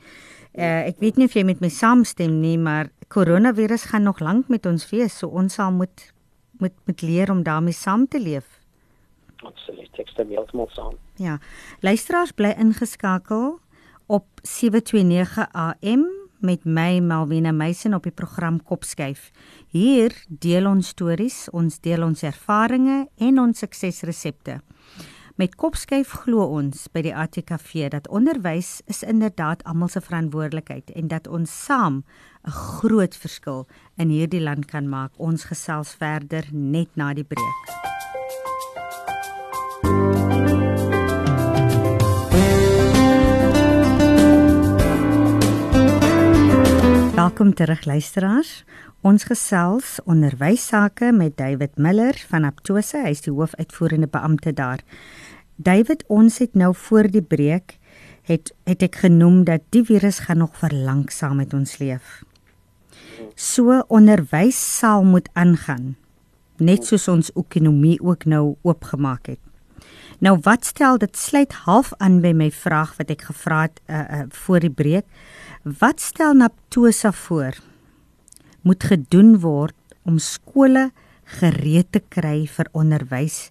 Uh, 0.59 0.83
ek 0.83 0.99
weet 0.99 1.17
nie 1.17 1.29
of 1.29 1.35
jy 1.37 1.45
met 1.47 1.61
my 1.63 1.69
saamstem 1.71 2.41
nie, 2.41 2.57
maar 2.59 2.89
koronavirus 3.09 3.85
gaan 3.93 4.03
nog 4.03 4.19
lank 4.19 4.49
met 4.49 4.67
ons 4.67 4.83
wees, 4.91 5.15
so 5.19 5.29
ons 5.29 5.55
sal 5.55 5.71
moet 5.71 6.13
moet 6.59 6.75
moet 6.87 7.03
leer 7.03 7.31
om 7.31 7.45
daarmee 7.47 7.73
saam 7.73 8.09
te 8.09 8.19
leef. 8.19 8.60
Absoluut. 9.43 9.91
Ek 9.99 10.09
stem 10.09 10.29
heeltemal 10.29 10.69
saam. 10.77 10.97
Ja. 11.17 11.39
Luisteraars 11.81 12.33
bly 12.37 12.53
ingeskakel 12.59 13.59
op 14.07 14.27
729 14.43 15.47
AM 15.53 16.07
met 16.41 16.65
my 16.65 16.99
Malvina 17.05 17.53
Meisen 17.53 17.95
op 17.95 18.03
die 18.09 18.15
program 18.17 18.63
Kopskyf. 18.63 19.31
Hier 19.69 20.15
deel 20.29 20.67
ons 20.67 20.89
stories, 20.95 21.49
ons 21.53 21.81
deel 21.85 22.05
ons 22.05 22.25
ervarings 22.25 23.09
en 23.21 23.41
ons 23.41 23.59
suksesresepte. 23.65 24.61
Met 25.41 25.55
Kopskyf 25.57 26.11
glo 26.25 26.45
ons 26.53 26.89
by 26.93 27.01
die 27.07 27.15
ATKV 27.17 27.87
dat 27.95 28.09
onderwys 28.13 28.81
is 28.93 29.01
inderdaad 29.01 29.63
almal 29.65 29.89
se 29.89 30.03
verantwoordelikheid 30.05 30.93
en 30.93 31.09
dat 31.09 31.29
ons 31.29 31.55
saam 31.65 32.05
'n 32.45 32.51
groot 32.51 33.17
verskil 33.17 33.67
in 33.97 34.09
hierdie 34.09 34.43
land 34.43 34.67
kan 34.67 34.89
maak. 34.89 35.13
Ons 35.17 35.45
gesels 35.45 35.95
verder 35.95 36.45
net 36.53 36.89
na 36.95 37.15
die 37.15 37.25
breek. 37.25 37.90
Welkom 47.21 47.51
terug 47.55 47.85
luisteraars. 47.85 48.51
Ons 49.05 49.27
gesels 49.29 49.99
onderwys 50.09 50.63
sake 50.71 51.11
met 51.13 51.35
David 51.37 51.75
Miller 51.77 52.17
van 52.31 52.47
Aptose, 52.49 52.97
hy 53.05 53.11
is 53.13 53.21
die 53.27 53.35
hoofuitvoerende 53.35 54.09
beampte 54.09 54.55
daar. 54.57 54.81
David, 55.61 56.07
ons 56.09 56.39
het 56.41 56.57
nou 56.57 56.71
voor 56.87 57.11
die 57.13 57.21
breek 57.21 57.77
het 58.31 58.55
het 58.65 58.87
ek 58.89 59.03
genoem 59.03 59.43
dat 59.45 59.67
die 59.75 59.83
virus 59.85 60.23
gaan 60.31 60.41
nog 60.41 60.57
vir 60.63 60.73
lank 60.87 61.13
saam 61.13 61.43
met 61.43 61.53
ons 61.53 61.77
leef. 61.83 62.23
So 63.37 63.83
onderwys 63.93 64.63
sal 64.79 65.05
moet 65.05 65.29
aangaan 65.35 65.99
net 66.57 66.89
soos 66.89 67.05
ons 67.13 67.35
ekonomie 67.37 67.99
ook 68.01 68.25
nou 68.25 68.55
oopgemaak 68.65 69.35
het. 69.35 69.50
Nou 70.21 70.37
wat 70.45 70.67
stel 70.69 70.99
dit 71.01 71.17
sluit 71.17 71.55
half 71.65 71.95
aan 71.97 72.19
by 72.21 72.35
my 72.37 72.51
vraag 72.53 72.93
wat 72.99 73.13
ek 73.13 73.25
gevra 73.31 73.63
het 73.65 73.79
uh, 73.89 74.01
uh, 74.01 74.25
voor 74.43 74.61
die 74.61 74.73
breek. 74.73 75.07
Wat 75.65 76.01
stel 76.01 76.37
Naptosa 76.37 77.13
voor 77.13 77.57
moet 78.61 78.85
gedoen 78.85 79.39
word 79.41 79.77
om 80.05 80.19
skole 80.21 80.91
gereed 81.41 81.89
te 81.97 82.03
kry 82.13 82.45
vir 82.53 82.69
onderwys? 82.77 83.49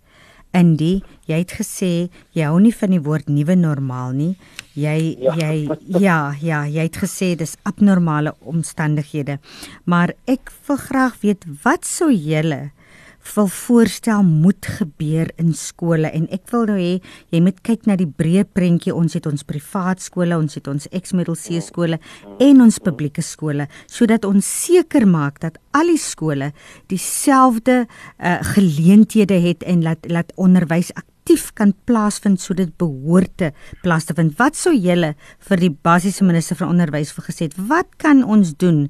Indie 0.54 1.02
jy 1.30 1.42
het 1.42 1.58
gesê 1.58 2.10
jy 2.38 2.46
hou 2.46 2.62
nie 2.62 2.74
van 2.74 2.94
die 2.94 3.02
woord 3.02 3.30
nuwe 3.34 3.58
normaal 3.58 4.14
nie. 4.18 4.32
Jy 4.78 4.98
ja. 5.26 5.36
jy 5.42 5.78
ja, 6.02 6.20
ja, 6.38 6.64
jy 6.70 6.86
het 6.86 7.02
gesê 7.02 7.34
dis 7.38 7.58
abnormale 7.66 8.36
omstandighede. 8.46 9.40
Maar 9.90 10.14
ek 10.30 10.54
wil 10.68 10.78
graag 10.86 11.18
weet 11.26 11.50
wat 11.66 11.90
sou 11.90 12.14
julle 12.14 12.70
wil 13.36 13.48
voorstel 13.52 14.24
moet 14.24 14.66
gebeur 14.80 15.30
in 15.42 15.52
skole 15.58 16.10
en 16.16 16.28
ek 16.34 16.48
wil 16.54 16.66
nou 16.70 16.78
hê 16.80 16.94
jy 17.34 17.42
moet 17.44 17.60
kyk 17.66 17.86
na 17.90 17.98
die 18.00 18.08
breë 18.08 18.46
prentjie. 18.56 18.96
Ons 18.96 19.18
het 19.18 19.28
ons 19.30 19.46
privaat 19.48 20.02
skole 20.04 20.38
ons 20.38 20.58
het 20.58 20.68
ons 20.72 20.88
ex-middel 20.96 21.38
C 21.40 21.62
skole 21.64 22.00
en 22.40 22.64
ons 22.66 22.80
publieke 22.84 23.24
skole 23.26 23.68
sodat 23.88 24.26
ons 24.28 24.46
seker 24.46 25.08
maak 25.10 25.40
dat 25.44 25.60
al 25.76 25.92
die 25.92 26.02
skole 26.02 26.52
dieselfde 26.92 27.84
uh, 27.86 28.40
geleenthede 28.56 29.40
het 29.44 29.64
en 29.68 29.86
laat 29.86 30.10
laat 30.10 30.34
onderwys 30.38 30.92
aktief 30.96 31.52
kan 31.54 31.76
plaasvind 31.86 32.42
sodat 32.42 32.72
dit 32.72 32.78
behoort 32.82 33.36
te 33.38 33.52
plaasvind. 33.84 34.34
Wat 34.40 34.58
sou 34.58 34.74
julle 34.74 35.14
vir 35.50 35.62
die 35.62 35.72
basiese 35.72 36.26
minister 36.26 36.58
van 36.60 36.74
onderwys 36.74 37.14
vir 37.14 37.30
gesê 37.30 37.50
het 37.50 37.58
wat 37.70 37.94
kan 38.02 38.24
ons 38.24 38.56
doen 38.58 38.88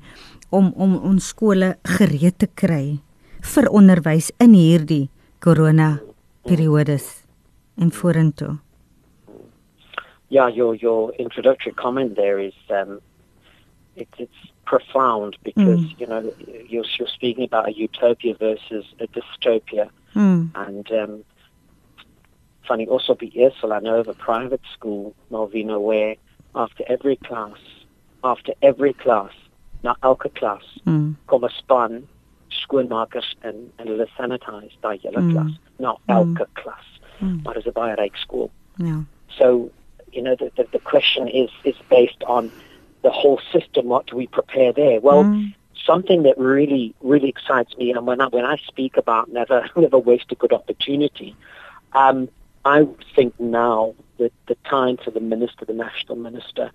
om 0.49 0.73
om 0.75 0.97
ons 1.11 1.34
skole 1.34 1.75
gereed 1.97 2.39
te 2.39 2.47
kry 2.47 2.99
vir 3.42 3.70
onderwys 3.72 4.32
in 4.40 4.54
hierdie 4.54 5.10
corona 5.40 6.00
periodes 6.48 7.24
en 7.80 7.92
vorentoe. 7.92 8.58
Yeah, 10.30 10.48
your 10.48 10.76
your 10.76 11.14
introductory 11.18 11.74
comment 11.74 12.16
there 12.16 12.40
is 12.40 12.54
um, 12.70 13.02
it, 13.96 14.08
it's 14.18 14.52
profound 14.66 15.38
because 15.44 15.80
mm. 15.80 16.00
you 16.00 16.08
know 16.08 16.34
you're, 16.68 16.86
you're 16.98 17.08
speaking 17.08 17.44
about 17.44 17.68
a 17.68 17.74
utopia 17.74 18.36
versus 18.36 18.86
a 19.00 19.08
dystopia, 19.08 19.90
mm. 20.16 20.52
and 20.54 20.92
um, 20.92 21.24
funny 22.68 22.86
also 22.88 23.16
be 23.16 23.32
Ersel, 23.32 23.74
I 23.74 23.80
know 23.80 24.00
of 24.00 24.08
a 24.08 24.14
private 24.14 24.62
school, 24.74 25.16
Malvina, 25.32 25.82
where 25.82 26.16
after 26.54 26.84
every 26.88 27.16
class, 27.16 27.58
after 28.24 28.54
every 28.62 28.94
class, 28.94 29.32
not 29.84 29.98
elke 30.04 30.34
class, 30.36 30.64
mm. 30.86 31.16
kom 31.26 31.44
'n 31.44 31.50
span 31.58 32.08
skoonmakers 32.50 33.36
en 33.41 33.72
en 33.78 33.88
hulle 33.88 34.08
sanitize 34.18 34.78
daai 34.82 34.97
hele 35.04 35.20
mm. 35.20 35.32
klas 35.34 35.60
nou 35.78 35.97
elke 36.06 36.45
mm. 36.45 36.54
klas 36.54 36.88
mm. 37.20 37.39
maar 37.43 37.58
is 37.58 37.66
'n 37.66 37.74
baie 37.74 37.95
ryk 37.95 38.18
skool 38.18 38.50
yeah. 38.78 39.02
so 39.28 39.70
you 40.12 40.22
know 40.24 40.36
the, 40.36 40.52
the 40.56 40.66
the 40.72 40.84
question 40.91 41.28
is 41.28 41.52
is 41.64 41.76
based 41.89 42.24
on 42.24 42.52
the 43.02 43.10
whole 43.10 43.39
system 43.52 43.86
what 43.86 44.06
do 44.08 44.18
we 44.18 44.28
prepare 44.28 44.74
there 44.74 45.00
well 45.00 45.24
mm. 45.24 45.54
something 45.74 46.24
that 46.24 46.38
really 46.38 46.93
really 47.02 47.30
excites 47.30 47.78
me 47.78 47.91
and 47.91 48.08
when 48.08 48.22
I 48.22 48.28
when 48.28 48.45
I 48.45 48.58
speak 48.58 48.97
about 48.97 49.32
never 49.32 49.70
never 49.76 49.97
waste 49.97 50.32
a 50.32 50.36
good 50.36 50.54
opportunity 50.54 51.36
um 51.93 52.30
I 52.66 52.88
think 53.16 53.39
now 53.39 53.93
that 54.18 54.34
the 54.47 54.56
time 54.70 54.97
for 54.97 55.12
the 55.12 55.22
minister 55.22 55.66
the 55.66 55.74
national 55.74 56.18
minister 56.18 56.72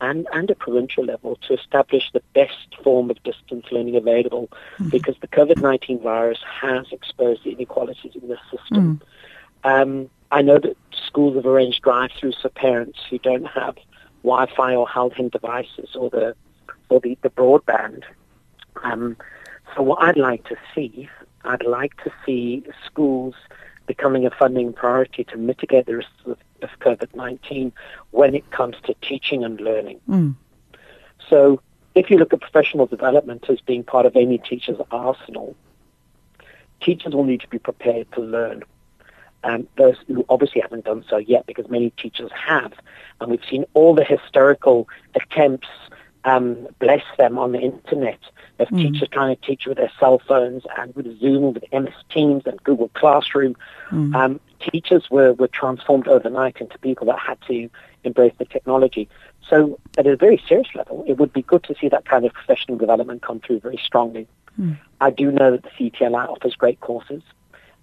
and, 0.00 0.26
and 0.32 0.50
a 0.50 0.54
provincial 0.54 1.04
level 1.04 1.36
to 1.48 1.54
establish 1.54 2.10
the 2.12 2.22
best 2.34 2.76
form 2.82 3.10
of 3.10 3.22
distance 3.22 3.66
learning 3.70 3.96
available 3.96 4.48
mm. 4.78 4.90
because 4.90 5.16
the 5.20 5.28
COVID-19 5.28 6.02
virus 6.02 6.38
has 6.60 6.86
exposed 6.92 7.44
the 7.44 7.52
inequalities 7.52 8.12
in 8.20 8.28
the 8.28 8.38
system. 8.50 9.00
Mm. 9.64 9.82
Um, 9.82 10.10
I 10.30 10.42
know 10.42 10.58
that 10.58 10.76
schools 11.06 11.36
have 11.36 11.46
arranged 11.46 11.82
drive-throughs 11.82 12.40
for 12.42 12.48
parents 12.50 12.98
who 13.08 13.18
don't 13.18 13.46
have 13.46 13.76
Wi-Fi 14.22 14.74
or 14.74 14.86
handheld 14.86 15.32
devices 15.32 15.90
or 15.94 16.10
the 16.10 16.34
or 16.88 17.00
the, 17.00 17.18
the 17.22 17.30
broadband. 17.30 18.02
Um, 18.82 19.16
so 19.74 19.82
what 19.82 20.02
I'd 20.02 20.16
like 20.16 20.44
to 20.44 20.56
see, 20.74 21.08
I'd 21.44 21.64
like 21.64 21.96
to 22.04 22.12
see 22.24 22.64
schools 22.84 23.34
becoming 23.86 24.26
a 24.26 24.30
funding 24.30 24.72
priority 24.72 25.24
to 25.24 25.36
mitigate 25.36 25.86
the 25.86 25.96
risks 25.96 26.12
of, 26.26 26.38
of 26.62 26.70
COVID 26.80 27.14
19 27.14 27.72
when 28.10 28.34
it 28.34 28.50
comes 28.50 28.76
to 28.84 28.94
teaching 29.02 29.44
and 29.44 29.60
learning. 29.60 30.00
Mm. 30.08 30.34
So, 31.28 31.60
if 31.94 32.10
you 32.10 32.18
look 32.18 32.32
at 32.32 32.40
professional 32.40 32.86
development 32.86 33.46
as 33.48 33.60
being 33.60 33.82
part 33.82 34.06
of 34.06 34.16
any 34.16 34.38
teacher's 34.38 34.78
arsenal, 34.90 35.56
teachers 36.80 37.14
will 37.14 37.24
need 37.24 37.40
to 37.40 37.48
be 37.48 37.58
prepared 37.58 38.10
to 38.12 38.20
learn. 38.20 38.62
Um, 39.44 39.68
those 39.76 39.96
who 40.08 40.24
obviously 40.28 40.60
haven't 40.60 40.84
done 40.84 41.04
so 41.08 41.18
yet, 41.18 41.46
because 41.46 41.68
many 41.68 41.90
teachers 41.90 42.30
have, 42.32 42.72
and 43.20 43.30
we've 43.30 43.44
seen 43.48 43.64
all 43.74 43.94
the 43.94 44.04
hysterical 44.04 44.88
attempts 45.14 45.68
um, 46.26 46.66
bless 46.80 47.04
them 47.16 47.38
on 47.38 47.52
the 47.52 47.60
internet 47.60 48.18
of 48.58 48.68
mm. 48.68 48.78
teachers 48.78 49.08
trying 49.12 49.34
to 49.36 49.42
teach 49.42 49.66
with 49.66 49.76
their 49.78 49.92
cell 49.98 50.20
phones 50.26 50.64
and 50.76 50.94
with 50.94 51.20
Zoom, 51.20 51.54
with 51.54 51.64
MS 51.72 51.94
Teams 52.10 52.42
and 52.46 52.62
Google 52.64 52.88
Classroom. 52.88 53.56
Mm. 53.90 54.14
Um, 54.14 54.40
teachers 54.56 55.10
were, 55.10 55.32
were 55.34 55.48
transformed 55.48 56.08
overnight 56.08 56.58
into 56.60 56.78
people 56.78 57.06
that 57.06 57.18
had 57.18 57.38
to 57.48 57.68
embrace 58.04 58.32
the 58.38 58.44
technology. 58.44 59.08
So 59.48 59.78
at 59.98 60.06
a 60.06 60.16
very 60.16 60.42
serious 60.48 60.68
level, 60.74 61.04
it 61.06 61.18
would 61.18 61.32
be 61.32 61.42
good 61.42 61.64
to 61.64 61.74
see 61.80 61.88
that 61.88 62.04
kind 62.04 62.24
of 62.24 62.32
professional 62.32 62.78
development 62.78 63.22
come 63.22 63.40
through 63.40 63.60
very 63.60 63.80
strongly. 63.82 64.26
Mm. 64.60 64.78
I 65.00 65.10
do 65.10 65.30
know 65.30 65.52
that 65.52 65.62
the 65.62 65.90
CTLI 65.90 66.28
offers 66.28 66.54
great 66.54 66.80
courses. 66.80 67.22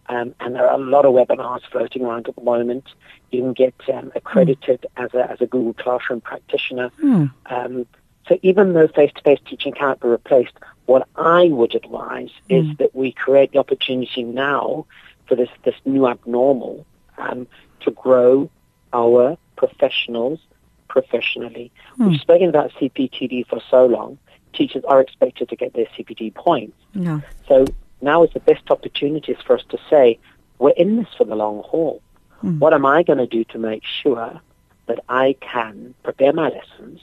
Um, 0.09 0.36
and 0.41 0.55
there 0.55 0.67
are 0.67 0.76
a 0.76 0.84
lot 0.84 1.05
of 1.05 1.13
webinars 1.13 1.61
floating 1.71 2.03
around 2.03 2.28
at 2.28 2.36
the 2.36 2.41
moment. 2.41 2.86
You 3.32 3.41
can 3.41 3.53
get 3.53 3.76
um, 3.93 4.11
accredited 4.15 4.86
mm. 4.97 5.03
as, 5.05 5.13
a, 5.13 5.32
as 5.32 5.41
a 5.41 5.45
Google 5.45 5.74
Classroom 5.74 6.21
practitioner. 6.21 6.91
Mm. 7.01 7.32
Um, 7.45 7.86
so 8.28 8.38
even 8.41 8.74
though 8.74 8.88
face-to-face 8.88 9.39
teaching 9.45 9.74
can't 9.74 9.99
be 9.99 10.07
replaced, 10.07 10.53
what 10.86 11.07
I 11.15 11.45
would 11.45 11.76
advise 11.76 12.32
mm. 12.49 12.71
is 12.71 12.78
that 12.78 12.93
we 12.93 13.11
create 13.13 13.53
the 13.53 13.59
opportunity 13.59 14.24
now 14.24 14.86
for 15.34 15.42
this, 15.42 15.50
this 15.66 15.76
new 15.86 16.08
abnormal 16.08 16.86
um, 17.18 17.48
to 17.82 17.92
grow 17.92 18.50
our 18.92 19.38
professionals 19.56 20.40
professionally. 20.88 21.72
We've 21.98 22.20
spoken 22.20 22.50
about 22.50 22.72
CPTD 22.74 23.48
for 23.48 23.60
so 23.72 23.86
long. 23.88 24.20
Teachers 24.54 24.84
are 24.86 25.02
expected 25.02 25.50
to 25.50 25.56
get 25.56 25.74
their 25.74 25.86
CPD 25.98 26.36
points. 26.36 26.78
No. 26.94 27.22
So 27.48 27.66
now 28.02 28.24
is 28.24 28.32
the 28.34 28.42
best 28.42 28.70
opportunity 28.70 29.36
for 29.46 29.56
us 29.58 29.64
to 29.70 29.80
say, 29.90 30.20
we're 30.60 30.72
in 30.72 30.98
this 30.98 31.08
for 31.18 31.24
the 31.24 31.36
long 31.36 31.64
haul. 31.64 32.02
Mm. 32.44 32.60
What 32.60 32.74
am 32.74 32.86
I 32.86 33.02
going 33.02 33.18
to 33.18 33.26
do 33.26 33.44
to 33.46 33.58
make 33.58 33.84
sure 33.84 34.40
that 34.86 35.00
I 35.10 35.36
can 35.42 35.96
prepare 36.04 36.34
my 36.34 36.50
lessons 36.50 37.00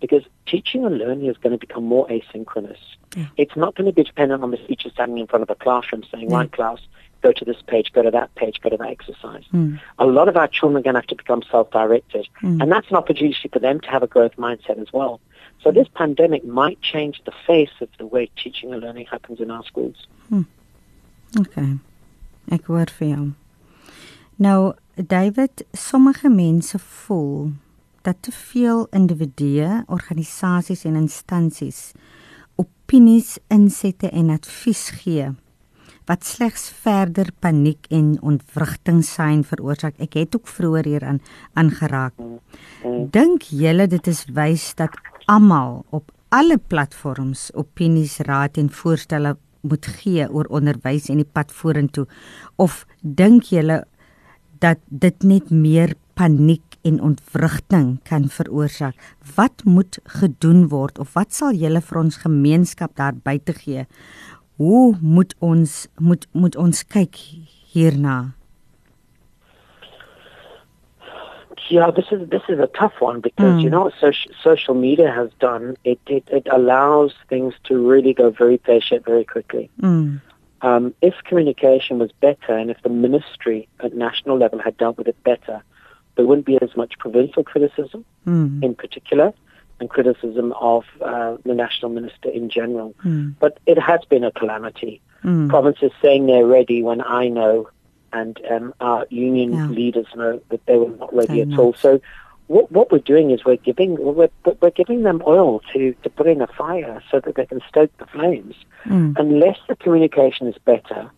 because 0.00 0.22
teaching 0.46 0.84
and 0.84 0.98
learning 0.98 1.26
is 1.26 1.36
going 1.36 1.52
to 1.52 1.58
become 1.58 1.84
more 1.84 2.06
asynchronous. 2.08 2.78
Yeah. 3.16 3.26
It's 3.36 3.56
not 3.56 3.74
going 3.74 3.86
to 3.86 3.92
be 3.92 4.04
dependent 4.04 4.42
on 4.42 4.50
the 4.52 4.56
teacher 4.56 4.88
standing 4.90 5.18
in 5.18 5.26
front 5.26 5.42
of 5.42 5.50
a 5.50 5.54
classroom 5.54 6.04
saying, 6.10 6.30
yeah. 6.30 6.36
right, 6.36 6.52
class, 6.52 6.78
go 7.24 7.32
to 7.40 7.44
this 7.50 7.60
page, 7.72 7.88
go 7.96 8.02
to 8.08 8.12
that 8.18 8.30
page, 8.40 8.56
go 8.60 8.68
to 8.74 8.78
that 8.82 8.92
exercise. 8.96 9.44
Mm. 9.52 9.80
A 9.98 10.06
lot 10.18 10.26
of 10.30 10.36
our 10.36 10.48
children 10.56 10.78
are 10.78 10.84
going 10.86 10.94
to 10.94 11.02
have 11.02 11.12
to 11.14 11.20
become 11.24 11.42
self-directed, 11.50 12.24
mm. 12.42 12.60
and 12.60 12.66
that's 12.72 12.90
an 12.92 12.96
opportunity 13.02 13.48
for 13.54 13.60
them 13.66 13.80
to 13.84 13.88
have 13.94 14.02
a 14.08 14.10
growth 14.14 14.36
mindset 14.36 14.78
as 14.84 14.90
well. 14.92 15.14
So 15.62 15.72
this 15.72 15.88
pandemic 16.02 16.42
might 16.44 16.78
change 16.92 17.22
the 17.24 17.32
face 17.46 17.76
of 17.80 17.88
the 17.98 18.06
way 18.14 18.24
teaching 18.42 18.72
and 18.72 18.82
learning 18.82 19.06
happens 19.10 19.40
in 19.40 19.50
our 19.50 19.64
schools. 19.64 20.06
Hmm. 20.28 20.46
Okay. 21.40 21.70
Ek 22.52 22.66
hoor 22.68 22.90
vir 22.98 23.08
jou. 23.14 23.24
Nou, 24.44 24.58
David, 25.14 25.64
sommige 25.72 26.28
mense 26.28 26.78
voel 26.78 27.54
dat 28.04 28.20
te 28.20 28.32
veel 28.32 28.84
individue, 28.92 29.70
organisasies 29.88 30.84
en 30.84 31.00
instansies 31.00 31.80
opinies 32.60 33.38
insette 33.48 34.10
en 34.12 34.28
advies 34.30 34.84
gee 35.00 35.32
wat 36.08 36.24
slegs 36.24 36.68
verder 36.84 37.30
paniek 37.40 37.86
en 37.88 38.16
ontwrigting 38.22 39.00
sien 39.04 39.44
veroorsaak. 39.44 39.96
Ek 39.98 40.18
het 40.18 40.36
ook 40.36 40.48
vroeër 40.48 40.88
hier 40.88 41.06
aan 41.08 41.20
aangeraak. 41.54 42.18
Dink 43.14 43.48
julle 43.48 43.88
dit 43.88 44.12
is 44.12 44.24
wys 44.36 44.72
dat 44.76 44.96
almal 45.26 45.84
op 45.90 46.12
alle 46.34 46.58
platforms 46.58 47.50
opinies, 47.54 48.18
raad 48.26 48.58
en 48.58 48.70
voorstelle 48.70 49.36
moet 49.64 49.86
gee 50.00 50.26
oor 50.28 50.48
onderwys 50.52 51.08
en 51.08 51.22
die 51.22 51.30
pad 51.32 51.52
vorentoe 51.52 52.04
of 52.60 52.84
dink 53.00 53.48
julle 53.54 53.84
dat 54.60 54.80
dit 54.88 55.24
net 55.24 55.50
meer 55.50 55.94
paniek 56.14 56.76
en 56.84 57.00
ontwrigting 57.00 57.96
kan 58.04 58.28
veroorsaak. 58.28 58.94
Wat 59.34 59.64
moet 59.64 59.98
gedoen 60.20 60.68
word 60.68 60.98
of 61.00 61.14
wat 61.16 61.32
sal 61.34 61.56
julle 61.56 61.80
vir 61.80 62.00
ons 62.00 62.20
gemeenskap 62.22 62.94
daar 63.00 63.16
buite 63.16 63.56
gee? 63.56 63.86
Hoe 64.56 64.94
moet 65.00 65.34
ons 65.38 65.86
moet 65.98 66.26
moet 66.32 66.56
ons 66.56 66.84
kyk 66.86 67.16
hierna? 67.72 68.34
Yeah, 71.70 71.90
this 71.90 72.04
is 72.12 72.28
this 72.28 72.42
is 72.48 72.58
a 72.58 72.66
tough 72.66 73.00
one 73.00 73.20
because 73.20 73.54
Mm. 73.54 73.62
you 73.62 73.70
know 73.70 73.84
what 73.84 73.94
social 74.00 74.30
social 74.42 74.74
media 74.74 75.10
has 75.10 75.30
done. 75.40 75.76
It, 75.84 75.98
it 76.06 76.24
it 76.30 76.46
allows 76.50 77.12
things 77.28 77.54
to 77.64 77.74
really 77.90 78.12
go 78.12 78.30
very 78.30 78.58
pear 78.58 78.80
shaped 78.80 79.06
very 79.06 79.24
quickly. 79.24 79.70
Mm. 79.80 80.20
Um, 80.60 80.94
if 81.02 81.14
communication 81.24 81.98
was 81.98 82.10
better 82.20 82.52
and 82.56 82.70
if 82.70 82.80
the 82.82 82.88
ministry 82.90 83.68
at 83.80 83.94
national 83.94 84.36
level 84.38 84.58
had 84.58 84.76
dealt 84.76 84.96
with 84.98 85.08
it 85.08 85.16
better, 85.24 85.62
there 86.16 86.26
wouldn't 86.26 86.46
be 86.46 86.58
as 86.62 86.76
much 86.76 86.98
provincial 86.98 87.42
criticism 87.44 88.04
Mm. 88.26 88.62
in 88.62 88.74
particular 88.74 89.32
and 89.84 89.90
criticism 89.90 90.52
of 90.60 90.84
uh, 91.02 91.36
the 91.44 91.54
national 91.54 91.90
minister 91.90 92.30
in 92.30 92.48
general. 92.48 92.94
Mm. 93.04 93.34
But 93.38 93.58
it 93.66 93.78
has 93.78 94.00
been 94.08 94.24
a 94.24 94.32
calamity. 94.32 95.00
Mm. 95.22 95.48
Provinces 95.50 95.92
saying 96.02 96.26
they're 96.26 96.46
ready 96.46 96.82
when 96.82 97.00
I 97.02 97.28
know 97.28 97.68
and 98.12 98.40
um, 98.50 98.74
our 98.80 99.06
union 99.10 99.52
Yeah. 99.52 99.66
leaders 99.66 100.06
know 100.14 100.40
that 100.50 100.64
they 100.66 100.76
were 100.76 100.96
not 100.96 101.14
ready 101.14 101.42
at 101.42 101.58
all. 101.58 101.74
So 101.74 102.00
what, 102.46 102.70
what 102.70 102.92
we're 102.92 102.98
doing 102.98 103.30
is 103.32 103.44
we're 103.44 103.56
giving 103.56 103.96
we're, 103.98 104.28
we're 104.60 104.70
giving 104.70 105.02
them 105.02 105.22
oil 105.26 105.60
to, 105.72 105.94
to 106.02 106.10
put 106.10 106.26
in 106.26 106.40
a 106.40 106.46
fire 106.46 107.02
so 107.10 107.20
that 107.20 107.34
they 107.34 107.46
can 107.46 107.60
stoke 107.68 107.90
the 107.98 108.06
flames. 108.06 108.54
Mm. 108.84 109.18
Unless 109.18 109.58
the 109.68 109.76
communication 109.76 110.46
is 110.46 110.56
better, 110.64 111.10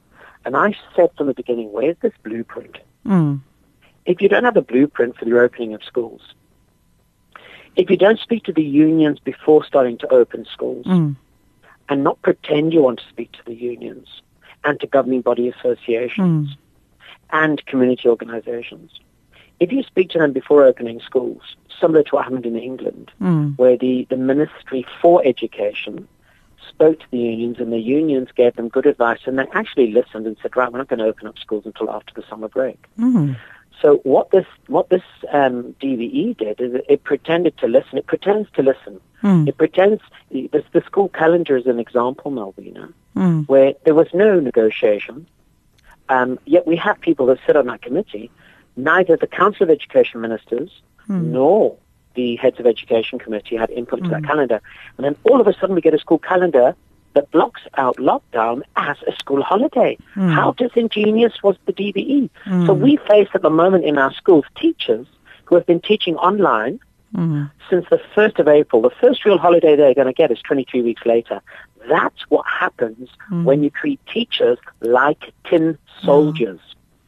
and 0.45 0.57
I 0.57 0.75
said 0.95 1.11
from 1.17 1.27
the 1.27 1.35
beginning, 1.35 1.71
where's 1.71 1.97
this 2.01 2.15
blueprint? 2.23 2.79
Mm. 3.05 3.41
If 4.07 4.23
you 4.23 4.29
don't 4.29 4.45
have 4.45 4.57
a 4.57 4.63
blueprint 4.63 5.19
for 5.19 5.25
the 5.25 5.39
opening 5.39 5.75
of 5.75 5.83
schools, 5.85 6.23
if 7.77 7.91
you 7.91 7.97
don't 7.97 8.19
speak 8.19 8.45
to 8.45 8.53
the 8.53 8.63
unions 8.63 9.19
before 9.19 9.65
starting 9.65 9.99
to 9.99 10.09
open 10.13 10.45
schools, 10.53 10.87
Mm. 10.87 11.17
and 11.89 12.03
not 12.05 12.21
pretend 12.23 12.73
you 12.73 12.83
want 12.83 12.99
to 13.01 13.09
speak 13.09 13.33
to 13.33 13.45
the 13.45 13.55
unions 13.55 14.23
and 14.65 14.81
to 14.81 14.87
governing 14.87 15.21
body 15.21 15.49
associations 15.49 16.49
Mm. 16.51 16.57
and 17.31 17.65
community 17.67 18.09
organizations. 18.09 18.91
If 19.61 19.73
you 19.73 19.83
speak 19.83 20.11
to 20.11 20.19
them 20.19 20.33
before 20.33 20.65
opening 20.65 21.01
schools, 21.01 21.43
similar 21.81 22.03
to 22.05 22.15
what 22.17 22.25
happened 22.25 22.47
in 22.47 22.57
England, 22.59 23.11
Mm. 23.21 23.57
where 23.59 23.77
the, 23.77 24.07
the 24.11 24.17
Ministry 24.17 24.85
for 25.01 25.23
Education 25.25 26.09
spoke 26.69 26.99
to 27.01 27.07
the 27.11 27.19
unions 27.19 27.59
and 27.59 27.73
the 27.73 27.79
unions 27.79 28.29
gave 28.37 28.55
them 28.57 28.69
good 28.69 28.87
advice 28.87 29.21
and 29.27 29.39
they 29.39 29.47
actually 29.53 29.93
listened 29.93 30.27
and 30.27 30.37
said, 30.43 30.57
right, 30.57 30.71
we're 30.71 30.79
not 30.79 30.89
going 30.89 30.99
to 30.99 31.07
open 31.07 31.27
up 31.29 31.39
schools 31.39 31.65
until 31.65 31.91
after 31.91 32.13
the 32.15 32.25
summer 32.29 32.49
break. 32.49 32.79
Mm. 32.99 33.37
So 33.83 33.97
what 34.05 34.31
this 34.31 34.47
what 34.69 34.89
this 34.89 35.03
um, 35.33 35.75
DBE 35.83 36.37
did 36.39 36.61
is 36.61 36.81
it 36.89 37.05
pretended 37.05 37.57
to 37.59 37.67
listen. 37.69 37.99
It 37.99 38.07
pretends 38.07 38.51
to 38.53 38.63
listen. 38.63 39.01
Mm. 39.23 39.49
It 39.49 39.57
pretends 39.59 40.03
the, 40.31 40.49
the 40.73 40.83
school 40.83 41.09
calendar 41.11 41.57
is 41.57 41.67
an 41.67 41.79
example, 41.79 42.31
Malvina 42.31 42.93
Mm. 43.17 43.49
where 43.49 43.73
there 43.85 43.95
was 43.95 44.09
no 44.13 44.41
negotiation. 44.41 45.27
Um, 46.11 46.39
yet 46.45 46.67
we 46.67 46.77
have 46.77 47.01
people 47.01 47.25
that 47.27 47.39
sit 47.47 47.57
on 47.57 47.67
that 47.67 47.81
committee. 47.81 48.31
Neither 48.77 49.17
the 49.17 49.27
Council 49.27 49.65
of 49.65 49.71
Education 49.71 50.21
Ministers 50.21 50.71
Mm. 51.09 51.23
nor 51.33 51.77
the 52.15 52.37
heads 52.37 52.59
of 52.59 52.67
education 52.67 53.19
committee 53.19 53.57
had 53.57 53.71
input 53.71 54.03
to 54.05 54.11
that 54.11 54.23
Mm. 54.23 54.27
calendar. 54.27 54.61
And 54.97 55.05
then 55.05 55.17
all 55.25 55.41
of 55.41 55.47
a 55.47 55.55
sudden 55.55 55.75
we 55.75 55.81
get 55.81 55.95
a 55.95 55.99
school 55.99 56.19
calendar 56.19 56.75
that 57.17 57.31
blocks 57.33 57.63
out 57.79 57.97
lockdown 57.97 58.63
as 58.77 58.97
a 59.09 59.13
school 59.23 59.43
holiday. 59.43 59.99
Mm. 60.15 60.33
How 60.33 60.53
disingenuous 60.53 61.43
was 61.43 61.57
the 61.67 61.73
DBE? 61.73 62.31
So 62.67 62.73
Mm. 62.75 62.79
we 62.81 62.97
face 63.09 63.29
at 63.35 63.43
the 63.43 63.51
moment 63.51 63.85
in 63.85 63.99
our 63.99 64.13
schools 64.13 64.45
teachers 64.55 65.07
who 65.47 65.55
have 65.57 65.67
been 65.67 65.81
teaching 65.81 66.15
online 66.17 66.79
Mm. 67.15 67.51
since 67.71 67.87
the 67.89 68.01
1st 68.15 68.39
of 68.39 68.47
April. 68.49 68.83
The 68.83 68.91
first 69.03 69.25
real 69.25 69.39
holiday 69.39 69.75
they're 69.77 69.95
going 69.95 70.13
to 70.15 70.19
get 70.23 70.31
is 70.31 70.41
23 70.43 70.83
weeks 70.83 71.05
later. 71.07 71.41
That's 71.89 72.23
what 72.29 72.45
happens 72.47 73.09
Mm. 73.33 73.45
when 73.45 73.63
you 73.65 73.71
treat 73.71 73.99
teachers 74.13 74.59
like 74.83 75.33
tin 75.49 75.79
soldiers. 76.05 76.61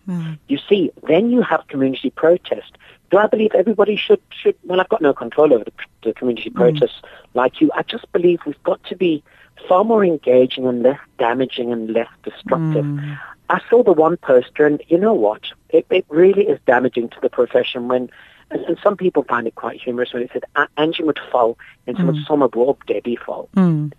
Mm. 0.09 0.39
You 0.49 0.59
see, 0.69 0.91
then 1.07 1.31
you 1.31 1.43
have 1.43 1.67
community 1.69 2.11
protest. 2.11 2.73
Do 3.11 3.17
I 3.19 3.27
believe 3.27 3.53
everybody 3.55 3.97
should, 3.97 4.21
should 4.31 4.55
well, 4.65 4.81
I've 4.81 4.89
got 4.89 5.01
no 5.01 5.15
control 5.15 5.55
over 5.55 5.65
the, 5.65 5.73
the 6.03 6.13
community 6.13 6.51
protests 6.51 7.01
like 7.35 7.61
you. 7.61 7.71
I 7.75 7.83
just 7.83 8.11
believe 8.13 8.41
we've 8.47 8.63
got 8.65 8.83
to 8.85 8.97
be 8.97 9.23
far 9.67 9.83
more 9.85 10.05
engaging 10.05 10.67
and 10.67 10.83
less 10.83 11.01
damaging 11.19 11.73
and 11.73 11.91
less 11.91 12.09
destructive. 12.23 12.85
Mm. 12.85 13.19
I 13.51 13.61
saw 13.71 13.83
the 13.83 13.93
one 13.93 14.19
poster, 14.19 14.67
and 14.67 14.83
you 14.89 14.99
know 14.99 15.15
what? 15.15 15.41
It, 15.71 15.87
it 15.91 16.05
really 16.09 16.49
is 16.49 16.61
damaging 16.67 17.09
to 17.09 17.21
the 17.23 17.31
profession 17.31 17.89
when, 17.89 18.11
and, 18.51 18.61
and 18.67 18.79
some 18.83 18.97
people 18.97 19.25
find 19.25 19.47
it 19.47 19.55
quite 19.55 19.81
humorous 19.81 20.13
when 20.13 20.23
it 20.23 20.31
said 20.33 20.45
"A- 20.55 20.69
Angie 20.77 21.03
would 21.03 21.19
fall 21.33 21.59
into 21.87 22.03
mm. 22.03 22.27
some 22.27 22.47
Bob 22.53 22.85
Debbie 22.87 23.17
fall. 23.17 23.49
Mm. 23.57 23.93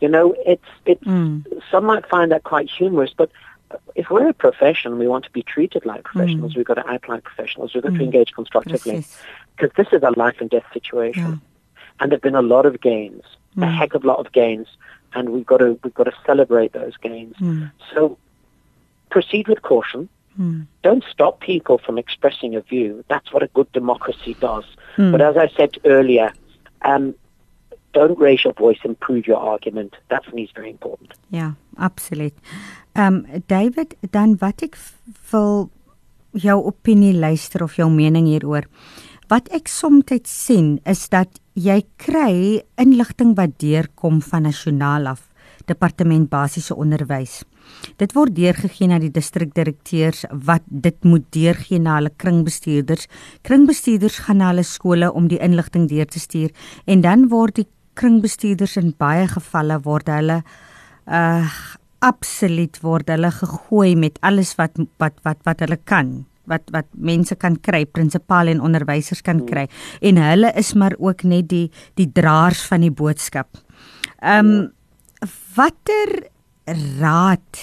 You 0.00 0.08
know, 0.08 0.34
it's 0.46 0.64
it's 0.86 1.04
Mm. 1.04 1.44
some 1.70 1.84
might 1.84 2.08
find 2.08 2.32
that 2.32 2.44
quite 2.44 2.70
humorous, 2.70 3.12
but 3.16 3.30
if 3.94 4.10
we're 4.10 4.28
a 4.28 4.32
profession, 4.34 4.98
we 4.98 5.08
want 5.08 5.24
to 5.24 5.30
be 5.32 5.42
treated 5.42 5.84
like 5.84 6.04
professionals. 6.04 6.54
We've 6.56 6.64
got 6.64 6.74
to 6.74 6.88
act 6.88 7.08
like 7.08 7.24
professionals. 7.24 7.74
We've 7.74 7.82
got 7.82 7.92
to 7.94 7.98
Mm. 7.98 8.02
engage 8.04 8.32
constructively 8.32 9.04
because 9.56 9.72
this 9.76 9.88
is 9.92 10.02
a 10.02 10.10
life 10.18 10.36
and 10.40 10.48
death 10.50 10.64
situation, 10.72 11.22
Yeah. 11.24 11.36
and 12.00 12.10
there've 12.12 12.22
been 12.22 12.34
a 12.34 12.42
lot 12.42 12.66
of 12.66 12.80
gains, 12.80 13.22
a 13.56 13.60
Mm. 13.60 13.74
heck 13.74 13.94
of 13.94 14.04
a 14.04 14.06
lot 14.06 14.18
of 14.24 14.32
gains, 14.32 14.68
and 15.14 15.30
we've 15.30 15.46
got 15.46 15.58
to 15.58 15.78
we've 15.82 15.94
got 15.94 16.04
to 16.04 16.14
celebrate 16.26 16.72
those 16.72 16.96
gains. 16.98 17.36
Mm. 17.38 17.70
So 17.92 18.18
proceed 19.10 19.48
with 19.48 19.62
caution. 19.62 20.08
Mm. 20.38 20.66
Don't 20.82 21.04
stop 21.10 21.40
people 21.40 21.78
from 21.78 21.98
expressing 21.98 22.56
a 22.56 22.60
view. 22.60 23.04
That's 23.08 23.32
what 23.32 23.42
a 23.42 23.46
good 23.48 23.70
democracy 23.72 24.34
does. 24.40 24.64
Mm. 24.96 25.12
But 25.12 25.20
as 25.20 25.36
I 25.36 25.48
said 25.56 25.78
earlier, 25.84 26.32
um, 26.82 27.14
don't 27.94 28.18
raise 28.18 28.44
your 28.44 28.54
voice 28.58 28.80
and 28.84 28.98
prove 28.98 29.26
your 29.26 29.40
argument. 29.52 29.96
That 30.10 30.24
for 30.24 30.34
me 30.34 30.42
is 30.42 30.52
very 30.54 30.70
important. 30.70 31.14
Ja, 31.28 31.54
absoluut. 31.76 32.34
Ehm 32.92 33.14
um, 33.14 33.42
David, 33.46 33.96
dan 34.10 34.36
wat 34.38 34.62
ek 34.62 34.76
wil 35.30 35.70
jou 36.34 36.58
opinie 36.66 37.14
luister 37.14 37.62
of 37.62 37.76
jou 37.78 37.90
mening 37.90 38.26
hieroor. 38.26 38.66
Wat 39.30 39.48
ek 39.56 39.70
soms 39.72 40.10
sien 40.28 40.80
is 40.84 41.08
dat 41.08 41.40
jy 41.54 41.82
kry 41.96 42.62
inligting 42.76 43.34
wat 43.38 43.58
deurkom 43.58 44.20
van 44.22 44.42
nasionaal 44.42 45.06
af, 45.06 45.30
departement 45.66 46.28
basiese 46.28 46.74
onderwys. 46.74 47.42
Dit 47.96 48.12
word 48.16 48.34
deurgegee 48.36 48.88
na 48.90 48.98
die 49.00 49.12
distrikdirekteurs 49.12 50.24
wat 50.46 50.64
dit 50.68 50.96
moet 51.04 51.24
deurgee 51.32 51.80
na 51.80 51.98
hulle 51.98 52.12
kringbestuurders. 52.20 53.08
Kringbestuurders 53.46 54.18
gaan 54.26 54.42
na 54.42 54.50
hulle 54.52 54.66
skole 54.66 55.10
om 55.12 55.28
die 55.30 55.40
inligting 55.40 55.88
deur 55.88 56.08
te 56.10 56.20
stuur 56.20 56.52
en 56.84 57.04
dan 57.04 57.28
word 57.32 57.62
die 57.62 57.68
kringbestuurders 57.94 58.76
in 58.80 58.92
baie 58.98 59.26
gevalle 59.30 59.80
word 59.86 60.12
hulle 60.12 60.42
uh 61.06 61.48
absoluut 62.04 62.76
word 62.84 63.08
hulle 63.08 63.30
gegooi 63.32 63.94
met 63.96 64.18
alles 64.20 64.50
wat 64.58 64.76
wat 65.00 65.16
wat 65.24 65.38
wat 65.48 65.62
hulle 65.64 65.78
kan 65.88 66.26
wat 66.50 66.68
wat 66.74 66.88
mense 66.92 67.36
kan 67.40 67.56
kry, 67.56 67.84
prinsipale 67.88 68.52
en 68.52 68.62
onderwysers 68.64 69.22
kan 69.24 69.42
kry. 69.48 69.66
En 70.04 70.20
hulle 70.20 70.50
is 70.60 70.74
maar 70.76 70.96
ook 70.98 71.24
net 71.24 71.48
die 71.48 71.70
die 71.96 72.10
draers 72.12 72.64
van 72.68 72.84
die 72.84 72.92
boodskap. 72.92 73.48
Ehm 74.20 74.52
um, 74.52 74.72
watter 75.56 76.28
raad 77.00 77.60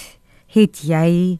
het 0.50 0.82
jy 0.82 1.38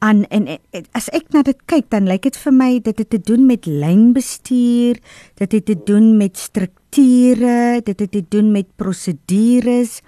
aan 0.00 0.24
en, 0.32 0.46
en 0.48 0.86
as 0.96 1.08
ek 1.16 1.28
na 1.34 1.42
dit 1.46 1.58
kyk 1.70 1.90
dan 1.92 2.08
lyk 2.08 2.24
dit 2.28 2.36
vir 2.42 2.54
my 2.56 2.70
dit 2.80 3.02
het 3.02 3.10
te 3.12 3.20
doen 3.20 3.46
met 3.48 3.68
lynbestuur, 3.68 5.00
dit 5.40 5.56
het 5.56 5.66
te 5.68 5.76
doen 5.76 6.14
met 6.20 6.40
strukture, 6.40 7.80
dit 7.84 8.00
het 8.00 8.12
te 8.12 8.22
doen 8.32 8.52
met 8.52 8.68
prosedures. 8.80 10.00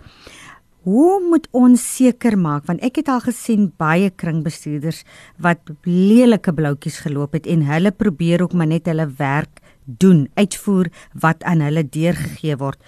Hoe 0.82 1.20
moet 1.22 1.46
ons 1.54 1.78
seker 1.78 2.38
maak 2.40 2.66
want 2.70 2.82
ek 2.82 3.02
het 3.02 3.12
al 3.12 3.20
gesien 3.22 3.68
baie 3.78 4.10
kringbestuurders 4.10 5.04
wat 5.44 5.74
lelike 5.86 6.54
bloutjies 6.56 7.02
geloop 7.04 7.36
het 7.38 7.46
en 7.46 7.66
hulle 7.68 7.92
probeer 7.92 8.42
ook 8.42 8.56
maar 8.56 8.72
net 8.72 8.88
hulle 8.90 9.06
werk 9.20 9.60
doen, 9.84 10.28
uitvoer 10.38 10.88
wat 11.12 11.42
aan 11.42 11.60
hulle 11.60 11.82
deurgegee 11.82 12.56
word. 12.56 12.78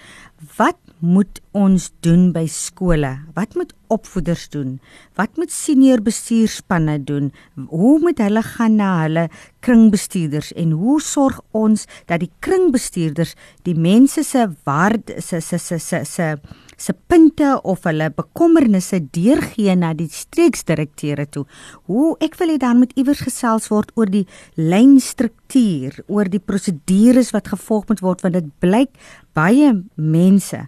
Wat 0.57 0.79
moet 0.99 1.41
ons 1.53 1.91
doen 2.05 2.31
by 2.35 2.45
skole? 2.51 3.11
Wat 3.37 3.55
moet 3.59 3.73
opvoeders 3.93 4.49
doen? 4.49 4.79
Wat 5.19 5.37
moet 5.37 5.53
senior 5.53 6.03
bestuurspanne 6.03 6.99
doen? 7.05 7.33
Hoe 7.69 7.99
moet 8.01 8.19
hulle 8.23 8.43
gaan 8.43 8.77
na 8.81 8.91
hulle 9.03 9.29
kringbestuurders 9.65 10.53
en 10.61 10.75
hoe 10.77 11.01
sorg 11.03 11.41
ons 11.53 11.87
dat 12.11 12.23
die 12.25 12.31
kringbestuurders 12.45 13.35
die 13.69 13.77
mense 13.77 14.25
se 14.25 14.47
waarde 14.65 15.21
se 15.21 15.41
se 15.41 15.59
se 15.59 15.79
se 15.79 16.05
se 16.05 16.37
se 16.77 16.93
punte 17.07 17.61
of 17.63 17.85
hulle 17.87 18.11
bekommernisse 18.11 18.99
deurgee 19.15 19.77
na 19.79 19.93
die 19.95 20.09
streeksdirekteure 20.11 21.27
toe. 21.31 21.45
Hoe 21.87 22.17
ek 22.25 22.35
wil 22.41 22.55
hê 22.55 22.59
dan 22.59 22.81
moet 22.83 22.93
iewers 22.99 23.23
gesels 23.25 23.71
word 23.71 23.93
oor 23.95 24.11
die 24.11 24.27
lynstruktuur, 24.59 26.03
oor 26.09 26.29
die 26.31 26.43
prosedures 26.43 27.31
wat 27.37 27.53
gevolg 27.55 27.87
moet 27.93 28.03
word 28.03 28.27
want 28.27 28.41
dit 28.41 28.51
blyk 28.65 28.91
baie 29.39 29.71
mense 29.95 30.65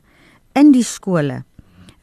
in 0.57 0.73
die 0.73 0.87
skole 0.87 1.45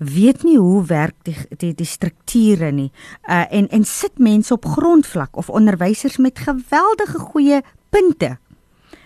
weet 0.04 0.44
nie 0.44 0.58
hoe 0.58 0.84
werk 0.90 1.16
die 1.28 1.36
die 1.58 1.74
die 1.74 1.88
strukture 1.88 2.72
nie. 2.72 2.92
Uh 3.30 3.46
en 3.50 3.70
en 3.70 3.86
sit 3.86 4.18
mense 4.20 4.54
op 4.54 4.66
grondvlak 4.66 5.38
of 5.38 5.50
onderwysers 5.50 6.18
met 6.18 6.40
geweldige 6.40 7.20
goeie 7.20 7.62
punte 7.90 8.38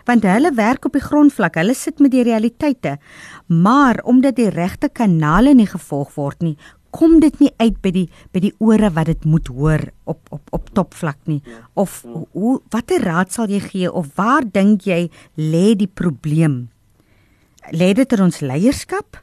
want 0.08 0.24
hulle 0.24 0.54
werk 0.56 0.86
op 0.88 0.95
die 0.95 1.04
grondvlak, 1.04 1.58
hulle 1.60 1.74
sit 1.76 2.00
met 2.00 2.14
die 2.14 2.24
realiteite. 2.24 2.93
Maar 3.52 4.00
omdat 4.08 4.38
die 4.39 4.50
regte 4.50 4.88
kanale 4.88 5.52
nie 5.52 5.68
gevolg 5.68 6.14
word 6.16 6.45
nie, 6.45 6.56
kom 6.95 7.20
dit 7.20 7.36
nie 7.43 7.52
uit 7.60 7.76
by 7.84 7.91
die 7.91 8.06
by 8.32 8.41
die 8.45 8.54
ore 8.64 8.89
wat 8.95 9.12
dit 9.12 9.26
moet 9.28 9.52
hoor 9.52 9.84
op 10.08 10.32
op 10.32 10.56
op 10.56 10.72
topvlak 10.74 11.20
nie. 11.28 11.41
Of 11.76 12.06
hoe 12.32 12.58
watter 12.72 13.04
raad 13.04 13.36
sal 13.36 13.52
jy 13.52 13.60
gee 13.68 13.91
of 13.91 14.14
waar 14.16 14.48
dink 14.48 14.88
jy 14.88 15.10
lê 15.36 15.76
die 15.76 15.91
probleem? 15.91 16.70
Lê 17.76 17.91
dit 17.93 18.14
in 18.16 18.24
ons 18.30 18.39
leierskap? 18.39 19.20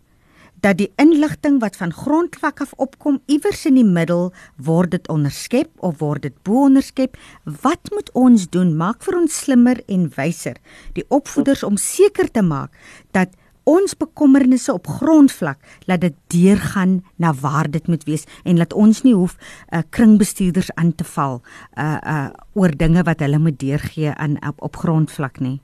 Dat 0.65 0.79
die 0.81 0.89
inligting 0.97 1.59
wat 1.61 1.77
van 1.77 1.93
grondvlak 1.93 2.63
af 2.65 2.73
opkom 2.81 3.19
iewers 3.29 3.67
in 3.69 3.77
die 3.77 3.85
middel 3.85 4.31
word 4.57 4.95
dit 4.95 5.09
onderskep 5.13 5.69
of 5.85 5.99
word 6.01 6.25
dit 6.25 6.37
bo 6.47 6.65
onderskep? 6.71 7.19
Wat 7.45 7.93
moet 7.93 8.09
ons 8.17 8.49
doen? 8.49 8.73
Maak 8.77 9.05
vir 9.05 9.19
ons 9.21 9.41
slimmer 9.45 9.83
en 9.93 10.09
wyser. 10.17 10.57
Die 10.97 11.05
opvoeders 11.13 11.65
om 11.69 11.77
seker 11.77 12.31
te 12.33 12.43
maak 12.43 12.73
dat 13.13 13.35
ons 13.69 13.97
bekommernisse 13.97 14.73
op 14.73 14.89
grondvlak 15.01 15.61
laat 15.89 16.03
dit 16.05 16.17
deurgaan 16.33 16.99
na 17.17 17.33
waar 17.41 17.69
dit 17.71 17.87
moet 17.89 18.05
wees 18.09 18.25
en 18.45 18.61
laat 18.61 18.73
ons 18.77 19.03
nie 19.05 19.15
hoef 19.17 19.37
uh, 19.37 19.81
kringbestuurders 19.89 20.73
aan 20.81 20.93
te 20.93 21.05
val 21.05 21.41
uh 21.81 21.97
uh 21.97 22.29
oor 22.55 22.77
dinge 22.77 23.03
wat 23.05 23.25
hulle 23.25 23.41
moet 23.41 23.57
deurgee 23.61 24.13
aan 24.13 24.37
op, 24.49 24.61
op 24.63 24.77
grondvlak 24.77 25.41
nie. 25.41 25.61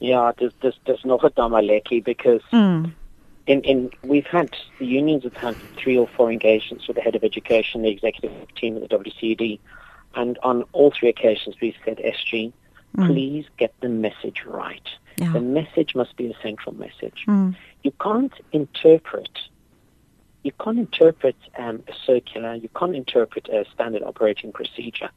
Ja, 0.00 0.32
dis 0.36 0.52
dis 0.60 0.80
dis 0.84 1.02
nog 1.04 1.24
'n 1.24 1.32
damalekkie 1.34 2.02
because 2.02 2.44
mm 2.52 2.99
in, 3.50 3.62
in 3.62 3.90
we've 4.02 4.26
had 4.26 4.54
the 4.78 4.86
unions 4.86 5.24
have 5.24 5.36
had 5.36 5.56
three 5.76 5.98
or 5.98 6.06
four 6.06 6.30
engagements 6.30 6.86
with 6.86 6.96
the 6.96 7.02
head 7.02 7.16
of 7.16 7.24
education, 7.24 7.82
the 7.82 7.88
executive 7.88 8.32
team 8.54 8.76
of 8.76 8.82
the 8.82 8.88
WCD, 8.96 9.58
and 10.14 10.38
on 10.44 10.62
all 10.72 10.92
three 10.92 11.08
occasions 11.08 11.56
we've 11.60 11.74
said, 11.84 11.98
SG, 11.98 12.52
mm. 12.96 13.06
please 13.06 13.46
get 13.56 13.74
the 13.80 13.88
message 13.88 14.44
right. 14.46 14.88
Yeah. 15.16 15.32
The 15.32 15.40
message 15.40 15.96
must 15.96 16.16
be 16.16 16.30
a 16.30 16.36
central 16.40 16.76
message. 16.76 17.24
Mm. 17.26 17.56
You 17.82 17.92
can't 18.00 18.32
interpret. 18.52 19.36
You 20.44 20.52
can't 20.52 20.78
interpret 20.78 21.36
um, 21.58 21.82
a 21.88 21.92
circular. 22.06 22.54
You 22.54 22.68
can't 22.76 22.94
interpret 22.94 23.48
a 23.48 23.66
standard 23.74 24.04
operating 24.04 24.52
procedure 24.52 25.10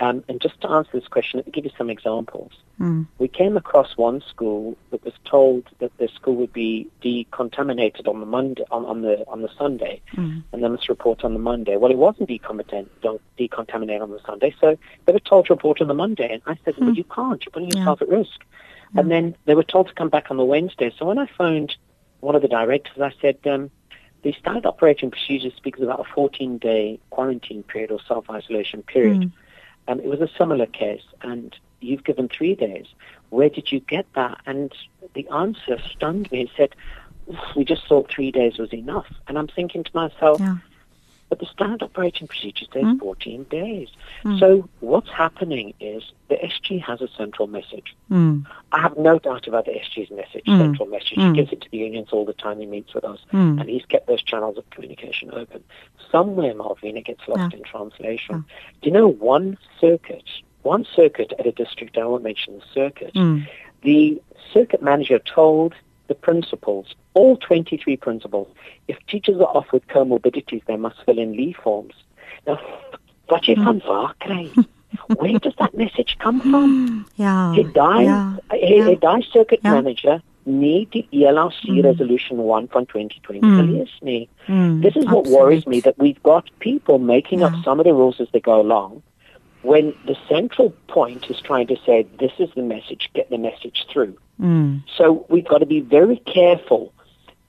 um, 0.00 0.24
and 0.28 0.40
just 0.40 0.60
to 0.62 0.68
answer 0.68 0.90
this 0.92 1.06
question, 1.06 1.38
let 1.38 1.46
me 1.46 1.52
give 1.52 1.64
you 1.64 1.70
some 1.76 1.90
examples. 1.90 2.52
Mm. 2.80 3.06
We 3.18 3.28
came 3.28 3.56
across 3.56 3.96
one 3.96 4.22
school 4.28 4.76
that 4.90 5.04
was 5.04 5.14
told 5.24 5.64
that 5.78 5.96
the 5.98 6.08
school 6.08 6.34
would 6.36 6.52
be 6.52 6.90
decontaminated 7.02 8.08
on 8.08 8.18
the 8.20 8.26
Monday, 8.26 8.64
on, 8.70 8.84
on 8.84 9.02
the 9.02 9.24
on 9.28 9.42
the 9.42 9.50
Sunday, 9.56 10.00
mm. 10.14 10.42
and 10.52 10.64
they 10.64 10.68
must 10.68 10.88
report 10.88 11.22
on 11.24 11.34
the 11.34 11.38
Monday. 11.38 11.76
Well, 11.76 11.92
it 11.92 11.98
wasn't 11.98 12.30
decontaminated, 12.30 12.88
decontaminated 13.38 14.02
on 14.02 14.10
the 14.10 14.20
Sunday, 14.26 14.54
so 14.60 14.76
they 15.06 15.12
were 15.12 15.20
told 15.20 15.46
to 15.46 15.54
report 15.54 15.80
on 15.80 15.88
the 15.88 15.94
Monday. 15.94 16.32
And 16.32 16.42
I 16.46 16.58
said, 16.64 16.74
mm. 16.74 16.86
"Well, 16.86 16.94
you 16.94 17.04
can't. 17.04 17.44
You're 17.44 17.52
putting 17.52 17.70
yourself 17.70 18.00
yeah. 18.00 18.06
at 18.06 18.18
risk." 18.18 18.40
And 18.94 19.10
then 19.10 19.36
they 19.46 19.54
were 19.54 19.62
told 19.62 19.88
to 19.88 19.94
come 19.94 20.10
back 20.10 20.30
on 20.30 20.36
the 20.36 20.44
Wednesday. 20.44 20.92
So 20.98 21.06
when 21.06 21.18
I 21.18 21.26
phoned 21.38 21.74
one 22.20 22.34
of 22.34 22.42
the 22.42 22.48
directors, 22.48 23.00
I 23.00 23.12
said. 23.20 23.38
Um, 23.46 23.70
the 24.22 24.32
standard 24.38 24.66
operating 24.66 25.10
procedure 25.10 25.50
speaks 25.56 25.80
about 25.80 25.98
a 25.98 26.04
14-day 26.04 27.00
quarantine 27.10 27.64
period 27.64 27.90
or 27.90 27.98
self-isolation 28.06 28.84
period. 28.84 29.32
Um, 29.88 30.00
it 30.00 30.06
was 30.06 30.20
a 30.20 30.28
similar 30.38 30.66
case, 30.66 31.02
and 31.22 31.54
you've 31.80 32.04
given 32.04 32.28
three 32.28 32.54
days. 32.54 32.86
Where 33.30 33.48
did 33.48 33.72
you 33.72 33.80
get 33.80 34.06
that? 34.14 34.38
And 34.46 34.72
the 35.14 35.28
answer 35.28 35.78
stunned 35.90 36.30
me. 36.30 36.42
It 36.42 36.50
said, 36.56 36.74
we 37.56 37.64
just 37.64 37.86
thought 37.86 38.10
three 38.10 38.30
days 38.30 38.58
was 38.58 38.72
enough. 38.72 39.06
And 39.26 39.38
I'm 39.38 39.48
thinking 39.48 39.84
to 39.84 39.90
myself, 39.94 40.40
yeah. 40.40 40.58
But 41.32 41.38
the 41.38 41.46
standard 41.46 41.82
operating 41.82 42.28
procedure 42.28 42.66
says 42.74 42.82
mm. 42.82 42.98
14 42.98 43.44
days. 43.44 43.88
Mm. 44.22 44.38
So 44.38 44.68
what's 44.80 45.08
happening 45.08 45.72
is 45.80 46.02
the 46.28 46.34
SG 46.34 46.78
has 46.82 47.00
a 47.00 47.08
central 47.16 47.48
message. 47.48 47.96
Mm. 48.10 48.44
I 48.70 48.82
have 48.82 48.98
no 48.98 49.18
doubt 49.18 49.48
about 49.48 49.64
the 49.64 49.70
SG's 49.70 50.10
message, 50.10 50.44
mm. 50.44 50.58
central 50.58 50.88
message. 50.88 51.12
He 51.14 51.22
mm. 51.22 51.34
gives 51.34 51.50
it 51.50 51.62
to 51.62 51.70
the 51.70 51.78
unions 51.78 52.08
all 52.12 52.26
the 52.26 52.34
time. 52.34 52.60
He 52.60 52.66
meets 52.66 52.92
with 52.92 53.04
us, 53.04 53.18
mm. 53.32 53.58
and 53.58 53.66
he's 53.66 53.86
kept 53.86 54.08
those 54.08 54.22
channels 54.22 54.58
of 54.58 54.68
communication 54.68 55.30
open. 55.32 55.64
Somewhere, 56.10 56.52
Malvina, 56.52 56.98
it 56.98 57.06
gets 57.06 57.26
lost 57.26 57.50
yeah. 57.50 57.60
in 57.60 57.64
translation. 57.64 58.44
Yeah. 58.46 58.54
Do 58.82 58.88
you 58.90 58.92
know 58.92 59.08
one 59.08 59.56
circuit? 59.80 60.28
One 60.64 60.84
circuit 60.94 61.32
at 61.38 61.46
a 61.46 61.52
district. 61.52 61.96
I 61.96 62.04
won't 62.04 62.24
mention 62.24 62.58
the 62.58 62.64
circuit. 62.74 63.14
The 63.80 64.20
circuit 64.52 64.82
manager 64.82 65.18
told 65.18 65.72
the 66.08 66.14
principals, 66.14 66.94
all 67.14 67.36
23 67.36 67.96
principals. 67.96 68.48
if 68.88 68.96
teachers 69.06 69.36
are 69.40 69.56
off 69.56 69.72
with 69.72 69.86
comorbidities, 69.88 70.64
they 70.66 70.76
must 70.76 70.96
fill 71.04 71.18
in 71.18 71.32
leave 71.36 71.56
forms. 71.62 71.94
Now, 72.46 72.60
what 73.28 73.46
waar 73.48 74.14
Where 75.16 75.38
does 75.38 75.54
that 75.58 75.74
message 75.74 76.18
come 76.18 76.40
from? 76.40 77.06
Yeah. 77.16 77.54
He 77.54 77.62
died. 77.64 78.04
Yeah. 78.04 78.36
Yeah. 78.52 78.94
died 78.94 79.24
circuit 79.32 79.60
yeah. 79.64 79.74
manager 79.74 80.22
need 80.44 80.90
the 80.90 81.06
ELRC 81.12 81.66
mm. 81.66 81.84
resolution 81.84 82.38
1 82.38 82.68
from 82.68 82.86
2020 82.86 83.40
mm. 83.40 84.02
me. 84.02 84.28
Mm. 84.48 84.82
This 84.82 84.96
is 84.96 85.06
what 85.06 85.26
worries 85.26 85.66
me 85.66 85.80
that 85.80 85.96
we've 85.98 86.22
got 86.22 86.50
people 86.58 86.98
making 86.98 87.40
yeah. 87.40 87.46
up 87.46 87.64
some 87.64 87.78
of 87.78 87.84
the 87.84 87.94
rules 87.94 88.20
as 88.20 88.28
they 88.32 88.40
go 88.40 88.60
along 88.60 89.02
when 89.62 89.94
the 90.06 90.16
central 90.28 90.70
point 90.88 91.30
is 91.30 91.40
trying 91.40 91.66
to 91.68 91.76
say 91.86 92.06
this 92.18 92.32
is 92.38 92.50
the 92.54 92.62
message, 92.62 93.10
get 93.14 93.30
the 93.30 93.38
message 93.38 93.86
through. 93.90 94.16
Mm. 94.40 94.82
So 94.96 95.26
we've 95.28 95.46
got 95.46 95.58
to 95.58 95.66
be 95.66 95.80
very 95.80 96.16
careful. 96.18 96.92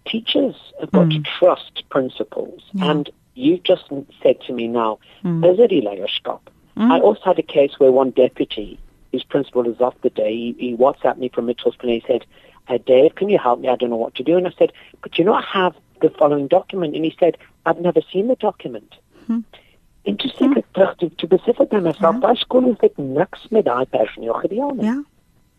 Teachers 0.05 0.55
have 0.79 0.91
got 0.91 1.07
mm. 1.07 1.23
to 1.23 1.31
trust 1.39 1.83
principals 1.89 2.61
yeah. 2.73 2.91
and 2.91 3.09
you 3.35 3.57
just 3.57 3.85
said 4.21 4.39
to 4.41 4.53
me 4.53 4.67
now, 4.67 4.99
mm. 5.23 5.51
is 5.51 5.59
it 5.59 5.71
leierskap? 5.71 6.41
Mm. 6.77 6.91
I 6.91 6.99
also 6.99 7.21
had 7.23 7.39
a 7.39 7.43
case 7.43 7.79
where 7.79 7.91
one 7.91 8.11
deputy, 8.11 8.79
his 9.11 9.23
principal 9.23 9.67
is 9.67 9.79
off 9.79 9.95
the 10.01 10.09
day, 10.09 10.33
he, 10.33 10.55
he 10.59 10.75
WhatsApped 10.75 11.17
me 11.17 11.29
from 11.29 11.47
Mitchell's 11.47 11.75
and 11.81 11.89
he 11.89 12.03
said, 12.05 12.25
uh, 12.67 12.77
Dave, 12.85 13.15
can 13.15 13.29
you 13.29 13.37
help 13.37 13.59
me? 13.59 13.69
I 13.69 13.75
don't 13.75 13.89
know 13.89 13.95
what 13.97 14.15
to 14.15 14.23
do. 14.23 14.37
And 14.37 14.47
I 14.47 14.53
said, 14.57 14.71
but 15.01 15.17
you 15.17 15.25
know, 15.25 15.33
I 15.33 15.41
have 15.41 15.75
the 16.01 16.09
following 16.09 16.47
document. 16.47 16.95
And 16.95 17.03
he 17.03 17.15
said, 17.19 17.37
I've 17.65 17.79
never 17.79 18.01
seen 18.11 18.27
the 18.27 18.35
document. 18.35 18.95
Mm. 20.03 20.09
Interesting 20.11 20.53
mm. 20.53 20.63
terug 20.73 20.97
to, 20.99 21.09
to 21.09 21.27
besef 21.27 21.69
by 21.69 21.79
myself, 21.79 22.15
yeah. 22.15 22.21
daai 22.21 22.35
skool 22.35 22.69
het 22.69 22.83
ek 22.83 22.97
niks 22.97 23.47
met 23.51 23.65
daai 23.65 23.85
personeel 23.85 24.39
gedeel 24.43 24.75
nie. 24.75 24.85
Yeah. 24.85 25.01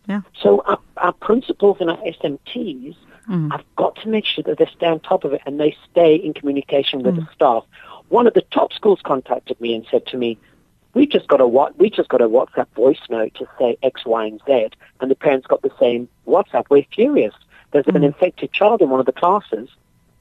Yeah. 0.07 0.21
So 0.33 0.61
our, 0.65 0.79
our 0.97 1.13
principals 1.13 1.77
and 1.79 1.89
our 1.89 1.97
SMTs 1.97 2.95
mm. 3.27 3.51
have 3.51 3.63
got 3.75 3.95
to 4.01 4.09
make 4.09 4.25
sure 4.25 4.43
that 4.43 4.59
they 4.59 4.69
stay 4.75 4.87
on 4.87 4.99
top 4.99 5.23
of 5.23 5.33
it 5.33 5.41
and 5.45 5.59
they 5.59 5.75
stay 5.89 6.15
in 6.15 6.33
communication 6.33 7.01
with 7.01 7.15
mm. 7.15 7.25
the 7.25 7.33
staff. 7.33 7.63
One 8.09 8.27
of 8.27 8.35
the 8.35 8.43
top 8.51 8.71
schools 8.73 8.99
contacted 9.03 9.59
me 9.59 9.73
and 9.73 9.85
said 9.89 10.05
to 10.07 10.17
me, 10.17 10.37
we 10.93 11.07
just 11.07 11.27
got 11.27 11.41
a 11.41 11.47
what 11.47 11.77
we 11.77 11.89
just 11.89 12.09
got 12.09 12.21
a 12.21 12.29
WhatsApp 12.29 12.67
voice 12.75 13.01
note 13.09 13.33
to 13.35 13.47
say 13.59 13.77
X, 13.83 14.05
Y, 14.05 14.25
and 14.25 14.41
Z, 14.45 14.69
and 15.01 15.11
the 15.11 15.15
parents 15.15 15.47
got 15.47 15.61
the 15.61 15.71
same 15.79 16.07
WhatsApp. 16.27 16.65
We're 16.69 16.85
furious. 16.93 17.33
There's 17.71 17.85
mm. 17.85 17.95
an 17.95 18.03
infected 18.03 18.53
child 18.53 18.81
in 18.81 18.89
one 18.89 18.99
of 18.99 19.05
the 19.05 19.11
classes, 19.11 19.69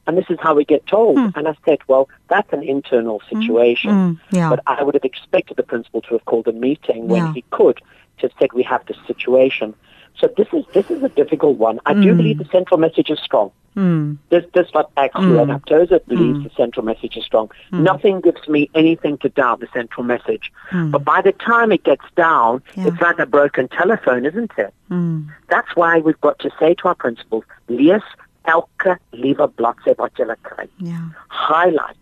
and 0.07 0.19
this 0.19 0.27
is 0.29 0.39
how 0.41 0.55
we 0.55 0.65
get 0.65 0.87
told. 0.87 1.17
Mm. 1.17 1.33
And 1.37 1.49
I 1.49 1.57
said, 1.65 1.79
well, 1.89 2.09
that's 2.29 2.53
an 2.53 2.63
internal 2.63 3.21
hmm. 3.21 3.41
situation, 3.41 3.91
mm. 3.91 4.21
Yeah. 4.31 4.51
but 4.51 4.61
I 4.67 4.83
would 4.83 4.95
have 4.95 5.05
expected 5.05 5.57
the 5.57 5.63
principal 5.63 6.03
to 6.03 6.09
have 6.11 6.25
called 6.25 6.49
a 6.49 6.53
meeting 6.53 7.09
when 7.09 7.25
yeah. 7.25 7.33
he 7.33 7.45
could 7.51 7.77
to 8.19 8.29
have 8.29 8.33
said 8.39 8.53
we 8.53 8.63
have 8.63 8.85
this 8.87 8.99
situation. 9.07 9.75
So 10.19 10.33
this 10.37 10.47
is 10.53 10.65
this 10.73 10.91
is 10.91 11.03
a 11.03 11.09
difficult 11.09 11.59
one. 11.59 11.81
I 11.87 11.95
do 11.95 12.11
hmm. 12.11 12.17
believe 12.17 12.39
the 12.39 12.45
central 12.47 12.79
message 12.79 13.11
is 13.11 13.19
strong. 13.19 13.51
Mm. 13.77 14.19
This, 14.31 14.45
this 14.55 14.69
what 14.71 14.91
actually 14.97 15.33
mm. 15.33 15.61
Naptosa 15.61 16.05
believes 16.07 16.45
the 16.45 16.51
central 16.57 16.87
message 16.87 17.17
is 17.17 17.25
strong. 17.25 17.51
Nothing 17.73 18.21
gives 18.21 18.47
me 18.47 18.71
anything 18.75 19.19
to 19.19 19.29
doubt 19.29 19.61
the 19.61 19.69
central 19.73 20.05
message. 20.05 20.53
But 20.73 21.05
by 21.05 21.21
the 21.23 21.33
time 21.33 21.73
it 21.73 21.83
gets 21.83 22.05
down, 22.17 22.63
yeah. 22.77 22.87
it's 22.87 23.01
like 23.01 23.19
a 23.19 23.27
broken 23.27 23.67
telephone, 23.69 24.27
isn't 24.27 24.53
it? 24.57 24.73
Mm. 24.91 25.29
That's 25.49 25.75
why 25.75 25.99
we've 25.99 26.21
got 26.21 26.39
to 26.41 26.51
say 26.61 26.75
to 26.75 26.89
our 26.89 26.95
principals, 26.95 27.45
lees 27.69 28.03
elke 28.45 28.99
liewe 29.11 29.49
bladsy 29.59 29.95
wat 29.99 30.17
jy 30.21 30.27
kry. 30.43 30.69
Yeah. 30.77 31.13
Highlight. 31.29 32.01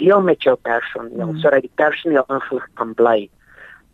Deel 0.00 0.22
met 0.22 0.42
jou 0.42 0.56
personeel 0.56 1.32
mm. 1.32 1.38
sodat 1.42 1.64
die 1.66 1.76
personeel 1.80 2.26
ingelig 2.28 2.66
kan 2.80 2.94
bly. 2.98 3.28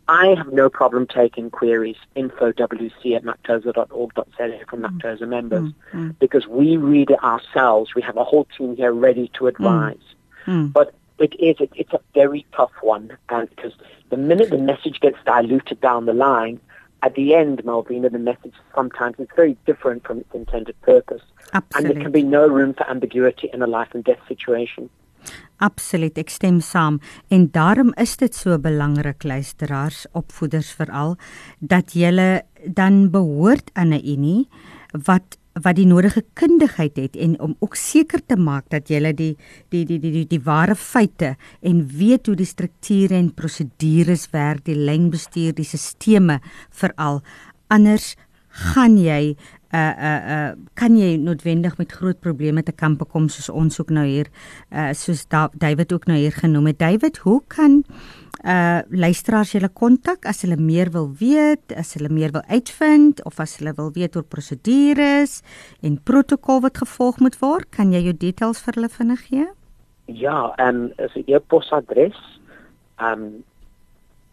I 0.09 0.33
have 0.35 0.51
no 0.51 0.69
problem 0.69 1.05
taking 1.05 1.51
queries 1.51 1.97
infowc 2.15 2.59
at 2.59 3.23
naptosa.org.za 3.23 4.65
from 4.67 4.81
mm. 4.81 4.85
Naptosa 4.85 5.27
members 5.27 5.69
mm. 5.69 5.73
Mm. 5.93 6.15
because 6.19 6.47
we 6.47 6.77
read 6.77 7.11
it 7.11 7.23
ourselves. 7.23 7.93
We 7.93 8.01
have 8.01 8.17
a 8.17 8.23
whole 8.23 8.47
team 8.57 8.75
here 8.75 8.91
ready 8.91 9.29
to 9.35 9.47
advise. 9.47 10.07
Mm. 10.47 10.53
Mm. 10.53 10.73
But 10.73 10.95
it 11.19 11.39
is 11.39 11.57
it, 11.59 11.71
it's 11.75 11.93
a 11.93 11.99
very 12.15 12.45
tough 12.55 12.71
one 12.81 13.15
and 13.29 13.49
because 13.49 13.73
the 14.09 14.17
minute 14.17 14.49
the 14.49 14.57
message 14.57 14.99
gets 14.99 15.17
diluted 15.25 15.79
down 15.79 16.05
the 16.05 16.13
line, 16.13 16.59
at 17.01 17.15
the 17.15 17.33
end, 17.35 17.63
Malvina, 17.63 18.11
the 18.11 18.19
message 18.19 18.53
sometimes 18.75 19.15
is 19.19 19.27
very 19.35 19.57
different 19.65 20.05
from 20.05 20.19
its 20.19 20.33
intended 20.33 20.79
purpose. 20.81 21.21
Absolutely. 21.53 21.77
And 21.77 21.85
there 21.87 22.03
can 22.03 22.11
be 22.11 22.23
no 22.23 22.47
room 22.47 22.73
for 22.73 22.89
ambiguity 22.89 23.49
in 23.53 23.61
a 23.61 23.67
life 23.67 23.89
and 23.93 24.03
death 24.03 24.19
situation. 24.27 24.89
Absoluut, 25.59 26.15
ek 26.21 26.29
stem 26.31 26.61
saam 26.63 27.01
en 27.35 27.49
daarom 27.55 27.89
is 27.99 28.15
dit 28.21 28.35
so 28.35 28.55
belangrik 28.63 29.25
luisteraars, 29.27 30.05
opvoeders 30.15 30.71
veral 30.77 31.17
dat 31.59 31.91
julle 31.99 32.45
dan 32.63 33.09
behoort 33.11 33.71
aan 33.75 33.91
'n 33.91 33.99
unie 33.99 34.47
wat 35.05 35.38
wat 35.63 35.77
die 35.77 35.87
nodige 35.87 36.23
kundigheid 36.39 36.97
het 36.97 37.17
en 37.19 37.35
om 37.43 37.55
ook 37.59 37.75
seker 37.79 38.21
te 38.25 38.37
maak 38.39 38.69
dat 38.73 38.89
julle 38.89 39.13
die 39.13 39.35
die 39.69 39.85
die 39.85 39.99
die 39.99 40.11
die 40.11 40.25
die 40.27 40.41
ware 40.45 40.75
feite 40.75 41.35
en 41.61 41.83
weet 41.87 42.27
hoe 42.27 42.35
die 42.35 42.47
strukture 42.47 43.15
en 43.15 43.33
prosedures 43.33 44.29
werk, 44.31 44.65
die 44.65 44.77
lynbestuur, 44.77 45.53
die 45.53 45.67
sisteme 45.67 46.39
veral. 46.69 47.21
Anders 47.69 48.15
gaan 48.73 48.97
jy 48.97 49.35
uh 49.73 49.93
uh 50.09 50.21
uh 50.35 50.51
kan 50.73 50.95
jy 50.97 51.17
noodwendig 51.21 51.77
met 51.77 51.91
groot 51.91 52.19
probleme 52.19 52.63
te 52.63 52.71
kampe 52.71 53.05
kom 53.05 53.27
soos 53.29 53.49
ons 53.49 53.79
ook 53.79 53.91
nou 53.93 54.05
hier 54.07 54.29
uh 54.71 54.89
soos 54.93 55.27
da 55.29 55.49
David 55.53 55.93
ook 55.93 56.07
nou 56.09 56.17
hier 56.17 56.33
genoem 56.33 56.71
het. 56.71 56.79
David, 56.79 57.17
hoe 57.17 57.41
kan 57.47 57.83
uh 58.43 58.81
luisteraars 58.89 59.51
julle 59.51 59.69
kontak 59.69 60.25
as 60.25 60.41
hulle 60.41 60.57
meer 60.57 60.89
wil 60.91 61.11
weet, 61.19 61.75
as 61.77 61.93
hulle 61.93 62.09
meer 62.09 62.31
wil 62.31 62.43
uitvind 62.49 63.23
of 63.25 63.39
as 63.39 63.57
hulle 63.59 63.73
wil 63.77 63.91
weet 63.93 64.15
oor 64.15 64.25
prosedures 64.25 65.41
en 65.81 65.99
protokol 66.03 66.61
wat 66.65 66.81
gevolg 66.81 67.19
moet 67.19 67.37
word? 67.39 67.69
Kan 67.69 67.93
jy 67.93 68.01
jou 68.07 68.15
details 68.17 68.63
vir 68.65 68.79
hulle 68.79 68.89
vinnig 68.89 69.27
gee? 69.29 69.47
Ja, 70.07 70.53
ehm 70.57 70.89
um, 70.89 70.91
as 70.97 71.13
'n 71.15 71.23
e-posadres 71.27 72.17
ehm 72.97 73.21
um, 73.21 73.43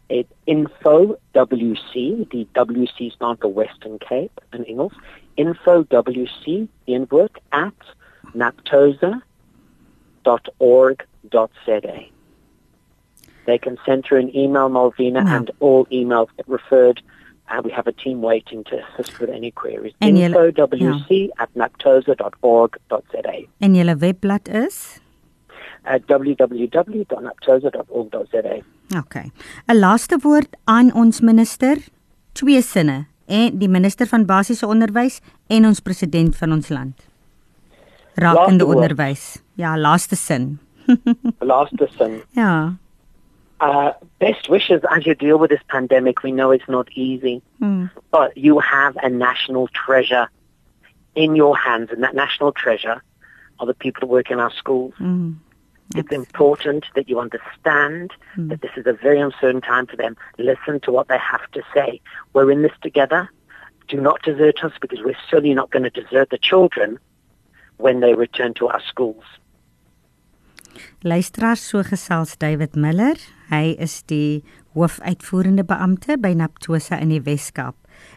it 0.09 0.28
info 0.45 1.18
wc 1.32 1.93
die 2.30 2.47
wc 2.55 3.12
staan 3.12 3.37
vir 3.43 3.55
Western 3.55 3.99
Cape 3.99 4.43
in 4.53 4.64
Engels 4.64 4.95
info 5.37 5.84
wc 5.84 6.68
in 6.87 7.07
work 7.11 7.39
at 7.53 7.74
naptosa.org.za 8.34 9.20
they 13.47 13.59
can 13.59 13.78
send 13.87 14.05
through 14.05 14.20
an 14.20 14.37
email 14.37 14.68
Malvina 14.68 15.24
no. 15.24 15.37
and 15.37 15.51
all 15.61 15.87
emails 15.87 16.28
get 16.37 16.49
referred 16.49 17.03
and 17.49 17.64
we 17.64 17.70
have 17.70 17.87
a 17.87 17.93
team 17.93 18.22
waiting 18.22 18.64
to 18.64 18.82
assist 18.84 19.20
with 19.20 19.30
any 19.30 19.51
queries 19.51 19.95
en 20.01 20.16
info 20.16 20.51
wc 20.51 21.11
ja. 21.11 21.26
at 21.39 21.51
naptosa.org.za 21.55 23.47
en 23.59 23.74
julle 23.74 23.97
webblad 23.97 24.49
is 24.49 25.01
at 25.87 26.03
www.naptosa.org.za. 26.09 28.62
Okay. 28.99 29.30
'n 29.66 29.78
Laaste 29.78 30.18
woord 30.22 30.57
aan 30.64 30.95
ons 30.95 31.20
minister, 31.20 31.76
twee 32.32 32.62
sinne, 32.62 33.07
en 33.27 33.59
die 33.59 33.68
minister 33.68 34.07
van 34.07 34.27
basiese 34.27 34.66
onderwys 34.66 35.20
en 35.47 35.66
ons 35.66 35.81
president 35.81 36.37
van 36.37 36.53
ons 36.53 36.68
land. 36.68 37.07
Rakende 38.14 38.66
onderwys. 38.66 39.43
Ja, 39.55 39.79
laaste 39.79 40.16
sin. 40.16 40.59
laaste 41.53 41.89
sin. 41.99 42.22
Ja. 42.31 42.74
Uh, 43.61 43.91
best 44.18 44.49
wishes 44.49 44.83
as 44.85 45.05
you 45.05 45.14
deal 45.14 45.39
with 45.39 45.51
this 45.51 45.62
pandemic. 45.68 46.22
We 46.22 46.31
know 46.31 46.51
it's 46.51 46.68
not 46.68 46.89
easy, 46.93 47.43
mm. 47.61 47.91
but 48.11 48.37
you 48.37 48.61
have 48.61 48.97
a 49.03 49.09
national 49.09 49.68
treasure 49.68 50.29
in 51.14 51.35
your 51.35 51.57
hands, 51.57 51.91
and 51.91 52.03
that 52.03 52.14
national 52.14 52.53
treasure 52.53 53.03
are 53.59 53.66
the 53.66 53.74
people 53.74 54.07
who 54.07 54.12
work 54.12 54.31
in 54.31 54.41
our 54.41 54.53
schools. 54.53 54.93
Mm. 55.01 55.37
It's 55.95 56.12
important 56.12 56.84
that 56.95 57.09
you 57.09 57.20
understand 57.20 58.12
mm. 58.37 58.49
that 58.49 58.61
this 58.61 58.72
is 58.76 58.87
a 58.87 58.93
very 58.93 59.20
uncertain 59.20 59.61
time 59.61 59.87
for 59.87 59.97
them. 59.97 60.16
Listen 60.39 60.80
to 60.80 60.91
what 60.91 61.09
they 61.09 61.18
have 61.18 61.49
to 61.53 61.62
say. 61.72 62.01
We're 62.32 62.51
in 62.51 62.62
this 62.62 62.72
together. 62.82 63.30
Do 63.89 64.01
not 64.01 64.22
desert 64.22 64.64
us 64.64 64.72
because 64.80 65.01
we're 65.05 65.16
certainly 65.30 65.55
not 65.55 65.70
going 65.70 65.84
to 65.84 65.91
desert 65.91 66.30
the 66.30 66.39
children 66.39 66.99
when 67.76 68.01
they 68.01 68.14
return 68.14 68.55
to 68.55 68.66
our 68.66 68.82
schools. 68.82 69.24
Luisteraars 71.05 71.61
so 71.61 71.82
gesels 71.82 72.37
David 72.39 72.74
Miller. 72.76 73.14
Hy 73.49 73.76
is 73.78 74.03
die 74.11 74.43
hoofuitvoerende 74.74 75.64
beampte 75.64 76.18
by 76.18 76.34
Naptosa 76.34 76.99
in 77.01 77.14
die 77.14 77.22
Wes-Kaap. 77.24 77.76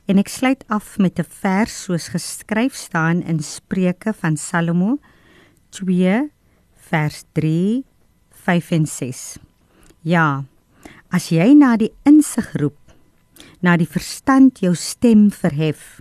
En 0.09 0.20
ek 0.20 0.28
sluit 0.28 0.65
af 0.67 0.97
met 0.97 1.20
'n 1.20 1.24
vers 1.24 1.84
soos 1.86 2.09
geskryf 2.09 2.74
staan 2.74 3.22
in 3.22 3.39
Spreuke 3.39 4.13
van 4.13 4.36
Salomo 4.38 4.97
2 5.70 6.32
vers 6.89 7.23
3, 7.37 7.83
5 8.45 8.71
en 8.71 8.85
6. 8.89 9.23
Ja, 10.01 10.43
as 11.13 11.29
jy 11.33 11.51
na 11.57 11.75
die 11.77 11.91
insig 12.09 12.49
roep, 12.57 12.77
na 13.61 13.75
die 13.77 13.89
verstand 13.89 14.61
jou 14.63 14.73
stem 14.77 15.27
verhef, 15.33 15.99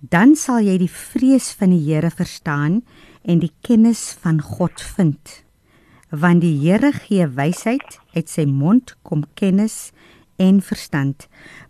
dan 0.00 0.34
sal 0.38 0.62
jy 0.64 0.76
die 0.82 0.92
vrees 0.92 1.50
van 1.56 1.72
die 1.74 1.82
Here 1.86 2.10
verstaan 2.10 2.80
en 3.26 3.40
die 3.42 3.52
kennis 3.66 4.12
van 4.22 4.40
God 4.42 4.82
vind. 4.96 5.42
Want 6.10 6.44
die 6.44 6.54
Here 6.62 6.92
gee 6.94 7.26
wysheid, 7.26 7.98
uit 8.14 8.30
sy 8.30 8.46
mond 8.46 8.94
kom 9.06 9.24
kennis 9.38 9.90
en 10.36 10.60
verstand. 10.62 11.26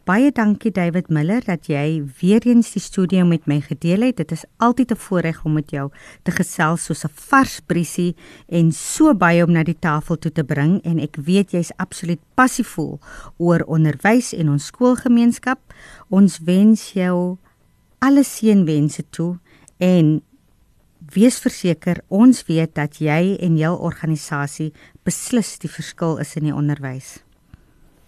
Baie 0.06 0.30
dankie 0.30 0.70
David 0.70 1.08
Miller 1.10 1.42
dat 1.42 1.66
jy 1.70 2.02
weer 2.20 2.44
eens 2.46 2.72
die 2.74 2.82
studio 2.82 3.24
met 3.26 3.46
my 3.50 3.58
gedeel 3.64 4.06
het. 4.06 4.20
Dit 4.20 4.32
is 4.32 4.44
altyd 4.56 4.92
'n 4.92 4.96
voorreg 4.96 5.44
om 5.44 5.52
met 5.52 5.70
jou 5.70 5.90
te 6.22 6.30
gesels 6.30 6.84
soos 6.84 7.04
'n 7.04 7.10
vars 7.12 7.60
briesie 7.60 8.14
en 8.48 8.72
so 8.72 9.14
baie 9.14 9.44
om 9.44 9.52
na 9.52 9.62
die 9.62 9.78
tafel 9.78 10.16
toe 10.18 10.32
te 10.32 10.44
bring 10.44 10.82
en 10.84 10.98
ek 10.98 11.16
weet 11.16 11.50
jy's 11.50 11.72
absoluut 11.76 12.20
passievol 12.34 13.00
oor 13.36 13.62
onderwys 13.66 14.32
en 14.32 14.48
ons 14.48 14.66
skoolgemeenskap. 14.66 15.58
Ons 16.08 16.38
wens 16.38 16.92
jou 16.92 17.38
alle 17.98 18.22
seënwense 18.22 19.02
toe 19.10 19.38
en 19.78 20.22
wees 21.12 21.38
verseker 21.38 22.02
ons 22.08 22.46
weet 22.46 22.74
dat 22.74 22.98
jy 22.98 23.36
en 23.40 23.56
jou 23.56 23.78
organisasie 23.78 24.72
beslis 25.04 25.58
die 25.58 25.70
verskil 25.70 26.18
is 26.18 26.36
in 26.36 26.42
die 26.42 26.54
onderwys 26.54 27.25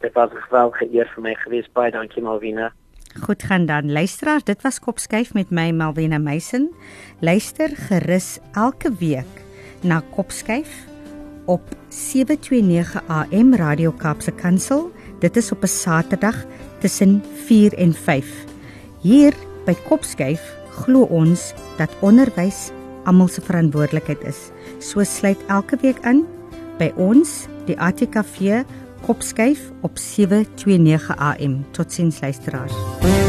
dit 0.00 0.12
was 0.12 0.30
'n 0.30 0.44
geweldige 0.48 0.94
eer 0.94 1.10
vir 1.14 1.22
my 1.22 1.34
gewees. 1.34 1.68
Baie 1.72 1.90
dankie 1.90 2.22
Malvina. 2.22 2.72
Goed 3.20 3.42
gaan 3.42 3.66
dan. 3.66 3.92
Luisteraars, 3.92 4.44
dit 4.44 4.62
was 4.62 4.80
Kopskyf 4.80 5.34
met 5.34 5.50
my 5.50 5.70
Malvina 5.70 6.18
Meisen. 6.18 6.70
Luister 7.20 7.68
gerus 7.76 8.38
elke 8.52 8.92
week 8.98 9.42
na 9.82 10.02
Kopskyf 10.10 10.86
op 11.44 11.62
729 11.88 13.02
AM 13.06 13.54
Radio 13.54 13.90
Kaapse 13.90 14.32
Kansel. 14.32 14.92
Dit 15.18 15.36
is 15.36 15.52
op 15.52 15.62
'n 15.62 15.66
Saterdag 15.66 16.44
tussen 16.78 17.22
4 17.34 17.74
en 17.74 17.92
5. 17.92 18.44
Hier 19.00 19.32
by 19.64 19.74
Kopskyf 19.88 20.56
glo 20.70 21.02
ons 21.02 21.54
dat 21.76 21.90
onderwys 22.00 22.70
almal 23.04 23.28
se 23.28 23.40
verantwoordelikheid 23.40 24.22
is. 24.24 24.50
So 24.78 25.02
sluit 25.02 25.38
elke 25.46 25.76
week 25.80 25.98
in 26.04 26.26
by 26.78 26.92
ons, 26.96 27.46
die 27.66 27.80
ATKV 27.80 28.62
Kopskyf 29.08 29.58
op 29.80 29.98
729 29.98 31.16
AM. 31.16 31.66
Totsiens 31.70 32.20
luisteraars. 32.20 33.27